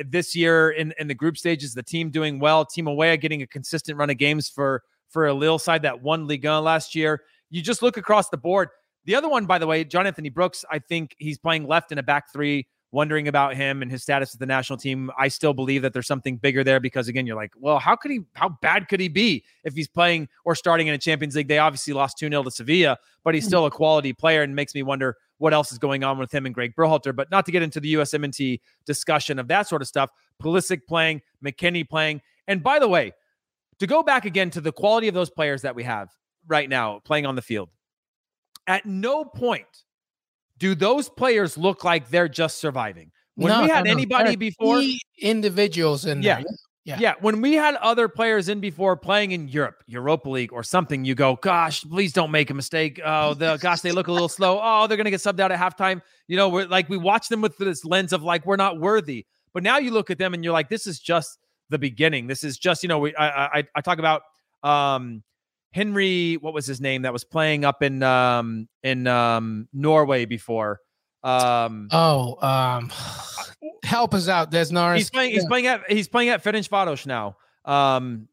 this 0.08 0.36
year 0.36 0.72
in, 0.72 0.94
in 0.98 1.08
the 1.08 1.14
group 1.14 1.38
stages. 1.38 1.74
The 1.74 1.84
team 1.84 2.10
doing 2.10 2.40
well. 2.40 2.66
Tim 2.66 2.86
Weah 2.96 3.18
getting 3.18 3.42
a 3.42 3.48
consistent 3.48 3.98
run 3.98 4.10
of 4.10 4.18
games 4.18 4.50
for 4.50 4.82
for 5.10 5.28
a 5.28 5.34
Lille 5.34 5.60
side 5.60 5.84
that 5.84 6.02
won 6.02 6.26
Ligue 6.26 6.46
1 6.46 6.64
last 6.64 6.96
year. 6.96 7.22
You 7.50 7.62
just 7.62 7.82
look 7.82 7.98
across 7.98 8.30
the 8.30 8.38
board. 8.38 8.70
The 9.06 9.16
other 9.16 9.30
one, 9.30 9.46
by 9.46 9.60
the 9.60 9.68
way, 9.68 9.84
John 9.84 10.08
Anthony 10.08 10.30
Brooks, 10.30 10.66
I 10.72 10.80
think 10.80 11.16
he's 11.20 11.38
playing 11.38 11.68
left 11.68 11.92
in 11.92 11.98
a 11.98 12.04
back 12.04 12.32
three 12.32 12.68
wondering 12.94 13.28
about 13.28 13.56
him 13.56 13.82
and 13.82 13.90
his 13.90 14.04
status 14.04 14.32
with 14.32 14.40
the 14.40 14.46
national 14.46 14.78
team. 14.78 15.10
I 15.18 15.28
still 15.28 15.54
believe 15.54 15.82
that 15.82 15.94
there's 15.94 16.06
something 16.06 16.38
bigger 16.38 16.64
there 16.64 16.80
because 16.80 17.08
again, 17.08 17.26
you're 17.26 17.36
like, 17.36 17.52
well, 17.60 17.80
how 17.80 17.96
could 17.96 18.12
he 18.12 18.22
how 18.34 18.50
bad 18.62 18.88
could 18.88 19.00
he 19.00 19.08
be 19.10 19.44
if 19.64 19.74
he's 19.74 19.88
playing 19.88 20.30
or 20.46 20.54
starting 20.54 20.88
in 20.88 20.94
a 20.94 20.98
Champions 20.98 21.36
League? 21.36 21.48
They 21.48 21.58
obviously 21.58 21.94
lost 21.94 22.20
2-0 22.20 22.44
to 22.46 22.52
Sevilla, 22.52 22.98
but 23.24 23.34
he's 23.34 23.44
mm-hmm. 23.44 23.50
still 23.50 23.66
a 23.66 23.72
quality 23.72 24.14
player 24.14 24.44
and 24.44 24.56
makes 24.56 24.76
me 24.76 24.84
wonder 24.84 25.18
what 25.40 25.54
else 25.54 25.72
is 25.72 25.80
going 25.80 26.04
on 26.04 26.20
with 26.20 26.34
him 26.34 26.46
and 26.46 26.54
Greg 26.54 26.76
Berhalter. 26.76 27.16
But 27.16 27.32
not 27.32 27.46
to 27.48 27.52
get 27.52 27.64
into 27.64 27.80
the 27.80 27.96
USMNT 27.96 28.62
discussion 28.86 29.40
of 29.40 29.48
that 29.48 29.68
sort 29.68 29.82
of 29.82 29.88
stuff. 29.88 30.12
Pulisic 30.42 30.82
playing, 30.88 31.22
McKennie 31.44 31.90
playing. 31.90 32.22
And 32.48 32.62
by 32.62 32.78
the 32.78 32.88
way, 32.88 33.12
to 33.80 33.88
go 33.88 34.04
back 34.04 34.26
again 34.26 34.52
to 34.52 34.62
the 34.62 34.72
quality 34.72 35.08
of 35.08 35.16
those 35.16 35.32
players 35.32 35.64
that 35.64 35.74
we 35.76 35.84
have 35.84 36.10
right 36.48 36.70
now 36.70 37.02
playing 37.04 37.26
on 37.26 37.36
the 37.36 37.42
field, 37.42 37.70
at 38.68 38.86
no 38.86 39.26
point 39.26 39.84
do 40.58 40.76
those 40.76 41.10
players 41.10 41.58
look 41.58 41.84
like 41.84 42.10
they're 42.10 42.30
just 42.30 42.58
surviving? 42.58 43.12
When 43.36 43.52
no, 43.52 43.64
we 43.64 43.70
had 43.70 43.86
no, 43.86 43.92
anybody 43.92 44.36
before, 44.36 44.82
individuals 45.20 46.06
in 46.06 46.22
yeah. 46.22 46.36
There. 46.38 46.46
Yeah. 46.86 46.98
Yeah. 47.00 47.14
When 47.22 47.42
we 47.42 47.54
had 47.54 47.76
other 47.76 48.10
players 48.10 48.50
in 48.50 48.60
before 48.60 48.98
playing 48.98 49.32
in 49.32 49.48
Europe, 49.48 49.84
Europa 49.88 50.30
League 50.30 50.52
or 50.52 50.64
something, 50.64 51.06
you 51.06 51.16
go, 51.16 51.38
gosh, 51.38 51.82
please 51.84 52.12
don't 52.12 52.30
make 52.30 52.50
a 52.50 52.54
mistake. 52.54 53.00
Oh, 53.04 53.34
the 53.34 53.58
gosh, 53.58 53.80
they 53.80 53.94
look 53.94 54.08
a 54.08 54.12
little 54.12 54.28
slow. 54.28 54.60
Oh, 54.62 54.86
they're 54.86 54.98
gonna 54.98 55.10
get 55.10 55.22
subbed 55.22 55.40
out 55.40 55.52
at 55.52 55.60
halftime. 55.60 56.02
You 56.28 56.36
know, 56.36 56.50
we're 56.50 56.68
like 56.68 56.90
we 56.90 56.98
watch 56.98 57.30
them 57.30 57.40
with 57.42 57.58
this 57.58 57.86
lens 57.86 58.12
of 58.12 58.22
like 58.22 58.46
we're 58.46 58.58
not 58.58 58.82
worthy. 58.82 59.26
But 59.54 59.64
now 59.64 59.78
you 59.78 59.92
look 59.92 60.10
at 60.10 60.18
them 60.18 60.34
and 60.34 60.44
you're 60.44 60.52
like, 60.52 60.68
this 60.68 60.86
is 60.86 61.00
just 61.00 61.40
the 61.70 61.80
beginning. 61.80 62.28
This 62.28 62.44
is 62.44 62.58
just, 62.58 62.84
you 62.84 62.90
know, 62.90 63.00
we 63.00 63.16
I 63.16 63.46
I, 63.60 63.64
I 63.76 63.82
talk 63.82 64.00
about 64.00 64.24
um 64.62 65.24
Henry, 65.74 66.36
what 66.36 66.54
was 66.54 66.68
his 66.68 66.80
name 66.80 67.02
that 67.02 67.12
was 67.12 67.24
playing 67.24 67.66
up 67.66 67.82
in 67.82 68.04
um 68.04 68.68
in 68.84 69.08
um 69.08 69.68
Norway 69.74 70.26
before? 70.26 70.80
Um, 71.24 71.88
oh, 71.92 72.38
um, 72.46 72.92
help 73.84 74.14
us 74.14 74.28
out, 74.28 74.52
Des 74.52 74.72
Norris. 74.72 75.00
He's 75.00 75.10
playing. 75.10 75.32
He's 75.32 75.46
playing 75.46 75.68
at. 75.68 75.90
He's 75.90 76.08
playing 76.08 76.30
at 76.30 76.44
Ferencváros 76.44 77.06
now. 77.08 77.38
Um. 77.66 78.28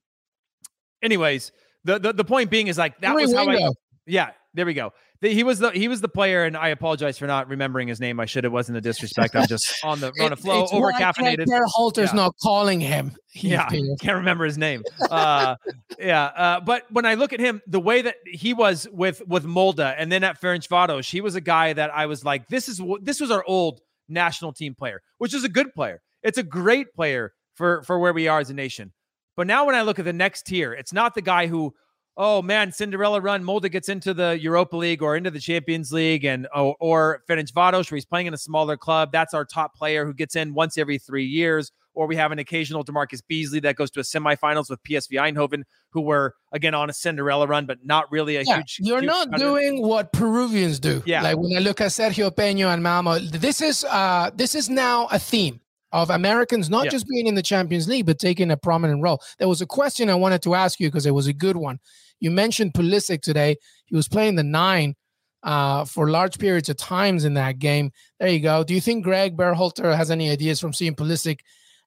Anyways, 1.02 1.52
the 1.84 1.98
the, 1.98 2.12
the 2.12 2.24
point 2.24 2.50
being 2.50 2.66
is 2.66 2.76
like 2.76 3.00
that 3.00 3.14
was 3.14 3.34
how 3.34 3.48
I. 3.48 3.70
Yeah, 4.06 4.30
there 4.52 4.66
we 4.66 4.74
go. 4.74 4.92
He 5.22 5.42
was 5.42 5.58
the 5.58 5.70
he 5.70 5.86
was 5.86 6.00
the 6.00 6.08
player, 6.08 6.44
and 6.44 6.56
I 6.56 6.68
apologize 6.68 7.18
for 7.18 7.26
not 7.26 7.48
remembering 7.48 7.88
his 7.88 8.00
name. 8.00 8.18
I 8.18 8.24
should. 8.24 8.46
It 8.46 8.52
wasn't 8.52 8.78
a 8.78 8.80
disrespect. 8.80 9.36
I'm 9.36 9.46
just 9.46 9.84
on 9.84 10.00
the 10.00 10.12
on 10.18 10.32
a 10.32 10.36
flow, 10.36 10.66
over 10.72 10.92
caffeinated. 10.92 11.44
Berhalter's 11.46 12.10
yeah. 12.10 12.12
not 12.14 12.34
calling 12.42 12.80
him. 12.80 13.14
yeah, 13.34 13.68
can't 14.00 14.16
remember 14.16 14.46
his 14.46 14.56
name. 14.56 14.82
Uh, 15.10 15.56
yeah, 15.98 16.24
uh, 16.24 16.60
but 16.60 16.90
when 16.90 17.04
I 17.04 17.14
look 17.14 17.34
at 17.34 17.40
him, 17.40 17.60
the 17.66 17.80
way 17.80 18.00
that 18.00 18.14
he 18.24 18.54
was 18.54 18.88
with 18.90 19.20
with 19.26 19.44
Molde, 19.44 19.80
and 19.80 20.10
then 20.10 20.24
at 20.24 20.40
Ferencváros, 20.40 21.10
he 21.10 21.20
was 21.20 21.34
a 21.34 21.42
guy 21.42 21.74
that 21.74 21.94
I 21.94 22.06
was 22.06 22.24
like, 22.24 22.48
this 22.48 22.66
is 22.66 22.80
this 23.02 23.20
was 23.20 23.30
our 23.30 23.44
old 23.46 23.82
national 24.08 24.54
team 24.54 24.74
player, 24.74 25.02
which 25.18 25.34
is 25.34 25.44
a 25.44 25.50
good 25.50 25.74
player. 25.74 26.00
It's 26.22 26.38
a 26.38 26.42
great 26.42 26.94
player 26.94 27.34
for 27.52 27.82
for 27.82 27.98
where 27.98 28.14
we 28.14 28.26
are 28.26 28.40
as 28.40 28.48
a 28.48 28.54
nation. 28.54 28.92
But 29.36 29.46
now 29.46 29.66
when 29.66 29.74
I 29.74 29.82
look 29.82 29.98
at 29.98 30.06
the 30.06 30.14
next 30.14 30.46
tier, 30.46 30.72
it's 30.72 30.94
not 30.94 31.14
the 31.14 31.22
guy 31.22 31.46
who 31.46 31.74
oh 32.20 32.42
man, 32.42 32.70
Cinderella 32.70 33.18
run, 33.20 33.42
Molde 33.42 33.70
gets 33.70 33.88
into 33.88 34.12
the 34.12 34.38
Europa 34.38 34.76
League 34.76 35.02
or 35.02 35.16
into 35.16 35.30
the 35.30 35.40
Champions 35.40 35.90
League, 35.90 36.24
and 36.24 36.46
or, 36.54 36.76
or 36.78 37.22
Ferencváros, 37.28 37.90
where 37.90 37.96
he's 37.96 38.04
playing 38.04 38.26
in 38.26 38.34
a 38.34 38.38
smaller 38.38 38.76
club. 38.76 39.10
That's 39.10 39.32
our 39.32 39.46
top 39.46 39.74
player 39.74 40.04
who 40.04 40.12
gets 40.12 40.36
in 40.36 40.52
once 40.54 40.78
every 40.78 40.98
three 40.98 41.24
years. 41.24 41.72
Or 41.92 42.06
we 42.06 42.14
have 42.16 42.30
an 42.30 42.38
occasional 42.38 42.84
DaMarcus 42.84 43.20
Beasley 43.26 43.58
that 43.60 43.74
goes 43.74 43.90
to 43.92 44.00
a 44.00 44.04
semifinals 44.04 44.70
with 44.70 44.80
PSV 44.84 45.12
Eindhoven, 45.14 45.64
who 45.90 46.02
were 46.02 46.34
again 46.52 46.72
on 46.72 46.88
a 46.88 46.92
Cinderella 46.92 47.48
run, 47.48 47.66
but 47.66 47.78
not 47.84 48.10
really 48.12 48.36
a 48.36 48.42
yeah, 48.42 48.56
huge. 48.58 48.78
You're 48.80 49.00
huge 49.00 49.06
not 49.06 49.32
doing 49.32 49.82
what 49.82 50.12
Peruvians 50.12 50.78
do. 50.78 51.02
Yeah. 51.04 51.22
Like 51.22 51.38
when 51.38 51.56
I 51.56 51.60
look 51.60 51.80
at 51.80 51.88
Sergio 51.88 52.30
Peña 52.30 52.72
and 52.72 52.82
Malmo, 52.82 53.18
this 53.18 53.60
is 53.60 53.84
uh 53.84 54.30
this 54.34 54.54
is 54.54 54.70
now 54.70 55.08
a 55.10 55.18
theme 55.18 55.60
of 55.92 56.10
Americans 56.10 56.70
not 56.70 56.84
yeah. 56.84 56.90
just 56.90 57.08
being 57.08 57.26
in 57.26 57.34
the 57.34 57.42
Champions 57.42 57.88
League, 57.88 58.06
but 58.06 58.18
taking 58.18 58.50
a 58.50 58.56
prominent 58.56 59.02
role. 59.02 59.20
There 59.38 59.48
was 59.48 59.60
a 59.60 59.66
question 59.66 60.08
I 60.08 60.14
wanted 60.14 60.42
to 60.42 60.54
ask 60.54 60.78
you 60.78 60.88
because 60.88 61.06
it 61.06 61.14
was 61.14 61.26
a 61.26 61.32
good 61.32 61.56
one. 61.56 61.80
You 62.20 62.30
mentioned 62.30 62.74
Pulisic 62.74 63.22
today. 63.22 63.56
He 63.86 63.96
was 63.96 64.08
playing 64.08 64.36
the 64.36 64.44
nine 64.44 64.94
uh, 65.42 65.84
for 65.84 66.10
large 66.10 66.38
periods 66.38 66.68
of 66.68 66.76
times 66.76 67.24
in 67.24 67.34
that 67.34 67.58
game. 67.58 67.90
There 68.18 68.28
you 68.28 68.40
go. 68.40 68.62
Do 68.62 68.74
you 68.74 68.80
think 68.80 69.04
Greg 69.04 69.36
Berhalter 69.36 69.96
has 69.96 70.10
any 70.10 70.30
ideas 70.30 70.60
from 70.60 70.72
seeing 70.72 70.94
Pulisic 70.94 71.40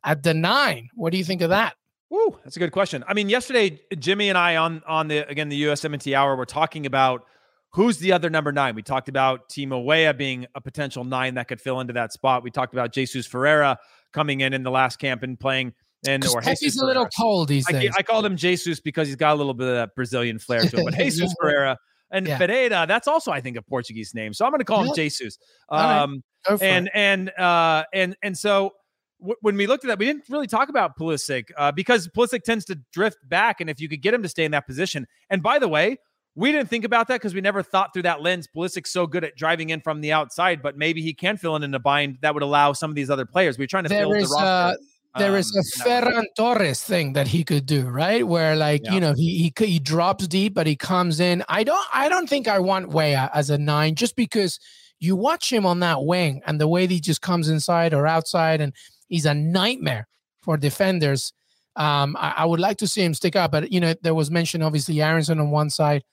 at 0.03 0.23
the 0.23 0.33
nine? 0.33 0.89
What 0.95 1.11
do 1.11 1.17
you 1.17 1.23
think 1.23 1.41
of 1.41 1.49
that? 1.49 1.75
Woo, 2.09 2.37
that's 2.43 2.55
a 2.55 2.59
good 2.59 2.71
question. 2.71 3.03
I 3.07 3.13
mean, 3.13 3.29
yesterday 3.29 3.79
Jimmy 3.97 4.29
and 4.29 4.37
I 4.37 4.57
on 4.57 4.83
on 4.87 5.07
the 5.07 5.27
again 5.27 5.49
the 5.49 5.63
USMNT 5.63 6.15
hour 6.15 6.35
were 6.35 6.45
talking 6.45 6.85
about 6.85 7.25
who's 7.71 7.97
the 7.97 8.11
other 8.11 8.29
number 8.29 8.51
nine. 8.51 8.75
We 8.75 8.83
talked 8.83 9.09
about 9.09 9.49
Timo 9.49 9.83
Weah 9.83 10.13
being 10.13 10.45
a 10.53 10.61
potential 10.61 11.03
nine 11.03 11.35
that 11.35 11.47
could 11.47 11.59
fill 11.59 11.79
into 11.79 11.93
that 11.93 12.13
spot. 12.13 12.43
We 12.43 12.51
talked 12.51 12.73
about 12.73 12.93
Jesus 12.93 13.25
Ferreira 13.25 13.79
coming 14.13 14.41
in 14.41 14.53
in 14.53 14.61
the 14.61 14.69
last 14.69 14.99
camp 14.99 15.23
and 15.23 15.39
playing 15.39 15.73
and 16.07 16.25
or 16.27 16.41
he's 16.41 16.77
a 16.77 16.85
little 16.85 17.07
cold 17.17 17.47
these 17.47 17.65
days. 17.67 17.91
I, 17.95 17.99
I 17.99 18.03
called 18.03 18.25
him 18.25 18.35
Jesus 18.35 18.79
because 18.79 19.07
he's 19.07 19.15
got 19.15 19.33
a 19.33 19.37
little 19.37 19.53
bit 19.53 19.67
of 19.67 19.75
that 19.75 19.95
Brazilian 19.95 20.39
flair 20.39 20.61
to 20.61 20.77
him. 20.77 20.85
But 20.85 20.93
Jesus 20.97 21.33
Ferreira 21.39 21.77
and 22.13 22.27
yeah. 22.27 22.37
Ferreira, 22.37 22.85
that's 22.87 23.07
also 23.07 23.31
I 23.31 23.41
think 23.41 23.57
a 23.57 23.61
Portuguese 23.61 24.13
name. 24.13 24.33
So 24.33 24.45
I'm 24.45 24.51
going 24.51 24.59
to 24.59 24.65
call 24.65 24.83
him 24.83 24.93
Jesus. 24.95 25.37
Um, 25.69 26.23
right. 26.47 26.61
and 26.61 26.89
and 26.93 27.29
uh, 27.31 27.83
and 27.93 28.15
and 28.21 28.37
so 28.37 28.71
w- 29.19 29.35
when 29.41 29.57
we 29.57 29.67
looked 29.67 29.83
at 29.83 29.87
that, 29.87 29.99
we 29.99 30.05
didn't 30.05 30.25
really 30.29 30.47
talk 30.47 30.69
about 30.69 30.97
Pulisic 30.97 31.45
uh, 31.57 31.71
because 31.71 32.07
Pulisic 32.07 32.43
tends 32.43 32.65
to 32.65 32.79
drift 32.93 33.17
back, 33.27 33.59
and 33.59 33.69
if 33.69 33.81
you 33.81 33.89
could 33.89 34.01
get 34.01 34.13
him 34.13 34.21
to 34.21 34.29
stay 34.29 34.45
in 34.45 34.51
that 34.51 34.67
position, 34.67 35.07
and 35.29 35.43
by 35.43 35.59
the 35.59 35.67
way. 35.67 35.97
We 36.35 36.51
didn't 36.51 36.67
think 36.67 36.83
about 36.83 37.09
that 37.09 37.21
because 37.21 37.35
we 37.35 37.41
never 37.41 37.61
thought 37.61 37.93
through 37.93 38.01
that 38.01 38.23
lens. 38.23 38.47
Pulisic's 38.47 38.91
so 38.91 39.05
good 39.05 39.23
at 39.23 39.35
driving 39.35 39.69
in 39.69 39.81
from 39.81 40.01
the 40.01 40.13
outside, 40.13 40.63
but 40.63 40.75
maybe 40.75 40.99
he 40.99 41.13
can 41.13 41.37
fill 41.37 41.55
in 41.55 41.61
in 41.61 41.75
a 41.75 41.79
bind 41.79 42.17
that 42.23 42.33
would 42.33 42.41
allow 42.41 42.73
some 42.73 42.89
of 42.89 42.95
these 42.95 43.11
other 43.11 43.27
players. 43.27 43.59
We're 43.59 43.67
trying 43.67 43.83
to 43.83 43.89
there 43.89 44.01
fill 44.01 44.13
is, 44.13 44.29
the 44.29 44.33
roster. 44.33 44.47
Uh, 44.47 44.73
there 45.17 45.31
um, 45.31 45.37
is 45.37 45.55
a 45.55 45.83
Ferran 45.83 46.25
Torres 46.35 46.83
thing 46.83 47.13
that 47.13 47.27
he 47.27 47.43
could 47.43 47.65
do, 47.65 47.87
right? 47.87 48.27
Where 48.27 48.55
like 48.55 48.81
yeah. 48.83 48.93
you 48.93 48.99
know 48.99 49.13
he, 49.13 49.53
he 49.57 49.65
he 49.65 49.79
drops 49.79 50.27
deep, 50.27 50.53
but 50.53 50.67
he 50.67 50.75
comes 50.75 51.19
in. 51.19 51.43
I 51.47 51.63
don't 51.63 51.85
I 51.93 52.09
don't 52.09 52.27
think 52.27 52.47
I 52.47 52.59
want 52.59 52.89
Weah 52.89 53.29
as 53.33 53.49
a 53.49 53.57
nine 53.57 53.95
just 53.95 54.15
because 54.15 54.59
you 54.99 55.15
watch 55.15 55.51
him 55.51 55.65
on 55.65 55.81
that 55.81 56.03
wing 56.03 56.41
and 56.45 56.59
the 56.59 56.67
way 56.67 56.87
he 56.87 56.99
just 56.99 57.21
comes 57.21 57.49
inside 57.49 57.93
or 57.93 58.07
outside, 58.07 58.61
and 58.61 58.73
he's 59.07 59.25
a 59.25 59.33
nightmare 59.33 60.07
for 60.41 60.57
defenders. 60.57 61.33
Um, 61.75 62.15
I, 62.19 62.33
I 62.37 62.45
would 62.45 62.59
like 62.59 62.77
to 62.77 62.87
see 62.87 63.03
him 63.03 63.13
stick 63.13 63.35
up, 63.35 63.51
but 63.51 63.71
you 63.71 63.79
know 63.79 63.93
there 64.01 64.15
was 64.15 64.31
mention 64.31 64.61
obviously 64.61 65.01
Aaronson 65.01 65.39
on 65.39 65.51
one 65.51 65.69
side, 65.69 66.03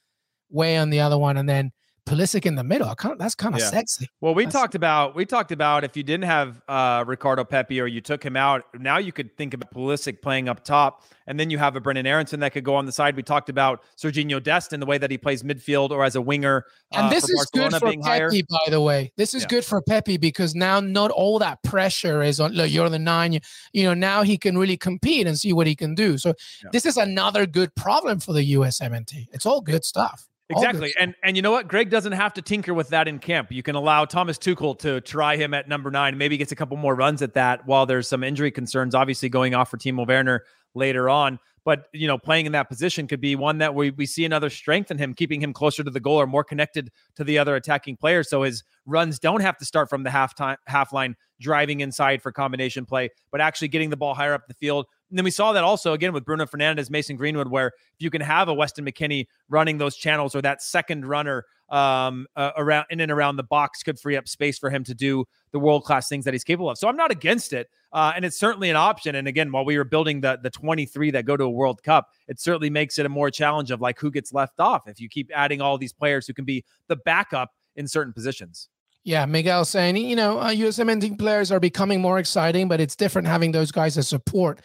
Weah 0.51 0.81
on 0.81 0.91
the 0.91 1.01
other 1.01 1.19
one, 1.19 1.37
and 1.37 1.49
then 1.49 1.73
Pulisic 2.07 2.47
in 2.47 2.55
the 2.55 2.65
middle. 2.65 2.95
Kind 2.95 3.13
of, 3.13 3.19
that's 3.19 3.35
kind 3.35 3.55
of 3.55 3.61
yeah. 3.61 3.71
sexy. 3.71 4.09
Well, 4.21 4.35
we 4.35 4.45
that's 4.45 4.55
talked 4.55 4.75
about 4.75 5.15
we 5.15 5.25
talked 5.27 5.53
about 5.53 5.85
if 5.85 5.97
you 5.97 6.03
didn't 6.03 6.25
have 6.25 6.61
uh, 6.69 7.05
Ricardo 7.07 7.45
Pepi 7.45 7.81
or 7.81 7.87
you 7.87 8.01
took 8.01 8.23
him 8.23 8.37
out, 8.37 8.65
now 8.79 8.99
you 8.99 9.13
could 9.13 9.37
think 9.37 9.55
about 9.55 9.73
Pulisic 9.73 10.23
playing 10.23 10.49
up 10.49 10.65
top, 10.65 11.05
and 11.27 11.39
then 11.39 11.51
you 11.51 11.59
have 11.59 11.77
a 11.77 11.81
Brenden 11.81 12.07
Aaronson 12.07 12.41
that 12.41 12.53
could 12.53 12.65
go 12.65 12.75
on 12.75 12.87
the 12.87 12.93
side. 12.93 13.17
We 13.17 13.23
talked 13.23 13.49
about 13.49 13.83
Sergiño 13.97 14.43
Dest 14.43 14.73
in 14.73 14.81
the 14.81 14.87
way 14.87 14.99
that 14.99 15.11
he 15.11 15.19
plays 15.19 15.43
midfield 15.43 15.91
or 15.91 16.05
as 16.05 16.17
a 16.17 16.21
winger. 16.21 16.65
And 16.93 17.07
uh, 17.07 17.11
this 17.11 17.29
is 17.29 17.37
Barcelona 17.37 17.71
good 17.71 17.81
for 17.81 17.91
Pepi, 17.91 18.03
higher. 18.03 18.31
by 18.51 18.71
the 18.71 18.81
way. 18.81 19.13
This 19.17 19.35
is 19.35 19.43
yeah. 19.43 19.49
good 19.49 19.65
for 19.65 19.81
Pepi 19.83 20.17
because 20.17 20.55
now 20.55 20.81
not 20.81 21.11
all 21.11 21.39
that 21.39 21.63
pressure 21.63 22.23
is 22.23 22.41
on. 22.41 22.53
Look, 22.53 22.71
you're 22.71 22.89
the 22.89 22.99
nine. 22.99 23.33
You, 23.33 23.41
you 23.73 23.85
know 23.85 23.95
now 23.95 24.23
he 24.23 24.39
can 24.39 24.59
really 24.59 24.77
compete 24.77 25.27
and 25.27 25.39
see 25.39 25.53
what 25.53 25.67
he 25.67 25.75
can 25.75 25.95
do. 25.95 26.19
So 26.19 26.35
yeah. 26.63 26.71
this 26.73 26.87
is 26.87 26.97
another 26.97 27.47
good 27.47 27.75
problem 27.75 28.21
for 28.21 28.33
the 28.33 28.55
USMNT. 28.55 29.29
It's 29.33 29.47
all 29.47 29.61
good 29.61 29.85
stuff. 29.85 30.30
Exactly. 30.51 30.93
And 30.99 31.15
and 31.23 31.37
you 31.37 31.43
know 31.43 31.53
what? 31.53 31.69
Greg 31.69 31.91
doesn't 31.91 32.13
have 32.13 32.35
to 32.35 32.43
tinker 32.43 32.75
with 32.75 32.89
that 32.89 33.09
in 33.09 33.19
camp. 33.19 33.53
You 33.53 33.63
can 33.63 33.77
allow 33.77 34.05
Thomas 34.05 34.39
Tuchel 34.39 34.79
to 34.81 35.01
try 35.01 35.37
him 35.37 35.55
at 35.55 35.69
number 35.69 35.91
nine. 35.91 36.19
Maybe 36.19 36.37
gets 36.37 36.53
a 36.53 36.57
couple 36.57 36.77
more 36.77 36.95
runs 36.95 37.23
at 37.23 37.35
that 37.35 37.67
while 37.67 37.87
there's 37.87 38.09
some 38.09 38.25
injury 38.25 38.51
concerns, 38.51 38.95
obviously 38.95 39.29
going 39.29 39.55
off 39.55 39.71
for 39.71 39.79
Timo 39.79 40.07
Werner 40.07 40.45
later 40.75 41.09
on. 41.09 41.39
But 41.65 41.85
you 41.93 42.09
know, 42.09 42.19
playing 42.19 42.47
in 42.47 42.53
that 42.53 42.69
position 42.69 43.07
could 43.07 43.21
be 43.21 43.37
one 43.37 43.59
that 43.59 43.75
we, 43.75 43.91
we 43.91 44.07
see 44.07 44.25
another 44.25 44.51
strength 44.51 44.91
in 44.91 44.99
him, 44.99 45.15
keeping 45.15 45.43
him 45.43 45.53
closer 45.53 45.85
to 45.85 45.91
the 45.91 46.01
goal 46.01 46.21
or 46.21 46.27
more 46.27 46.43
connected 46.43 46.91
to 47.17 47.25
the 47.25 47.39
other 47.39 47.55
attacking 47.55 47.97
players. 47.97 48.29
So 48.29 48.43
his 48.43 48.65
runs 48.87 49.19
don't 49.19 49.43
have 49.43 49.59
to 49.59 49.65
start 49.65 49.91
from 49.91 50.03
the 50.03 50.11
half 50.11 50.35
time 50.35 50.57
half 50.67 50.93
line 50.93 51.17
driving 51.41 51.81
inside 51.81 52.23
for 52.23 52.33
combination 52.33 52.87
play, 52.87 53.11
but 53.31 53.41
actually 53.41 53.69
getting 53.69 53.91
the 53.91 53.97
ball 53.97 54.15
higher 54.15 54.35
up 54.35 54.47
the 54.49 54.55
field, 54.55 54.87
and 55.11 55.19
then 55.19 55.25
we 55.25 55.31
saw 55.31 55.53
that 55.53 55.65
also 55.65 55.93
again 55.93 56.13
with 56.13 56.25
Bruno 56.25 56.47
Fernandes, 56.47 56.91
Mason 56.91 57.17
Greenwood, 57.17 57.49
where 57.49 57.69
if 57.69 58.01
you 58.01 58.11
can 58.11 58.21
have 58.21 58.49
a 58.49 58.55
Weston 58.55 58.85
McKennie 58.85 59.27
running 59.49 59.79
those 59.79 59.97
channels 59.97 60.35
or 60.35 60.43
that 60.43 60.63
second 60.63 61.05
runner 61.07 61.45
um, 61.69 62.27
uh, 62.37 62.53
around 62.57 62.87
in 62.91 63.01
and 63.01 63.13
around 63.13 63.37
the 63.37 63.43
box 63.43 63.83
could 63.83 63.99
free 63.99 64.17
up 64.17 64.29
space 64.29 64.59
for 64.59 64.71
him 64.71 64.85
to 64.85 64.95
do 64.95 65.25
the 65.53 65.59
world 65.59 65.85
class 65.85 66.09
things 66.09 66.25
that 66.25 66.35
he's 66.35 66.45
capable 66.45 66.71
of. 66.71 66.79
So 66.79 66.89
I'm 66.89 66.97
not 66.97 67.11
against 67.11 67.53
it, 67.53 67.69
uh, 67.93 68.13
and 68.15 68.25
it's 68.25 68.39
certainly 68.39 68.71
an 68.71 68.77
option. 68.77 69.15
And 69.15 69.29
again, 69.29 69.53
while 69.53 69.65
we 69.65 69.77
were 69.77 69.85
building 69.85 70.21
the 70.21 70.39
the 70.43 70.51
23 70.51 71.11
that 71.13 71.25
go 71.25 71.37
to 71.37 71.45
a 71.45 71.51
World 71.51 71.83
Cup, 71.83 72.09
it 72.29 72.41
certainly 72.41 72.71
makes 72.71 72.99
it 72.99 73.07
a 73.07 73.09
more 73.11 73.31
challenge 73.31 73.71
of 73.71 73.81
like 73.81 73.99
who 73.99 74.11
gets 74.11 74.33
left 74.33 74.61
off 74.61 74.87
if 74.87 75.01
you 75.01 75.09
keep 75.09 75.31
adding 75.35 75.61
all 75.61 75.79
these 75.79 75.93
players 75.93 76.27
who 76.27 76.35
can 76.35 76.45
be 76.45 76.65
the 76.89 76.97
backup 76.97 77.53
in 77.77 77.87
certain 77.87 78.13
positions. 78.13 78.69
Yeah, 79.03 79.25
Miguel 79.25 79.65
saying, 79.65 79.97
you 79.97 80.15
know, 80.15 80.39
uh, 80.39 80.51
USMNT 80.51 81.19
players 81.19 81.51
are 81.51 81.61
becoming 81.61 82.03
more 82.03 82.19
exciting, 82.19 82.69
but 82.69 82.81
it's 82.81 82.95
different 82.95 83.29
having 83.29 83.53
those 83.53 83.73
guys 83.73 83.97
as 83.97 84.07
support 84.07 84.61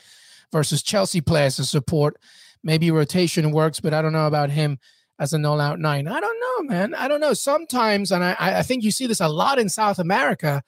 versus 0.52 0.84
Chelsea 0.84 1.22
players 1.22 1.60
as 1.60 1.70
support. 1.70 2.18
Maybe 2.64 2.92
rotation 2.92 3.52
works, 3.52 3.80
but 3.80 3.94
I 3.94 4.02
don't 4.02 4.14
know 4.14 4.28
about 4.28 4.50
him 4.50 4.80
as 5.20 5.34
an 5.34 5.46
all 5.46 5.62
out 5.62 5.80
nine. 5.80 6.08
I 6.08 6.20
don't 6.20 6.40
know, 6.40 6.70
man. 6.74 6.94
I 6.94 7.08
don't 7.08 7.22
know. 7.22 7.34
Sometimes, 7.34 8.12
and 8.12 8.24
I, 8.24 8.36
I 8.40 8.62
think 8.64 8.84
you 8.84 8.92
see 8.92 9.08
this 9.08 9.22
a 9.22 9.30
lot 9.30 9.60
in 9.60 9.70
South 9.70 10.00
America, 10.00 10.62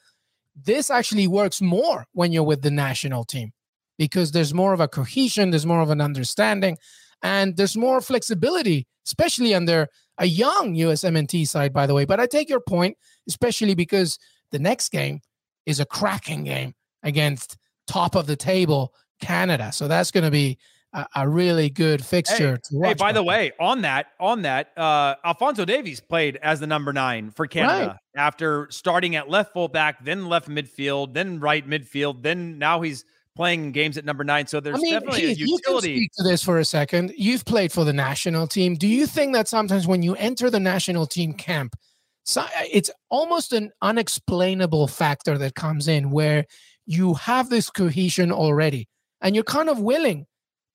this 0.55 0.89
actually 0.89 1.27
works 1.27 1.61
more 1.61 2.05
when 2.13 2.31
you're 2.31 2.43
with 2.43 2.61
the 2.61 2.71
national 2.71 3.23
team 3.25 3.51
because 3.97 4.31
there's 4.31 4.53
more 4.53 4.73
of 4.73 4.79
a 4.79 4.87
cohesion, 4.87 5.49
there's 5.49 5.65
more 5.65 5.81
of 5.81 5.89
an 5.89 6.01
understanding, 6.01 6.77
and 7.21 7.57
there's 7.57 7.75
more 7.75 7.99
flexibility, 7.99 8.87
especially 9.05 9.53
under 9.53 9.87
a 10.17 10.25
young 10.25 10.75
USMNT 10.75 11.47
side, 11.47 11.73
by 11.73 11.85
the 11.85 11.93
way. 11.93 12.05
But 12.05 12.19
I 12.19 12.25
take 12.27 12.49
your 12.49 12.59
point, 12.59 12.97
especially 13.27 13.75
because 13.75 14.17
the 14.51 14.59
next 14.59 14.89
game 14.89 15.19
is 15.65 15.79
a 15.79 15.85
cracking 15.85 16.43
game 16.43 16.73
against 17.03 17.57
top 17.87 18.15
of 18.15 18.27
the 18.27 18.35
table 18.35 18.93
Canada. 19.19 19.71
So 19.71 19.87
that's 19.87 20.11
going 20.11 20.23
to 20.23 20.31
be 20.31 20.57
a, 20.93 21.05
a, 21.15 21.29
really 21.29 21.69
good 21.69 22.03
fixture. 22.03 22.59
Hey, 22.71 22.89
hey 22.89 22.93
by 22.93 23.11
the 23.11 23.23
way, 23.23 23.51
on 23.59 23.81
that, 23.81 24.07
on 24.19 24.43
that, 24.43 24.77
uh, 24.77 25.15
Alfonso 25.23 25.65
Davies 25.65 25.99
played 25.99 26.37
as 26.41 26.59
the 26.59 26.67
number 26.67 26.93
nine 26.93 27.31
for 27.31 27.47
Canada 27.47 27.87
right. 27.87 27.97
after 28.15 28.67
starting 28.71 29.15
at 29.15 29.29
left 29.29 29.53
fullback, 29.53 30.03
then 30.03 30.27
left 30.27 30.49
midfield, 30.49 31.13
then 31.13 31.39
right 31.39 31.67
midfield, 31.67 32.23
then 32.23 32.57
now 32.57 32.81
he's 32.81 33.05
playing 33.35 33.71
games 33.71 33.97
at 33.97 34.05
number 34.05 34.23
nine. 34.23 34.47
So 34.47 34.59
there's 34.59 34.77
I 34.77 34.79
mean, 34.79 34.93
definitely 34.93 35.25
a 35.25 35.29
utility. 35.29 35.91
You 35.91 35.95
can 35.95 36.01
speak 36.01 36.11
to 36.17 36.23
this 36.23 36.43
for 36.43 36.57
a 36.57 36.65
second. 36.65 37.13
You've 37.15 37.45
played 37.45 37.71
for 37.71 37.85
the 37.85 37.93
national 37.93 38.47
team. 38.47 38.75
Do 38.75 38.87
you 38.87 39.05
think 39.05 39.33
that 39.33 39.47
sometimes 39.47 39.87
when 39.87 40.01
you 40.01 40.15
enter 40.15 40.49
the 40.49 40.59
national 40.59 41.05
team 41.05 41.33
camp, 41.33 41.75
so 42.23 42.45
it's 42.73 42.91
almost 43.09 43.53
an 43.53 43.71
unexplainable 43.81 44.87
factor 44.87 45.37
that 45.37 45.55
comes 45.55 45.87
in 45.87 46.09
where 46.11 46.45
you 46.85 47.13
have 47.13 47.49
this 47.49 47.69
cohesion 47.69 48.31
already 48.31 48.87
and 49.21 49.35
you're 49.35 49.43
kind 49.43 49.69
of 49.69 49.79
willing 49.79 50.25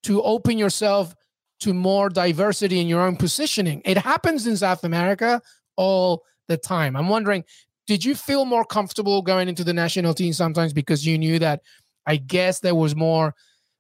to 0.05 0.23
open 0.23 0.59
yourself 0.59 1.15
to 1.61 1.73
more 1.73 2.09
diversity 2.09 2.81
in 2.81 2.89
your 2.89 3.01
own 3.01 3.17
positioning. 3.17 3.83
It 3.85 3.97
happens 3.97 4.47
in 4.47 4.57
South 4.57 4.83
America 4.85 5.41
all 5.77 6.25
the 6.49 6.57
time. 6.57 6.97
I'm 6.97 7.09
wondering, 7.09 7.45
did 7.87 8.05
you 8.05 8.15
feel 8.15 8.45
more 8.45 8.65
comfortable 8.65 9.23
going 9.23 9.49
into 9.49 9.65
the 9.65 9.73
national 9.73 10.15
team 10.15 10.33
sometimes 10.33 10.73
because 10.73 11.07
you 11.07 11.19
knew 11.19 11.39
that 11.39 11.63
I 12.07 12.17
guess 12.17 12.61
there 12.61 12.75
was 12.75 12.97
more 12.97 13.35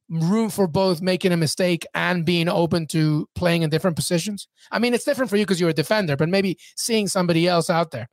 room 0.09 0.51
for 0.51 0.67
both 0.67 1.01
making 1.01 1.33
a 1.33 1.37
mistake 1.37 1.87
and 1.95 2.25
being 2.25 2.49
open 2.49 2.87
to 2.89 3.29
playing 3.35 3.63
in 3.63 3.71
different 3.71 3.97
positions? 3.97 4.47
I 4.71 4.79
mean, 4.79 4.95
it's 4.95 5.05
different 5.05 5.31
for 5.31 5.37
you 5.37 5.45
because 5.45 5.61
you're 5.61 5.71
a 5.71 5.75
defender, 5.75 6.17
but 6.17 6.29
maybe 6.29 6.59
seeing 6.77 7.09
somebody 7.09 7.49
else 7.49 7.71
out 7.71 7.91
there. 7.91 8.09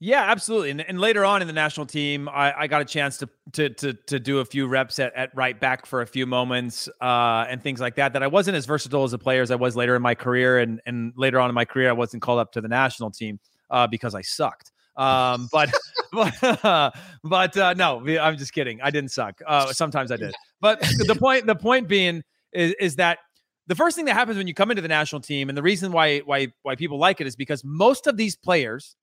Yeah, 0.00 0.22
absolutely. 0.22 0.70
And, 0.70 0.80
and 0.80 1.00
later 1.00 1.24
on 1.24 1.42
in 1.42 1.48
the 1.48 1.52
national 1.52 1.86
team, 1.86 2.28
I, 2.28 2.54
I 2.56 2.66
got 2.68 2.80
a 2.80 2.84
chance 2.84 3.18
to, 3.18 3.28
to 3.54 3.68
to 3.70 3.92
to 3.94 4.20
do 4.20 4.38
a 4.38 4.44
few 4.44 4.68
reps 4.68 5.00
at, 5.00 5.12
at 5.14 5.34
right 5.34 5.58
back 5.58 5.86
for 5.86 6.02
a 6.02 6.06
few 6.06 6.24
moments 6.24 6.88
uh, 7.00 7.46
and 7.48 7.60
things 7.60 7.80
like 7.80 7.96
that. 7.96 8.12
That 8.12 8.22
I 8.22 8.28
wasn't 8.28 8.56
as 8.56 8.64
versatile 8.64 9.02
as 9.02 9.12
a 9.12 9.18
player 9.18 9.42
as 9.42 9.50
I 9.50 9.56
was 9.56 9.74
later 9.74 9.96
in 9.96 10.02
my 10.02 10.14
career, 10.14 10.58
and 10.58 10.80
and 10.86 11.12
later 11.16 11.40
on 11.40 11.48
in 11.48 11.54
my 11.54 11.64
career, 11.64 11.88
I 11.88 11.94
wasn't 11.94 12.22
called 12.22 12.38
up 12.38 12.52
to 12.52 12.60
the 12.60 12.68
national 12.68 13.10
team 13.10 13.40
uh, 13.70 13.88
because 13.88 14.14
I 14.14 14.22
sucked. 14.22 14.70
Um, 14.96 15.48
but 15.52 15.74
but 16.12 16.64
uh, 16.64 16.90
but 17.24 17.56
uh, 17.56 17.74
no, 17.74 17.98
I'm 18.20 18.36
just 18.36 18.52
kidding. 18.52 18.80
I 18.80 18.90
didn't 18.90 19.10
suck. 19.10 19.40
Uh, 19.44 19.72
sometimes 19.72 20.12
I 20.12 20.16
did. 20.16 20.32
But 20.60 20.80
the 20.80 21.16
point 21.18 21.46
the 21.46 21.56
point 21.56 21.88
being 21.88 22.22
is 22.52 22.74
is 22.78 22.96
that 22.96 23.18
the 23.66 23.74
first 23.74 23.96
thing 23.96 24.04
that 24.04 24.14
happens 24.14 24.36
when 24.36 24.46
you 24.46 24.54
come 24.54 24.70
into 24.70 24.82
the 24.82 24.88
national 24.88 25.22
team, 25.22 25.48
and 25.48 25.58
the 25.58 25.62
reason 25.62 25.90
why 25.90 26.18
why 26.20 26.48
why 26.62 26.76
people 26.76 26.98
like 26.98 27.20
it 27.20 27.26
is 27.26 27.34
because 27.34 27.64
most 27.64 28.06
of 28.06 28.16
these 28.16 28.36
players 28.36 28.94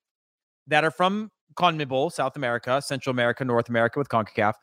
that 0.68 0.84
are 0.84 0.92
from 0.92 1.32
CONMEBOL, 1.56 2.12
South 2.12 2.36
America, 2.36 2.82
Central 2.82 3.12
America, 3.12 3.46
North 3.46 3.70
America 3.70 4.00
with 4.00 4.10
CONCACAF, 4.10 4.54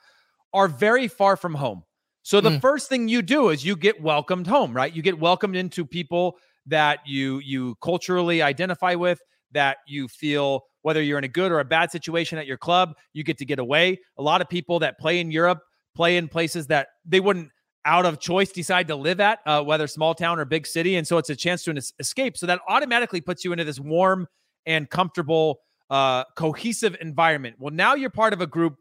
are 0.52 0.68
very 0.68 1.08
far 1.08 1.36
from 1.36 1.54
home. 1.54 1.82
So 2.22 2.40
the 2.40 2.50
mm. 2.50 2.60
first 2.60 2.88
thing 2.88 3.08
you 3.08 3.22
do 3.22 3.48
is 3.48 3.64
you 3.64 3.74
get 3.74 4.00
welcomed 4.00 4.46
home, 4.46 4.74
right? 4.74 4.94
You 4.94 5.02
get 5.02 5.18
welcomed 5.18 5.56
into 5.56 5.84
people 5.84 6.36
that 6.66 7.00
you 7.04 7.40
you 7.40 7.74
culturally 7.82 8.42
identify 8.42 8.94
with, 8.94 9.20
that 9.52 9.78
you 9.86 10.06
feel 10.08 10.62
whether 10.82 11.02
you're 11.02 11.18
in 11.18 11.24
a 11.24 11.28
good 11.28 11.50
or 11.50 11.60
a 11.60 11.64
bad 11.64 11.90
situation 11.90 12.38
at 12.38 12.46
your 12.46 12.56
club, 12.56 12.94
you 13.12 13.24
get 13.24 13.38
to 13.38 13.44
get 13.44 13.58
away. 13.58 13.98
A 14.18 14.22
lot 14.22 14.40
of 14.40 14.48
people 14.48 14.78
that 14.80 14.98
play 14.98 15.20
in 15.20 15.30
Europe 15.30 15.60
play 15.94 16.16
in 16.16 16.28
places 16.28 16.68
that 16.68 16.88
they 17.04 17.20
wouldn't 17.20 17.50
out 17.84 18.06
of 18.06 18.20
choice 18.20 18.52
decide 18.52 18.86
to 18.88 18.94
live 18.94 19.18
at, 19.18 19.40
uh, 19.44 19.62
whether 19.62 19.86
small 19.88 20.14
town 20.14 20.38
or 20.38 20.44
big 20.44 20.66
city, 20.66 20.94
and 20.94 21.06
so 21.06 21.18
it's 21.18 21.30
a 21.30 21.36
chance 21.36 21.64
to 21.64 21.74
escape. 21.98 22.36
So 22.36 22.46
that 22.46 22.60
automatically 22.68 23.20
puts 23.20 23.44
you 23.44 23.52
into 23.52 23.64
this 23.64 23.80
warm 23.80 24.28
and 24.66 24.88
comfortable 24.88 25.58
uh, 25.92 26.24
cohesive 26.36 26.96
environment. 27.02 27.56
Well, 27.58 27.72
now 27.72 27.94
you're 27.94 28.10
part 28.10 28.32
of 28.32 28.40
a 28.40 28.46
group 28.46 28.76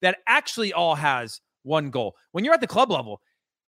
that 0.00 0.16
actually 0.26 0.72
all 0.72 0.94
has 0.94 1.40
one 1.62 1.90
goal. 1.90 2.14
When 2.32 2.42
you're 2.42 2.54
at 2.54 2.62
the 2.62 2.66
club 2.66 2.90
level, 2.90 3.20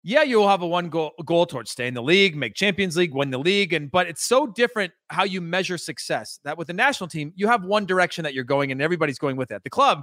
yeah, 0.03 0.21
you'll 0.21 0.47
have 0.47 0.61
a 0.61 0.67
one 0.67 0.89
goal 0.89 1.13
goal 1.25 1.47
towards 1.47 1.71
stay 1.71 1.87
in 1.87 1.95
the 1.95 2.03
league, 2.03 2.35
make 2.35 2.53
Champions 2.53 2.95
League, 2.95 3.11
win 3.11 3.31
the 3.31 3.39
league, 3.39 3.73
and 3.73 3.89
but 3.89 4.05
it's 4.07 4.23
so 4.23 4.45
different 4.45 4.93
how 5.09 5.23
you 5.23 5.41
measure 5.41 5.79
success. 5.79 6.39
That 6.43 6.59
with 6.59 6.67
the 6.67 6.73
national 6.73 7.07
team, 7.07 7.33
you 7.35 7.47
have 7.47 7.65
one 7.65 7.87
direction 7.87 8.23
that 8.23 8.35
you're 8.35 8.43
going, 8.43 8.71
and 8.71 8.79
everybody's 8.83 9.17
going 9.17 9.35
with 9.35 9.49
it. 9.49 9.63
The 9.63 9.71
club, 9.71 10.01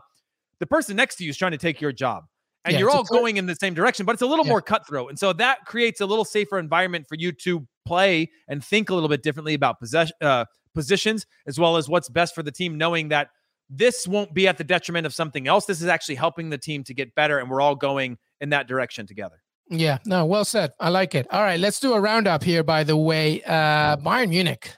the 0.58 0.66
person 0.66 0.96
next 0.96 1.16
to 1.16 1.24
you 1.24 1.30
is 1.30 1.36
trying 1.36 1.52
to 1.52 1.58
take 1.58 1.80
your 1.80 1.92
job, 1.92 2.24
and 2.64 2.72
yeah, 2.72 2.80
you're 2.80 2.90
all 2.90 3.04
going 3.04 3.36
in 3.36 3.46
the 3.46 3.54
same 3.54 3.74
direction, 3.74 4.04
but 4.04 4.14
it's 4.14 4.22
a 4.22 4.26
little 4.26 4.44
yeah. 4.44 4.50
more 4.50 4.60
cutthroat, 4.60 5.08
and 5.08 5.18
so 5.20 5.32
that 5.34 5.66
creates 5.66 6.00
a 6.00 6.06
little 6.06 6.24
safer 6.24 6.58
environment 6.58 7.06
for 7.08 7.14
you 7.14 7.30
to 7.30 7.64
play 7.86 8.28
and 8.48 8.64
think 8.64 8.90
a 8.90 8.94
little 8.94 9.08
bit 9.08 9.22
differently 9.22 9.54
about 9.54 9.78
possession, 9.78 10.16
uh, 10.20 10.46
positions 10.74 11.26
as 11.46 11.58
well 11.58 11.76
as 11.76 11.88
what's 11.88 12.08
best 12.08 12.34
for 12.34 12.42
the 12.42 12.52
team, 12.52 12.78
knowing 12.78 13.08
that 13.08 13.28
this 13.68 14.06
won't 14.06 14.34
be 14.34 14.46
at 14.46 14.58
the 14.58 14.64
detriment 14.64 15.06
of 15.06 15.14
something 15.14 15.48
else. 15.48 15.64
This 15.64 15.80
is 15.80 15.88
actually 15.88 16.16
helping 16.16 16.50
the 16.50 16.58
team 16.58 16.84
to 16.84 16.94
get 16.94 17.14
better, 17.14 17.38
and 17.38 17.50
we're 17.50 17.60
all 17.60 17.74
going 17.74 18.18
in 18.40 18.50
that 18.50 18.68
direction 18.68 19.06
together. 19.06 19.42
Yeah, 19.70 19.98
no, 20.04 20.26
well 20.26 20.44
said. 20.44 20.72
I 20.78 20.90
like 20.90 21.14
it. 21.14 21.26
All 21.30 21.42
right, 21.42 21.58
let's 21.58 21.80
do 21.80 21.94
a 21.94 22.00
roundup 22.00 22.42
here. 22.42 22.62
By 22.62 22.84
the 22.84 22.96
way, 22.96 23.42
uh 23.44 23.96
Bayern 23.96 24.28
Munich, 24.28 24.76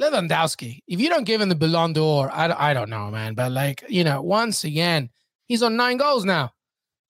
Lewandowski. 0.00 0.80
If 0.86 1.00
you 1.00 1.08
don't 1.08 1.24
give 1.24 1.40
him 1.40 1.48
the 1.50 1.54
Ballon 1.54 1.92
d'Or, 1.92 2.30
I, 2.32 2.70
I 2.70 2.74
don't 2.74 2.88
know, 2.88 3.10
man. 3.10 3.34
But 3.34 3.52
like 3.52 3.84
you 3.88 4.04
know, 4.04 4.22
once 4.22 4.64
again, 4.64 5.10
he's 5.46 5.62
on 5.62 5.76
nine 5.76 5.98
goals 5.98 6.24
now, 6.24 6.52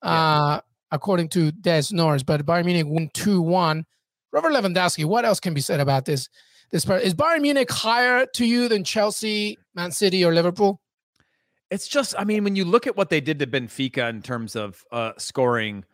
yeah. 0.02 0.10
uh, 0.10 0.60
according 0.90 1.28
to 1.30 1.52
Des 1.52 1.84
Norris. 1.92 2.24
But 2.24 2.44
Bayern 2.44 2.64
Munich 2.64 2.86
won 2.86 3.10
two 3.14 3.40
one. 3.40 3.84
Robert 4.32 4.52
Lewandowski. 4.52 5.04
What 5.04 5.24
else 5.24 5.38
can 5.40 5.54
be 5.54 5.60
said 5.60 5.80
about 5.80 6.04
this? 6.04 6.28
This 6.70 6.84
part. 6.84 7.02
Is 7.02 7.14
Bayern 7.14 7.42
Munich 7.42 7.70
higher 7.70 8.26
to 8.34 8.44
you 8.44 8.68
than 8.68 8.84
Chelsea, 8.84 9.58
Man 9.74 9.90
City, 9.90 10.24
or 10.24 10.34
Liverpool? 10.34 10.80
It's 11.70 11.86
just, 11.86 12.14
I 12.18 12.24
mean, 12.24 12.44
when 12.44 12.56
you 12.56 12.64
look 12.64 12.86
at 12.86 12.96
what 12.96 13.10
they 13.10 13.20
did 13.20 13.38
to 13.38 13.46
Benfica 13.46 14.08
in 14.10 14.22
terms 14.22 14.56
of 14.56 14.82
uh, 14.90 15.12
scoring, 15.18 15.84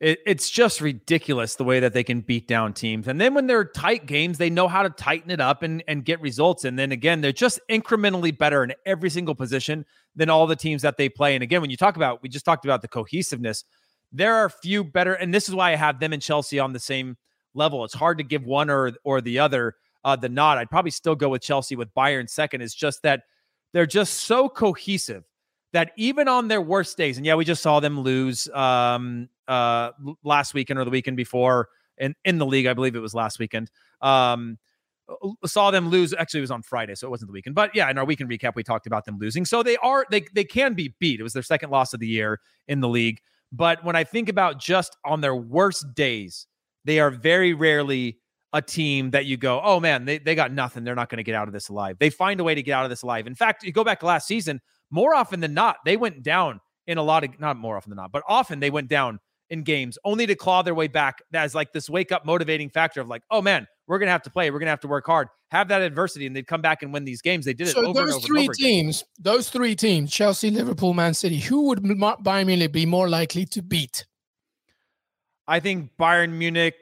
it, 0.00 0.18
it's 0.26 0.48
just 0.48 0.80
ridiculous 0.80 1.56
the 1.56 1.64
way 1.64 1.80
that 1.80 1.92
they 1.92 2.04
can 2.04 2.20
beat 2.20 2.48
down 2.48 2.72
teams. 2.72 3.06
And 3.08 3.20
then 3.20 3.34
when 3.34 3.46
they're 3.46 3.64
tight 3.64 4.06
games, 4.06 4.38
they 4.38 4.48
know 4.48 4.68
how 4.68 4.82
to 4.82 4.90
tighten 4.90 5.30
it 5.30 5.40
up 5.40 5.62
and, 5.62 5.82
and 5.88 6.04
get 6.04 6.20
results. 6.20 6.64
And 6.64 6.78
then 6.78 6.92
again, 6.92 7.20
they're 7.20 7.32
just 7.32 7.60
incrementally 7.70 8.36
better 8.36 8.64
in 8.64 8.72
every 8.86 9.10
single 9.10 9.34
position 9.34 9.84
than 10.14 10.30
all 10.30 10.46
the 10.46 10.56
teams 10.56 10.82
that 10.82 10.96
they 10.96 11.08
play. 11.08 11.34
And 11.34 11.42
again, 11.42 11.60
when 11.60 11.70
you 11.70 11.76
talk 11.76 11.96
about, 11.96 12.22
we 12.22 12.28
just 12.28 12.44
talked 12.44 12.64
about 12.64 12.80
the 12.80 12.88
cohesiveness, 12.88 13.64
there 14.12 14.36
are 14.36 14.48
few 14.48 14.84
better, 14.84 15.14
and 15.14 15.34
this 15.34 15.48
is 15.48 15.54
why 15.54 15.72
I 15.72 15.76
have 15.76 16.00
them 16.00 16.12
and 16.12 16.22
Chelsea 16.22 16.58
on 16.58 16.72
the 16.72 16.78
same 16.78 17.16
level. 17.54 17.84
It's 17.84 17.94
hard 17.94 18.18
to 18.18 18.24
give 18.24 18.44
one 18.44 18.70
or 18.70 18.92
or 19.02 19.20
the 19.20 19.38
other 19.40 19.74
uh, 20.04 20.16
the 20.16 20.28
nod. 20.28 20.58
I'd 20.58 20.70
probably 20.70 20.90
still 20.90 21.14
go 21.14 21.28
with 21.28 21.42
Chelsea 21.42 21.76
with 21.76 21.92
Bayern 21.94 22.28
second. 22.28 22.60
Is 22.60 22.74
just 22.74 23.02
that 23.02 23.22
they're 23.72 23.86
just 23.86 24.14
so 24.14 24.48
cohesive 24.48 25.24
that 25.72 25.92
even 25.96 26.28
on 26.28 26.48
their 26.48 26.62
worst 26.62 26.96
days, 26.96 27.16
and 27.16 27.26
yeah, 27.26 27.34
we 27.34 27.44
just 27.44 27.62
saw 27.62 27.80
them 27.80 28.00
lose 28.00 28.48
um, 28.50 29.28
uh, 29.48 29.90
last 30.24 30.54
weekend 30.54 30.78
or 30.78 30.84
the 30.84 30.90
weekend 30.90 31.16
before 31.16 31.68
in, 31.98 32.14
in 32.24 32.38
the 32.38 32.46
league. 32.46 32.66
I 32.66 32.74
believe 32.74 32.96
it 32.96 33.00
was 33.00 33.14
last 33.14 33.38
weekend. 33.38 33.70
Um, 34.00 34.58
saw 35.44 35.70
them 35.70 35.88
lose. 35.88 36.12
Actually, 36.14 36.38
it 36.38 36.42
was 36.42 36.50
on 36.50 36.62
Friday, 36.62 36.94
so 36.94 37.06
it 37.06 37.10
wasn't 37.10 37.28
the 37.28 37.32
weekend. 37.32 37.54
But 37.54 37.74
yeah, 37.74 37.88
in 37.90 37.98
our 37.98 38.04
weekend 38.04 38.30
recap, 38.30 38.54
we 38.54 38.62
talked 38.62 38.86
about 38.86 39.04
them 39.04 39.18
losing. 39.18 39.44
So 39.44 39.62
they 39.62 39.76
are 39.76 40.06
they 40.10 40.24
they 40.34 40.44
can 40.44 40.74
be 40.74 40.94
beat. 40.98 41.20
It 41.20 41.22
was 41.22 41.32
their 41.32 41.42
second 41.42 41.70
loss 41.70 41.94
of 41.94 42.00
the 42.00 42.08
year 42.08 42.40
in 42.68 42.80
the 42.80 42.88
league. 42.88 43.20
But 43.52 43.84
when 43.84 43.94
I 43.94 44.04
think 44.04 44.28
about 44.28 44.58
just 44.58 44.96
on 45.04 45.20
their 45.20 45.36
worst 45.36 45.94
days, 45.94 46.46
they 46.84 46.98
are 46.98 47.10
very 47.10 47.54
rarely 47.54 48.18
a 48.56 48.62
team 48.62 49.10
that 49.10 49.26
you 49.26 49.36
go, 49.36 49.60
oh 49.62 49.80
man, 49.80 50.06
they, 50.06 50.16
they 50.16 50.34
got 50.34 50.50
nothing. 50.50 50.82
They're 50.82 50.94
not 50.94 51.10
going 51.10 51.18
to 51.18 51.22
get 51.22 51.34
out 51.34 51.46
of 51.46 51.52
this 51.52 51.68
alive. 51.68 51.98
They 51.98 52.08
find 52.08 52.40
a 52.40 52.44
way 52.44 52.54
to 52.54 52.62
get 52.62 52.72
out 52.72 52.84
of 52.84 52.90
this 52.90 53.02
alive. 53.02 53.26
In 53.26 53.34
fact, 53.34 53.62
you 53.62 53.70
go 53.70 53.84
back 53.84 54.00
to 54.00 54.06
last 54.06 54.26
season, 54.26 54.60
more 54.90 55.14
often 55.14 55.40
than 55.40 55.52
not, 55.52 55.76
they 55.84 55.98
went 55.98 56.22
down 56.22 56.60
in 56.86 56.96
a 56.96 57.02
lot 57.02 57.22
of, 57.22 57.38
not 57.38 57.58
more 57.58 57.76
often 57.76 57.90
than 57.90 57.96
not, 57.96 58.12
but 58.12 58.22
often 58.26 58.60
they 58.60 58.70
went 58.70 58.88
down 58.88 59.18
in 59.50 59.62
games 59.62 59.98
only 60.04 60.26
to 60.26 60.34
claw 60.34 60.62
their 60.62 60.74
way 60.74 60.88
back 60.88 61.18
as 61.34 61.54
like 61.54 61.72
this 61.72 61.90
wake 61.90 62.12
up 62.12 62.24
motivating 62.24 62.70
factor 62.70 63.00
of 63.00 63.08
like, 63.08 63.22
oh 63.30 63.42
man, 63.42 63.66
we're 63.86 63.98
going 63.98 64.06
to 64.06 64.12
have 64.12 64.22
to 64.22 64.30
play. 64.30 64.50
We're 64.50 64.58
going 64.58 64.68
to 64.68 64.70
have 64.70 64.80
to 64.80 64.88
work 64.88 65.06
hard, 65.06 65.28
have 65.50 65.68
that 65.68 65.82
adversity, 65.82 66.26
and 66.26 66.34
they'd 66.34 66.46
come 66.46 66.62
back 66.62 66.82
and 66.82 66.92
win 66.92 67.04
these 67.04 67.20
games. 67.20 67.44
They 67.44 67.52
did 67.52 67.68
it 67.68 67.72
so 67.72 67.84
over 67.84 68.00
those 68.00 68.14
over 68.14 68.26
three 68.26 68.44
over 68.44 68.54
teams, 68.54 69.02
again. 69.02 69.34
those 69.34 69.50
three 69.50 69.76
teams, 69.76 70.10
Chelsea, 70.10 70.50
Liverpool, 70.50 70.94
Man 70.94 71.12
City, 71.12 71.38
who 71.38 71.68
would 71.68 71.82
Bayern 71.82 72.46
Munich 72.46 72.72
be 72.72 72.86
more 72.86 73.08
likely 73.08 73.44
to 73.46 73.62
beat? 73.62 74.06
I 75.48 75.60
think 75.60 75.90
Bayern 75.98 76.32
Munich 76.32 76.74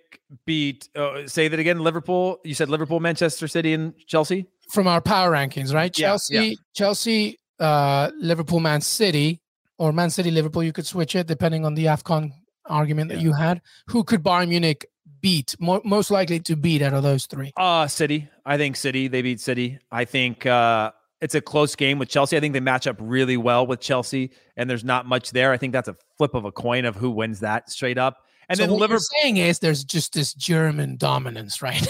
beat. 0.47 0.89
Uh, 0.97 1.27
say 1.27 1.49
that 1.49 1.59
again. 1.59 1.79
Liverpool. 1.79 2.39
You 2.45 2.55
said 2.55 2.69
Liverpool, 2.69 3.01
Manchester 3.01 3.49
City, 3.49 3.75
and 3.75 3.95
Chelsea 4.07 4.47
from 4.71 4.87
our 4.87 5.01
power 5.01 5.31
rankings, 5.31 5.75
right? 5.75 5.97
Yeah, 5.99 6.09
Chelsea, 6.09 6.35
yeah. 6.35 6.55
Chelsea, 6.75 7.39
uh, 7.61 8.11
Liverpool, 8.19 8.61
Man 8.61 8.81
City, 8.81 9.41
or 9.79 9.93
Man 9.93 10.11
City, 10.11 10.31
Liverpool. 10.31 10.63
You 10.63 10.73
could 10.73 10.87
switch 10.87 11.15
it 11.15 11.27
depending 11.27 11.65
on 11.65 11.75
the 11.75 11.87
Afcon 11.87 12.33
argument 12.67 13.11
yeah. 13.11 13.17
that 13.17 13.23
you 13.23 13.33
had. 13.33 13.61
Who 13.89 14.05
could 14.05 14.23
Bayern 14.23 14.49
Munich 14.49 14.87
beat? 15.21 15.57
Mo- 15.61 15.83
most 15.85 16.11
likely 16.11 16.41
to 16.41 16.57
beat 16.57 16.83
out 16.83 16.95
of 16.95 17.03
those 17.03 17.27
three. 17.27 17.53
Uh 17.57 17.87
City. 17.87 18.29
I 18.45 18.57
think 18.57 18.77
City. 18.77 19.09
They 19.09 19.23
beat 19.23 19.41
City. 19.41 19.79
I 19.91 20.05
think. 20.05 20.47
uh 20.47 20.93
it's 21.21 21.35
a 21.35 21.41
close 21.41 21.75
game 21.75 21.99
with 21.99 22.11
Chelsea. 22.11 22.37
I 22.37 22.41
think 22.41 22.53
they 22.53 22.61
match 22.61 22.87
up 22.87 22.97
really 23.01 23.39
well 23.39 23.67
with 23.67 23.81
Chelsea, 23.81 24.31
and 24.59 24.69
there's 24.69 24.85
not 24.85 25.07
much 25.07 25.31
there. 25.31 25.53
I 25.53 25.57
think 25.57 25.73
that's 25.73 25.89
a 25.89 25.97
flip 26.19 26.35
of 26.35 26.45
a 26.45 26.53
coin 26.53 26.85
of 26.85 26.97
who 26.97 27.11
wins 27.11 27.41
that 27.41 27.71
straight 27.71 27.97
up. 27.97 28.19
And 28.49 28.59
so 28.59 28.65
then 28.65 28.71
what 28.73 28.81
Liverpool 28.81 29.03
you're 29.13 29.23
saying 29.23 29.37
is 29.39 29.59
there's 29.59 29.85
just 29.85 30.13
this 30.13 30.35
German 30.35 30.97
dominance, 30.97 31.63
right? 31.63 31.87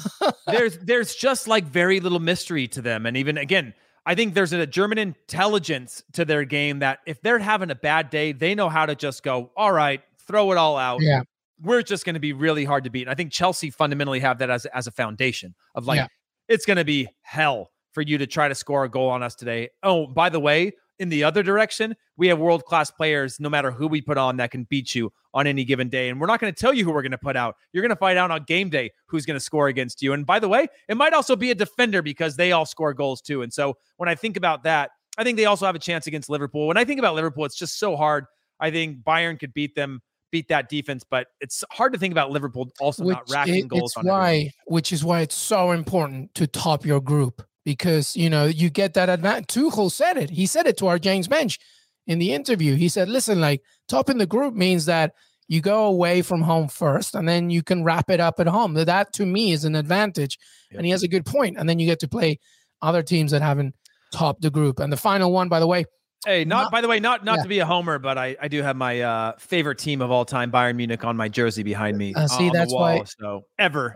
there's 0.46 0.78
there's 0.78 1.14
just 1.14 1.48
like 1.48 1.64
very 1.64 2.00
little 2.00 2.20
mystery 2.20 2.68
to 2.68 2.82
them, 2.82 3.06
and 3.06 3.16
even 3.16 3.38
again, 3.38 3.74
I 4.06 4.14
think 4.14 4.34
there's 4.34 4.52
a 4.52 4.66
German 4.66 4.98
intelligence 4.98 6.02
to 6.12 6.24
their 6.24 6.44
game 6.44 6.80
that 6.80 6.98
if 7.06 7.22
they're 7.22 7.38
having 7.38 7.70
a 7.70 7.74
bad 7.74 8.10
day, 8.10 8.32
they 8.32 8.54
know 8.54 8.68
how 8.68 8.84
to 8.86 8.94
just 8.94 9.22
go, 9.22 9.50
all 9.56 9.72
right, 9.72 10.02
throw 10.26 10.52
it 10.52 10.58
all 10.58 10.76
out. 10.76 11.00
Yeah. 11.02 11.22
We're 11.62 11.82
just 11.82 12.04
going 12.04 12.14
to 12.14 12.20
be 12.20 12.32
really 12.32 12.64
hard 12.64 12.84
to 12.84 12.90
beat. 12.90 13.02
And 13.02 13.10
I 13.10 13.14
think 13.14 13.32
Chelsea 13.32 13.70
fundamentally 13.70 14.20
have 14.20 14.38
that 14.38 14.50
as, 14.50 14.66
as 14.66 14.86
a 14.86 14.90
foundation 14.90 15.54
of 15.74 15.86
like, 15.86 15.98
yeah. 15.98 16.08
it's 16.48 16.66
going 16.66 16.76
to 16.76 16.84
be 16.84 17.08
hell 17.22 17.70
for 17.92 18.02
you 18.02 18.18
to 18.18 18.26
try 18.26 18.48
to 18.48 18.54
score 18.54 18.84
a 18.84 18.90
goal 18.90 19.08
on 19.08 19.22
us 19.22 19.34
today. 19.34 19.70
Oh, 19.82 20.06
by 20.06 20.28
the 20.28 20.40
way, 20.40 20.72
in 20.98 21.08
the 21.08 21.24
other 21.24 21.42
direction, 21.42 21.96
we 22.16 22.28
have 22.28 22.38
world 22.38 22.64
class 22.64 22.90
players, 22.90 23.40
no 23.40 23.48
matter 23.48 23.70
who 23.70 23.86
we 23.86 24.00
put 24.00 24.16
on, 24.16 24.36
that 24.36 24.50
can 24.50 24.64
beat 24.64 24.94
you 24.94 25.12
on 25.32 25.46
any 25.46 25.64
given 25.64 25.88
day. 25.88 26.08
And 26.08 26.20
we're 26.20 26.26
not 26.26 26.40
going 26.40 26.52
to 26.52 26.58
tell 26.58 26.72
you 26.72 26.84
who 26.84 26.92
we're 26.92 27.02
going 27.02 27.12
to 27.12 27.18
put 27.18 27.36
out. 27.36 27.56
You're 27.72 27.82
going 27.82 27.90
to 27.90 27.96
find 27.96 28.18
out 28.18 28.30
on 28.30 28.44
game 28.44 28.70
day 28.70 28.90
who's 29.06 29.26
going 29.26 29.36
to 29.36 29.44
score 29.44 29.68
against 29.68 30.02
you. 30.02 30.12
And 30.12 30.24
by 30.24 30.38
the 30.38 30.48
way, 30.48 30.68
it 30.88 30.96
might 30.96 31.12
also 31.12 31.36
be 31.36 31.50
a 31.50 31.54
defender 31.54 32.02
because 32.02 32.36
they 32.36 32.52
all 32.52 32.66
score 32.66 32.94
goals 32.94 33.20
too. 33.20 33.42
And 33.42 33.52
so 33.52 33.76
when 33.96 34.08
I 34.08 34.14
think 34.14 34.36
about 34.36 34.62
that, 34.64 34.90
I 35.18 35.24
think 35.24 35.36
they 35.36 35.44
also 35.44 35.66
have 35.66 35.74
a 35.74 35.80
chance 35.80 36.06
against 36.06 36.28
Liverpool. 36.28 36.66
When 36.66 36.76
I 36.76 36.84
think 36.84 36.98
about 36.98 37.14
Liverpool, 37.14 37.44
it's 37.44 37.56
just 37.56 37.78
so 37.78 37.96
hard. 37.96 38.26
I 38.60 38.70
think 38.70 39.02
Bayern 39.04 39.38
could 39.38 39.52
beat 39.52 39.74
them, 39.74 40.00
beat 40.30 40.48
that 40.48 40.68
defense, 40.68 41.04
but 41.08 41.28
it's 41.40 41.62
hard 41.70 41.92
to 41.92 41.98
think 41.98 42.12
about 42.12 42.30
Liverpool 42.30 42.70
also 42.80 43.04
which 43.04 43.16
not 43.16 43.30
racking 43.30 43.64
it, 43.64 43.68
goals. 43.68 43.94
It's 43.96 44.06
why, 44.06 44.50
which 44.66 44.92
is 44.92 45.04
why 45.04 45.20
it's 45.20 45.36
so 45.36 45.72
important 45.72 46.34
to 46.36 46.46
top 46.46 46.84
your 46.84 47.00
group 47.00 47.46
because 47.64 48.14
you 48.16 48.30
know 48.30 48.44
you 48.44 48.70
get 48.70 48.94
that 48.94 49.08
advantage. 49.08 49.46
Tuchel 49.46 49.90
said 49.90 50.16
it. 50.16 50.30
He 50.30 50.46
said 50.46 50.66
it 50.66 50.76
to 50.78 50.86
our 50.86 50.98
James 50.98 51.28
Benge 51.28 51.58
in 52.06 52.18
the 52.18 52.32
interview. 52.32 52.74
He 52.74 52.88
said, 52.88 53.08
"Listen, 53.08 53.40
like 53.40 53.62
top 53.88 54.10
in 54.10 54.18
the 54.18 54.26
group 54.26 54.54
means 54.54 54.86
that 54.86 55.14
you 55.48 55.60
go 55.60 55.84
away 55.84 56.22
from 56.22 56.42
home 56.42 56.68
first, 56.68 57.14
and 57.14 57.28
then 57.28 57.50
you 57.50 57.62
can 57.62 57.84
wrap 57.84 58.10
it 58.10 58.20
up 58.20 58.40
at 58.40 58.46
home. 58.46 58.74
That 58.74 59.12
to 59.14 59.26
me 59.26 59.52
is 59.52 59.64
an 59.64 59.74
advantage." 59.74 60.38
Yep. 60.70 60.78
And 60.78 60.86
he 60.86 60.90
has 60.90 61.02
a 61.02 61.08
good 61.08 61.24
point. 61.24 61.56
And 61.58 61.68
then 61.68 61.78
you 61.78 61.86
get 61.86 62.00
to 62.00 62.08
play 62.08 62.40
other 62.82 63.02
teams 63.02 63.30
that 63.30 63.42
haven't 63.42 63.74
topped 64.12 64.42
the 64.42 64.50
group. 64.50 64.80
And 64.80 64.92
the 64.92 64.96
final 64.96 65.32
one, 65.32 65.48
by 65.48 65.60
the 65.60 65.66
way. 65.66 65.84
Hey, 66.26 66.44
not, 66.44 66.64
not 66.64 66.72
by 66.72 66.80
the 66.80 66.88
way, 66.88 67.00
not 67.00 67.22
not 67.24 67.36
yeah. 67.36 67.42
to 67.42 67.48
be 67.48 67.58
a 67.58 67.66
homer, 67.66 67.98
but 67.98 68.16
I, 68.16 68.34
I 68.40 68.48
do 68.48 68.62
have 68.62 68.76
my 68.76 69.00
uh, 69.00 69.32
favorite 69.38 69.78
team 69.78 70.00
of 70.00 70.10
all 70.10 70.24
time, 70.24 70.50
Bayern 70.50 70.76
Munich, 70.76 71.04
on 71.04 71.16
my 71.16 71.28
jersey 71.28 71.62
behind 71.62 71.98
me. 71.98 72.14
Uh, 72.14 72.26
see, 72.26 72.48
that's 72.48 72.72
wall, 72.72 72.80
why. 72.80 73.04
So 73.04 73.42
ever, 73.58 73.94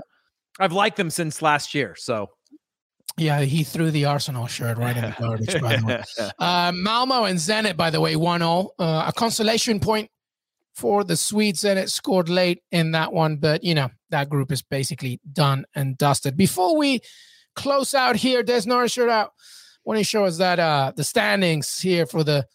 I've 0.60 0.72
liked 0.72 0.98
them 0.98 1.08
since 1.08 1.40
last 1.40 1.74
year. 1.74 1.96
So 1.96 2.28
yeah, 3.18 3.40
he 3.40 3.64
threw 3.64 3.90
the 3.90 4.04
Arsenal 4.06 4.46
shirt 4.46 4.78
right 4.78 4.96
in 4.96 5.02
the 5.02 5.16
garbage, 5.20 5.60
by 5.60 5.76
the 5.76 5.86
way. 5.86 6.02
Uh, 6.38 6.72
Malmo 6.74 7.24
and 7.24 7.38
Zenit, 7.38 7.76
by 7.76 7.90
the 7.90 8.00
way, 8.00 8.16
1 8.16 8.40
0. 8.40 8.70
Uh, 8.78 9.04
a 9.08 9.12
consolation 9.12 9.80
point 9.80 10.10
for 10.74 11.04
the 11.04 11.16
Swedes. 11.16 11.62
Zenit 11.62 11.90
scored 11.90 12.28
late 12.28 12.62
in 12.70 12.92
that 12.92 13.12
one, 13.12 13.36
but, 13.36 13.64
you 13.64 13.74
know, 13.74 13.90
that 14.10 14.28
group 14.28 14.52
is 14.52 14.62
basically 14.62 15.20
done 15.32 15.64
and 15.74 15.98
dusted. 15.98 16.36
Before 16.36 16.76
we 16.76 17.00
close 17.54 17.94
out 17.94 18.16
here, 18.16 18.42
Des 18.42 18.62
Norris 18.66 18.92
shirt 18.92 19.10
out. 19.10 19.32
Want 19.84 19.98
to 19.98 20.04
show 20.04 20.24
us 20.24 20.38
that 20.38 20.58
uh, 20.58 20.92
the 20.94 21.04
standings 21.04 21.78
here 21.80 22.04
for 22.04 22.22
the 22.22 22.46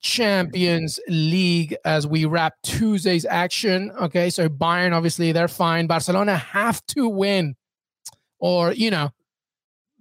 Champions 0.00 1.00
League 1.08 1.76
as 1.84 2.06
we 2.06 2.24
wrap 2.24 2.54
Tuesday's 2.62 3.24
action. 3.24 3.90
Okay, 4.02 4.30
so 4.30 4.48
Bayern, 4.48 4.92
obviously, 4.92 5.32
they're 5.32 5.48
fine. 5.48 5.86
Barcelona 5.86 6.36
have 6.36 6.84
to 6.88 7.08
win, 7.08 7.56
or, 8.38 8.72
you 8.72 8.90
know, 8.90 9.10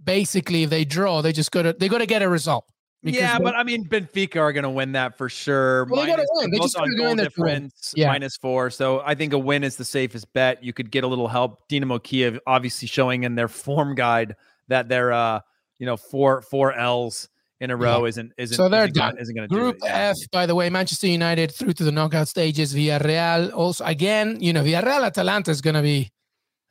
basically 0.03 0.63
if 0.63 0.69
they 0.69 0.85
draw, 0.85 1.21
they 1.21 1.31
just 1.31 1.51
got 1.51 1.63
to 1.63 1.73
they 1.73 1.87
got 1.87 1.99
to 1.99 2.05
get 2.05 2.21
a 2.21 2.29
result. 2.29 2.65
Yeah, 3.03 3.37
but 3.37 3.55
I 3.55 3.63
mean 3.63 3.85
Benfica 3.85 4.37
are 4.37 4.53
going 4.53 4.63
to 4.63 4.69
win 4.69 4.93
that 4.93 5.17
for 5.17 5.27
sure. 5.27 5.85
Well, 5.85 6.05
minus, 6.05 6.05
they 6.05 6.11
got 6.11 6.21
to 6.21 6.27
win. 6.35 6.51
They 6.51 6.59
just 6.59 6.77
on 6.77 6.95
goal 6.95 7.15
difference 7.15 7.93
yeah. 7.95 8.07
minus 8.07 8.37
four. 8.37 8.69
So 8.69 9.01
I 9.05 9.13
think 9.13 9.33
a 9.33 9.37
win 9.37 9.63
is 9.63 9.75
the 9.75 9.83
safest 9.83 10.31
bet. 10.33 10.63
You 10.63 10.71
could 10.71 10.89
get 10.89 11.03
a 11.03 11.07
little 11.07 11.27
help. 11.27 11.67
Dinamo 11.67 12.01
Kiev 12.01 12.39
obviously 12.47 12.87
showing 12.87 13.23
in 13.23 13.35
their 13.35 13.47
form 13.49 13.95
guide 13.95 14.35
that 14.69 14.87
they're 14.87 15.11
uh 15.11 15.41
you 15.79 15.85
know 15.85 15.97
four 15.97 16.41
four 16.41 16.71
L's 16.73 17.27
in 17.59 17.71
a 17.71 17.75
row 17.75 18.03
yeah. 18.03 18.09
isn't 18.09 18.33
isn't 18.37 18.55
so 18.55 18.69
they're 18.69 18.83
isn't 18.83 18.95
done. 18.95 19.11
Gonna, 19.11 19.21
isn't 19.21 19.35
to 19.35 19.47
Group 19.47 19.77
F, 19.85 20.15
by 20.31 20.45
the 20.45 20.55
way, 20.55 20.69
Manchester 20.69 21.07
United 21.07 21.51
through 21.51 21.73
to 21.73 21.83
the 21.83 21.91
knockout 21.91 22.29
stages. 22.29 22.73
Villarreal 22.73 23.53
also 23.53 23.83
again, 23.83 24.37
you 24.39 24.53
know, 24.53 24.63
Villarreal 24.63 25.05
Atalanta 25.05 25.51
is 25.51 25.59
going 25.59 25.75
to 25.75 25.81
be 25.81 26.11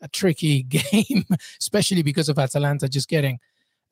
a 0.02 0.08
tricky 0.08 0.62
game, 0.68 1.24
especially 1.60 2.02
because 2.02 2.28
of 2.28 2.38
Atalanta 2.38 2.88
just 2.88 3.08
getting 3.08 3.38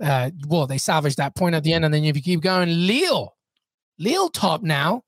uh, 0.02 0.30
well, 0.48 0.66
they 0.66 0.78
salvaged 0.78 1.18
that 1.18 1.34
point 1.34 1.54
at 1.54 1.62
the 1.62 1.72
end, 1.72 1.84
and 1.84 1.92
then 1.92 2.04
if 2.04 2.16
you 2.16 2.22
keep 2.22 2.40
going, 2.40 2.68
Lille, 2.86 3.36
Lille 3.98 4.30
top 4.30 4.62
now, 4.62 5.04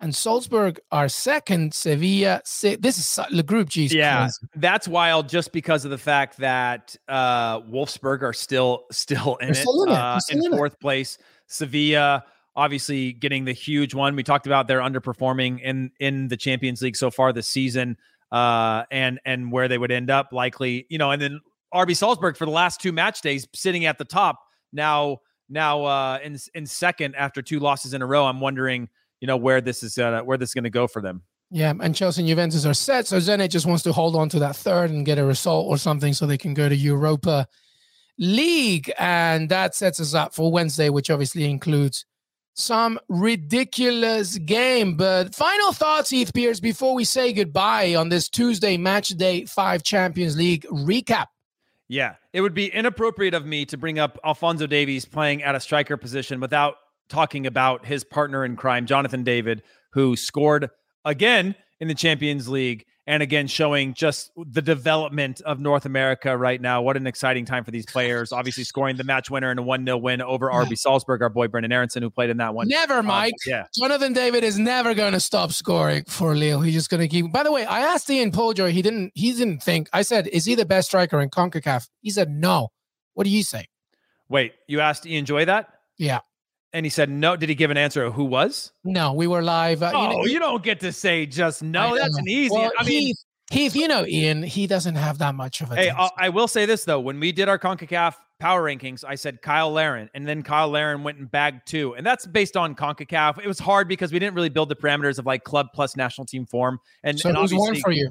and 0.00 0.14
Salzburg 0.14 0.80
are 0.90 1.08
second. 1.08 1.74
Sevilla, 1.74 2.40
this 2.44 2.98
is 2.98 3.18
the 3.30 3.42
group 3.42 3.68
G. 3.68 3.86
Yeah, 3.86 4.22
crazy. 4.22 4.38
that's 4.56 4.88
wild. 4.88 5.28
Just 5.28 5.52
because 5.52 5.84
of 5.84 5.90
the 5.90 5.98
fact 5.98 6.38
that 6.38 6.96
uh, 7.08 7.60
Wolfsburg 7.60 8.22
are 8.22 8.32
still 8.32 8.86
still 8.90 9.36
in 9.36 9.50
it, 9.50 9.58
in, 9.58 9.88
it. 9.88 9.94
Uh, 9.94 10.18
in, 10.30 10.44
in 10.44 10.52
fourth 10.52 10.74
it. 10.74 10.80
place. 10.80 11.18
Sevilla 11.46 12.24
obviously 12.54 13.12
getting 13.12 13.44
the 13.44 13.52
huge 13.52 13.94
one. 13.94 14.16
We 14.16 14.22
talked 14.22 14.46
about 14.46 14.66
they're 14.66 14.80
underperforming 14.80 15.60
in 15.60 15.90
in 16.00 16.28
the 16.28 16.36
Champions 16.36 16.82
League 16.82 16.96
so 16.96 17.10
far 17.10 17.32
this 17.32 17.48
season, 17.48 17.96
uh, 18.32 18.84
and 18.90 19.20
and 19.24 19.52
where 19.52 19.68
they 19.68 19.78
would 19.78 19.92
end 19.92 20.10
up 20.10 20.32
likely, 20.32 20.86
you 20.88 20.98
know, 20.98 21.10
and 21.10 21.20
then 21.20 21.40
RB 21.72 21.96
Salzburg 21.96 22.36
for 22.36 22.46
the 22.46 22.50
last 22.50 22.80
two 22.80 22.90
match 22.90 23.20
days, 23.20 23.46
sitting 23.54 23.84
at 23.84 23.98
the 23.98 24.04
top. 24.04 24.40
Now, 24.72 25.18
now 25.48 25.84
uh, 25.84 26.18
in 26.24 26.38
in 26.54 26.66
second 26.66 27.14
after 27.14 27.42
two 27.42 27.60
losses 27.60 27.94
in 27.94 28.02
a 28.02 28.06
row. 28.06 28.24
I'm 28.24 28.40
wondering, 28.40 28.88
you 29.20 29.26
know, 29.26 29.36
where 29.36 29.60
this 29.60 29.82
is 29.82 29.98
uh, 29.98 30.22
where 30.22 30.38
this 30.38 30.50
is 30.50 30.54
going 30.54 30.64
to 30.64 30.70
go 30.70 30.88
for 30.88 31.02
them. 31.02 31.22
Yeah, 31.50 31.74
and 31.78 31.94
Chelsea 31.94 32.22
and 32.22 32.28
Juventus 32.28 32.64
are 32.64 32.72
set. 32.72 33.06
So 33.06 33.18
Zenit 33.18 33.50
just 33.50 33.66
wants 33.66 33.82
to 33.82 33.92
hold 33.92 34.16
on 34.16 34.30
to 34.30 34.38
that 34.38 34.56
third 34.56 34.90
and 34.90 35.04
get 35.04 35.18
a 35.18 35.24
result 35.24 35.66
or 35.68 35.76
something 35.76 36.14
so 36.14 36.26
they 36.26 36.38
can 36.38 36.54
go 36.54 36.66
to 36.66 36.74
Europa 36.74 37.46
League. 38.18 38.90
And 38.98 39.50
that 39.50 39.74
sets 39.74 40.00
us 40.00 40.14
up 40.14 40.34
for 40.34 40.50
Wednesday, 40.50 40.88
which 40.88 41.10
obviously 41.10 41.44
includes 41.44 42.06
some 42.54 42.98
ridiculous 43.08 44.38
game. 44.38 44.96
But 44.96 45.34
final 45.34 45.72
thoughts, 45.72 46.10
Heath 46.10 46.32
Pearce, 46.34 46.60
before 46.60 46.94
we 46.94 47.04
say 47.04 47.32
goodbye 47.32 47.94
on 47.94 48.08
this 48.08 48.28
Tuesday 48.28 48.76
match 48.76 49.08
day 49.10 49.44
five 49.44 49.82
Champions 49.82 50.36
League 50.36 50.64
recap. 50.70 51.26
Yeah, 51.88 52.14
it 52.32 52.40
would 52.40 52.54
be 52.54 52.72
inappropriate 52.72 53.34
of 53.34 53.44
me 53.44 53.66
to 53.66 53.76
bring 53.76 53.98
up 53.98 54.18
Alfonso 54.24 54.66
Davies 54.66 55.04
playing 55.04 55.42
at 55.42 55.54
a 55.54 55.60
striker 55.60 55.96
position 55.96 56.40
without 56.40 56.76
talking 57.08 57.46
about 57.46 57.84
his 57.84 58.04
partner 58.04 58.44
in 58.44 58.56
crime, 58.56 58.86
Jonathan 58.86 59.22
David, 59.22 59.62
who 59.92 60.16
scored 60.16 60.70
again 61.04 61.54
in 61.80 61.88
the 61.88 61.94
Champions 61.94 62.48
League 62.48 62.86
and 63.06 63.22
again 63.22 63.46
showing 63.46 63.94
just 63.94 64.30
the 64.36 64.62
development 64.62 65.40
of 65.42 65.58
North 65.58 65.86
America 65.86 66.36
right 66.36 66.60
now. 66.60 66.82
What 66.82 66.96
an 66.96 67.06
exciting 67.06 67.44
time 67.44 67.64
for 67.64 67.70
these 67.70 67.86
players. 67.86 68.32
Obviously, 68.32 68.64
scoring 68.64 68.96
the 68.96 69.04
match 69.04 69.30
winner 69.30 69.50
in 69.50 69.58
a 69.58 69.62
1 69.62 69.84
0 69.84 69.96
win 69.98 70.22
over 70.22 70.48
RB 70.50 70.78
Salzburg, 70.78 71.22
our 71.22 71.28
boy 71.28 71.48
Brenden 71.48 71.72
Aaronson, 71.72 72.02
who 72.02 72.10
played 72.10 72.30
in 72.30 72.36
that 72.36 72.54
one. 72.54 72.68
Never, 72.68 72.98
um, 72.98 73.06
Mike. 73.06 73.34
yeah. 73.46 73.66
Jonathan 73.76 74.12
David 74.12 74.44
is 74.44 74.58
never 74.58 74.94
going 74.94 75.12
to 75.12 75.20
stop 75.20 75.52
scoring 75.52 76.04
for 76.06 76.36
Leo. 76.36 76.60
He's 76.60 76.74
just 76.74 76.90
going 76.90 77.00
to 77.00 77.08
keep. 77.08 77.32
By 77.32 77.42
the 77.42 77.52
way, 77.52 77.64
I 77.64 77.80
asked 77.80 78.08
Ian 78.08 78.30
Poulter, 78.30 78.68
he 78.68 78.82
didn't, 78.82 79.12
he 79.14 79.32
didn't 79.32 79.62
think, 79.62 79.88
I 79.92 80.02
said, 80.02 80.28
is 80.28 80.44
he 80.44 80.54
the 80.54 80.64
best 80.66 80.88
striker 80.88 81.20
in 81.20 81.30
CONCACAF? 81.30 81.88
He 82.00 82.10
said, 82.10 82.30
no. 82.30 82.68
What 83.14 83.24
do 83.24 83.30
you 83.30 83.42
say? 83.42 83.66
Wait, 84.28 84.52
you 84.66 84.80
asked 84.80 85.06
Ian 85.06 85.26
Joy 85.26 85.44
that? 85.44 85.68
Yeah. 85.98 86.20
And 86.74 86.86
he 86.86 86.90
said 86.90 87.10
no. 87.10 87.36
Did 87.36 87.48
he 87.48 87.54
give 87.54 87.70
an 87.70 87.76
answer 87.76 88.02
of 88.04 88.14
who 88.14 88.24
was? 88.24 88.72
No, 88.82 89.12
we 89.12 89.26
were 89.26 89.42
live. 89.42 89.82
Uh, 89.82 89.92
oh, 89.94 90.02
you, 90.02 90.08
know, 90.08 90.24
you, 90.24 90.38
don't 90.38 90.62
get 90.62 90.80
to 90.80 90.92
say 90.92 91.26
just 91.26 91.62
no. 91.62 91.96
That's 91.96 92.16
an 92.16 92.28
easy. 92.28 92.50
Well, 92.50 92.72
I 92.78 92.84
mean, 92.84 93.14
Heath, 93.52 93.76
you 93.76 93.86
know, 93.86 94.06
Ian, 94.06 94.42
he 94.42 94.66
doesn't 94.66 94.94
have 94.94 95.18
that 95.18 95.34
much 95.34 95.60
of 95.60 95.70
a. 95.70 95.76
Hey, 95.76 95.90
I, 95.90 96.08
I 96.16 96.28
will 96.30 96.48
say 96.48 96.64
this 96.64 96.84
though: 96.84 97.00
when 97.00 97.20
we 97.20 97.32
did 97.32 97.48
our 97.48 97.58
Concacaf 97.58 98.14
power 98.40 98.62
rankings, 98.62 99.04
I 99.06 99.14
said 99.14 99.42
Kyle 99.42 99.70
Larin, 99.70 100.08
and 100.14 100.26
then 100.26 100.42
Kyle 100.42 100.68
Larin 100.68 101.02
went 101.02 101.18
and 101.18 101.30
bagged 101.30 101.66
two, 101.66 101.94
and 101.94 102.04
that's 102.04 102.26
based 102.26 102.56
on 102.56 102.74
Concacaf. 102.74 103.38
It 103.38 103.46
was 103.46 103.58
hard 103.58 103.88
because 103.88 104.10
we 104.10 104.18
didn't 104.18 104.34
really 104.34 104.48
build 104.48 104.70
the 104.70 104.76
parameters 104.76 105.18
of 105.18 105.26
like 105.26 105.44
club 105.44 105.68
plus 105.74 105.96
national 105.96 106.26
team 106.26 106.46
form. 106.46 106.78
And 107.04 107.20
so 107.20 107.28
and 107.28 107.38
who's 107.38 107.52
one 107.52 107.76
for 107.76 107.92
you? 107.92 108.10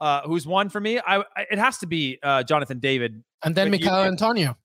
Uh, 0.00 0.22
who's 0.22 0.46
one 0.46 0.68
for 0.68 0.80
me? 0.80 0.98
I, 0.98 1.18
I 1.18 1.46
it 1.50 1.58
has 1.58 1.78
to 1.78 1.86
be 1.86 2.18
uh, 2.22 2.42
Jonathan 2.42 2.80
David, 2.80 3.22
and 3.44 3.54
then 3.54 3.70
Michail 3.70 4.02
Antonio. 4.02 4.56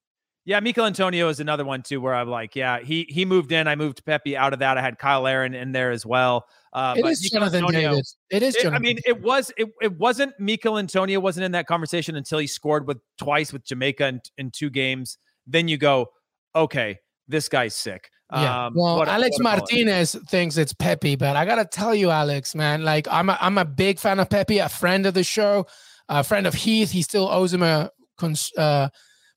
Yeah, 0.47 0.59
Michail 0.59 0.85
Antonio 0.85 1.27
is 1.29 1.39
another 1.39 1.65
one 1.65 1.81
too, 1.81 1.99
where 1.99 2.13
I'm 2.13 2.29
like, 2.29 2.55
yeah, 2.55 2.79
he 2.79 3.07
he 3.09 3.25
moved 3.25 3.51
in. 3.51 3.67
I 3.67 3.75
moved 3.75 4.05
Pepi 4.05 4.37
out 4.37 4.53
of 4.53 4.59
that. 4.59 4.77
I 4.77 4.81
had 4.81 4.99
Kyle 4.99 5.21
Larin 5.21 5.55
in 5.55 5.71
there 5.71 5.89
as 5.89 6.05
well. 6.05 6.45
Uh, 6.71 6.93
it 6.95 7.03
is 7.03 7.19
Jonathan 7.31 7.63
Antonio, 7.63 7.89
David. 7.89 8.05
It 8.29 8.43
is. 8.43 8.55
It, 8.55 8.67
I 8.67 8.77
mean, 8.77 8.99
it 9.07 9.23
was. 9.23 9.51
It, 9.57 9.69
it 9.81 9.97
wasn't 9.97 10.39
Michail 10.39 10.77
Antonio 10.77 11.19
wasn't 11.19 11.45
in 11.45 11.51
that 11.53 11.65
conversation 11.65 12.15
until 12.15 12.37
he 12.37 12.45
scored 12.45 12.87
with 12.87 12.99
twice 13.17 13.51
with 13.51 13.65
Jamaica 13.65 14.05
in, 14.07 14.21
in 14.37 14.51
two 14.51 14.69
games. 14.69 15.17
Then 15.47 15.67
you 15.67 15.77
go, 15.77 16.11
okay, 16.55 16.99
this 17.27 17.49
guy's 17.49 17.75
sick. 17.75 18.11
Yeah. 18.31 18.67
Um, 18.67 18.73
well, 18.75 18.97
what, 18.97 19.07
Alex 19.07 19.37
what 19.37 19.43
Martinez 19.43 20.15
thinks 20.27 20.57
it's 20.57 20.73
Pepi, 20.73 21.15
but 21.15 21.35
I 21.35 21.45
gotta 21.45 21.65
tell 21.65 21.95
you, 21.95 22.11
Alex, 22.11 22.53
man, 22.53 22.83
like 22.83 23.07
I'm 23.09 23.29
a, 23.29 23.37
I'm 23.41 23.57
a 23.57 23.65
big 23.65 23.97
fan 23.97 24.19
of 24.19 24.29
Pepi, 24.29 24.59
a 24.59 24.69
friend 24.69 25.07
of 25.07 25.15
the 25.15 25.23
show, 25.23 25.65
a 26.07 26.23
friend 26.23 26.45
of 26.45 26.53
Heath. 26.53 26.91
He 26.91 27.01
still 27.01 27.27
owes 27.27 27.51
him 27.51 27.63
a. 27.63 27.89
Cons- 28.17 28.53
uh, 28.57 28.87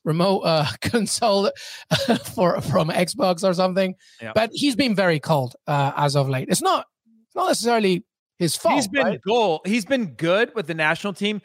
remote 0.04 0.40
uh, 0.40 0.66
console 0.80 1.50
for 2.34 2.60
from 2.60 2.90
Xbox 2.90 3.42
or 3.42 3.54
something. 3.54 3.94
Yep. 4.20 4.34
But 4.34 4.50
he's 4.52 4.76
been 4.76 4.94
very 4.94 5.20
cold 5.20 5.54
uh, 5.66 5.92
as 5.96 6.16
of 6.16 6.28
late. 6.28 6.48
It's 6.50 6.62
not 6.62 6.86
not 7.34 7.48
necessarily 7.48 8.04
his 8.38 8.56
fault. 8.56 8.76
He's 8.76 8.88
been 8.88 9.06
right? 9.06 9.20
goal. 9.20 9.60
He's 9.64 9.84
been 9.84 10.14
good 10.14 10.54
with 10.54 10.66
the 10.66 10.74
national 10.74 11.12
team. 11.12 11.42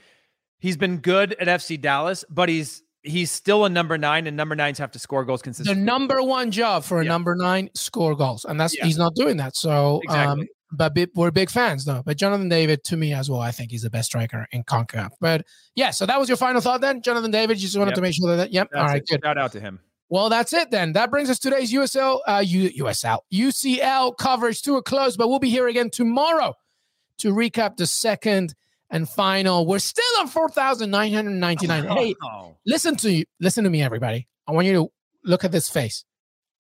He's 0.59 0.77
been 0.77 0.97
good 0.97 1.33
at 1.33 1.47
FC 1.47 1.79
Dallas, 1.79 2.23
but 2.29 2.49
he's 2.49 2.83
he's 3.01 3.31
still 3.31 3.65
a 3.65 3.69
number 3.69 3.97
nine, 3.97 4.27
and 4.27 4.37
number 4.37 4.55
nines 4.55 4.79
have 4.79 4.91
to 4.91 4.99
score 4.99 5.25
goals 5.25 5.41
consistently. 5.41 5.79
The 5.79 5.85
number 5.85 6.23
one 6.23 6.51
job 6.51 6.83
for 6.83 7.01
a 7.01 7.03
number 7.03 7.35
nine, 7.35 7.69
score 7.73 8.15
goals, 8.15 8.45
and 8.45 8.59
that's 8.59 8.73
he's 8.73 8.97
not 8.97 9.13
doing 9.15 9.37
that. 9.37 9.55
So 9.55 9.95
um, 9.95 10.01
exactly. 10.03 10.41
um, 10.43 10.47
but 10.73 10.97
we're 11.15 11.31
big 11.31 11.49
fans 11.49 11.85
though. 11.85 12.01
But 12.03 12.17
Jonathan 12.17 12.49
David, 12.49 12.83
to 12.85 12.97
me 12.97 13.13
as 13.13 13.29
well, 13.29 13.39
I 13.39 13.51
think 13.51 13.71
he's 13.71 13.83
the 13.83 13.89
best 13.89 14.07
striker 14.07 14.47
in 14.51 14.63
CONCACAF. 14.63 15.11
But 15.21 15.45
yeah, 15.75 15.91
so 15.91 16.05
that 16.05 16.19
was 16.19 16.27
your 16.27 16.37
final 16.37 16.61
thought 16.61 16.81
then, 16.81 17.01
Jonathan 17.01 17.31
David. 17.31 17.57
You 17.57 17.61
just 17.63 17.77
wanted 17.77 17.91
yep. 17.91 17.95
to 17.95 18.01
make 18.01 18.15
sure 18.15 18.35
that, 18.35 18.51
yep. 18.51 18.69
That's 18.71 18.81
All 18.81 18.87
right, 18.87 19.01
it. 19.01 19.07
good. 19.07 19.21
Shout 19.23 19.37
out 19.37 19.51
to 19.53 19.59
him. 19.59 19.79
Well, 20.09 20.29
that's 20.29 20.53
it 20.53 20.69
then. 20.69 20.93
That 20.93 21.09
brings 21.09 21.29
us 21.29 21.39
today's 21.39 21.73
USL, 21.73 22.19
uh, 22.27 22.43
U- 22.45 22.85
USL, 22.85 23.19
UCL 23.33 24.17
coverage 24.17 24.61
to 24.63 24.75
a 24.75 24.83
close. 24.83 25.17
But 25.17 25.27
we'll 25.29 25.39
be 25.39 25.49
here 25.49 25.67
again 25.67 25.89
tomorrow 25.89 26.53
to 27.19 27.33
recap 27.33 27.77
the 27.77 27.87
second 27.87 28.53
and 28.89 29.09
final. 29.09 29.65
We're 29.65 29.79
still 29.79 30.03
on 30.19 30.27
four 30.27 30.49
thousand 30.49 30.91
nine 30.91 31.13
hundred 31.13 31.31
ninety 31.31 31.67
nine. 31.67 31.87
Oh. 31.89 31.95
Hey, 31.95 32.15
listen 32.65 32.95
to 32.97 33.11
you. 33.11 33.25
Listen 33.39 33.63
to 33.63 33.69
me, 33.69 33.81
everybody. 33.81 34.27
I 34.47 34.51
want 34.51 34.67
you 34.67 34.73
to 34.73 34.91
look 35.23 35.43
at 35.43 35.51
this 35.51 35.69
face. 35.69 36.05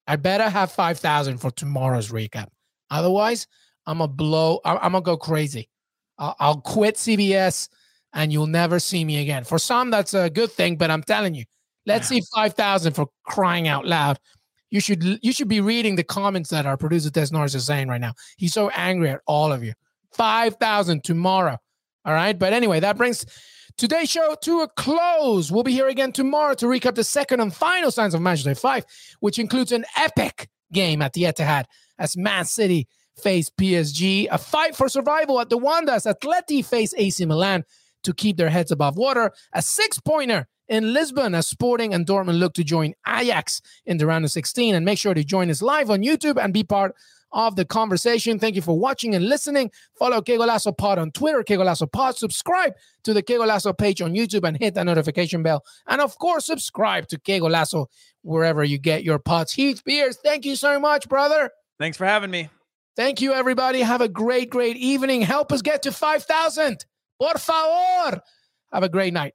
I 0.07 0.15
better 0.15 0.49
have 0.49 0.71
five 0.71 0.99
thousand 0.99 1.37
for 1.37 1.51
tomorrow's 1.51 2.09
recap. 2.09 2.47
Otherwise, 2.89 3.47
I'm 3.85 3.99
gonna 3.99 4.07
blow. 4.07 4.59
I'm, 4.65 4.77
I'm 4.81 4.91
gonna 4.93 5.01
go 5.01 5.17
crazy. 5.17 5.69
I'll, 6.17 6.35
I'll 6.39 6.61
quit 6.61 6.95
CBS, 6.95 7.69
and 8.13 8.31
you'll 8.31 8.47
never 8.47 8.79
see 8.79 9.03
me 9.03 9.21
again. 9.21 9.43
For 9.43 9.59
some, 9.59 9.89
that's 9.91 10.13
a 10.13 10.29
good 10.29 10.51
thing, 10.51 10.77
but 10.77 10.91
I'm 10.91 11.03
telling 11.03 11.35
you, 11.35 11.45
Let's 11.85 12.07
see 12.07 12.21
5,000 12.35 12.93
for 12.93 13.07
crying 13.23 13.67
out 13.67 13.85
loud. 13.85 14.19
You 14.69 14.79
should 14.79 15.03
you 15.03 15.31
should 15.31 15.47
be 15.47 15.61
reading 15.61 15.95
the 15.95 16.03
comments 16.03 16.49
that 16.49 16.65
our 16.65 16.77
producer 16.77 17.11
Des 17.11 17.27
Norris 17.31 17.53
is 17.53 17.65
saying 17.65 17.89
right 17.89 18.01
now. 18.01 18.13
He's 18.37 18.53
so 18.53 18.69
angry 18.69 19.09
at 19.09 19.21
all 19.27 19.51
of 19.51 19.63
you. 19.63 19.73
5,000 20.13 21.03
tomorrow. 21.03 21.57
All 22.05 22.13
right. 22.13 22.37
But 22.37 22.53
anyway, 22.53 22.79
that 22.79 22.97
brings 22.97 23.23
today's 23.77 24.09
show 24.09 24.35
to 24.41 24.61
a 24.61 24.67
close. 24.67 25.51
We'll 25.51 25.61
be 25.61 25.73
here 25.73 25.89
again 25.89 26.11
tomorrow 26.11 26.55
to 26.55 26.65
recap 26.65 26.95
the 26.95 27.03
second 27.03 27.39
and 27.39 27.53
final 27.53 27.91
signs 27.91 28.15
of 28.15 28.21
Manchester 28.21 28.55
5, 28.55 28.85
which 29.19 29.37
includes 29.37 29.71
an 29.71 29.85
epic 29.95 30.49
game 30.71 31.03
at 31.03 31.13
the 31.13 31.23
Etihad 31.23 31.65
as 31.99 32.17
Man 32.17 32.45
City 32.45 32.87
face 33.21 33.49
PSG, 33.49 34.27
a 34.31 34.37
fight 34.37 34.75
for 34.75 34.89
survival 34.89 35.39
at 35.39 35.49
the 35.49 35.57
Wandas, 35.57 36.05
as 36.05 36.15
Atleti 36.15 36.65
face 36.65 36.93
AC 36.97 37.25
Milan 37.25 37.63
to 38.03 38.13
keep 38.13 38.37
their 38.37 38.49
heads 38.49 38.71
above 38.71 38.97
water, 38.97 39.31
a 39.53 39.61
six 39.61 39.99
pointer 39.99 40.47
in 40.67 40.93
Lisbon 40.93 41.35
as 41.35 41.47
Sporting 41.47 41.93
and 41.93 42.05
Dortmund 42.05 42.39
look 42.39 42.53
to 42.55 42.63
join 42.63 42.93
Ajax 43.07 43.61
in 43.85 43.97
the 43.97 44.05
round 44.05 44.25
of 44.25 44.31
16. 44.31 44.75
And 44.75 44.85
make 44.85 44.97
sure 44.97 45.13
to 45.13 45.23
join 45.23 45.49
us 45.49 45.61
live 45.61 45.89
on 45.89 46.01
YouTube 46.01 46.43
and 46.43 46.53
be 46.53 46.63
part 46.63 46.95
of 47.31 47.55
the 47.55 47.65
conversation. 47.65 48.39
Thank 48.39 48.55
you 48.55 48.61
for 48.61 48.77
watching 48.77 49.15
and 49.15 49.27
listening. 49.27 49.71
Follow 49.97 50.21
Qué 50.21 50.37
Golazo 50.37 50.75
Pod 50.77 50.99
on 50.99 51.11
Twitter, 51.11 51.43
Qué 51.43 51.57
Golazo 51.57 51.91
Pod. 51.91 52.15
Subscribe 52.15 52.73
to 53.03 53.13
the 53.13 53.23
Qué 53.23 53.37
Golazo 53.37 53.77
page 53.77 54.01
on 54.01 54.13
YouTube 54.13 54.47
and 54.47 54.57
hit 54.57 54.75
that 54.75 54.85
notification 54.85 55.43
bell. 55.43 55.65
And 55.87 55.99
of 55.99 56.17
course, 56.19 56.45
subscribe 56.45 57.07
to 57.07 57.19
Qué 57.19 57.41
Golazo 57.41 57.87
wherever 58.21 58.63
you 58.63 58.77
get 58.77 59.03
your 59.03 59.19
pods. 59.19 59.53
Heath 59.53 59.83
Pearce, 59.83 60.17
thank 60.23 60.45
you 60.45 60.55
so 60.55 60.79
much, 60.79 61.09
brother. 61.09 61.51
Thanks 61.79 61.97
for 61.97 62.05
having 62.05 62.31
me. 62.31 62.49
Thank 62.95 63.21
you, 63.21 63.33
everybody. 63.33 63.81
Have 63.81 64.01
a 64.01 64.07
great, 64.07 64.49
great 64.49 64.77
evening. 64.77 65.21
Help 65.21 65.51
us 65.51 65.61
get 65.61 65.83
to 65.83 65.91
5,000. 65.91 66.85
Por 67.19 67.33
favor. 67.37 68.21
Have 68.71 68.83
a 68.83 68.89
great 68.89 69.13
night. 69.13 69.33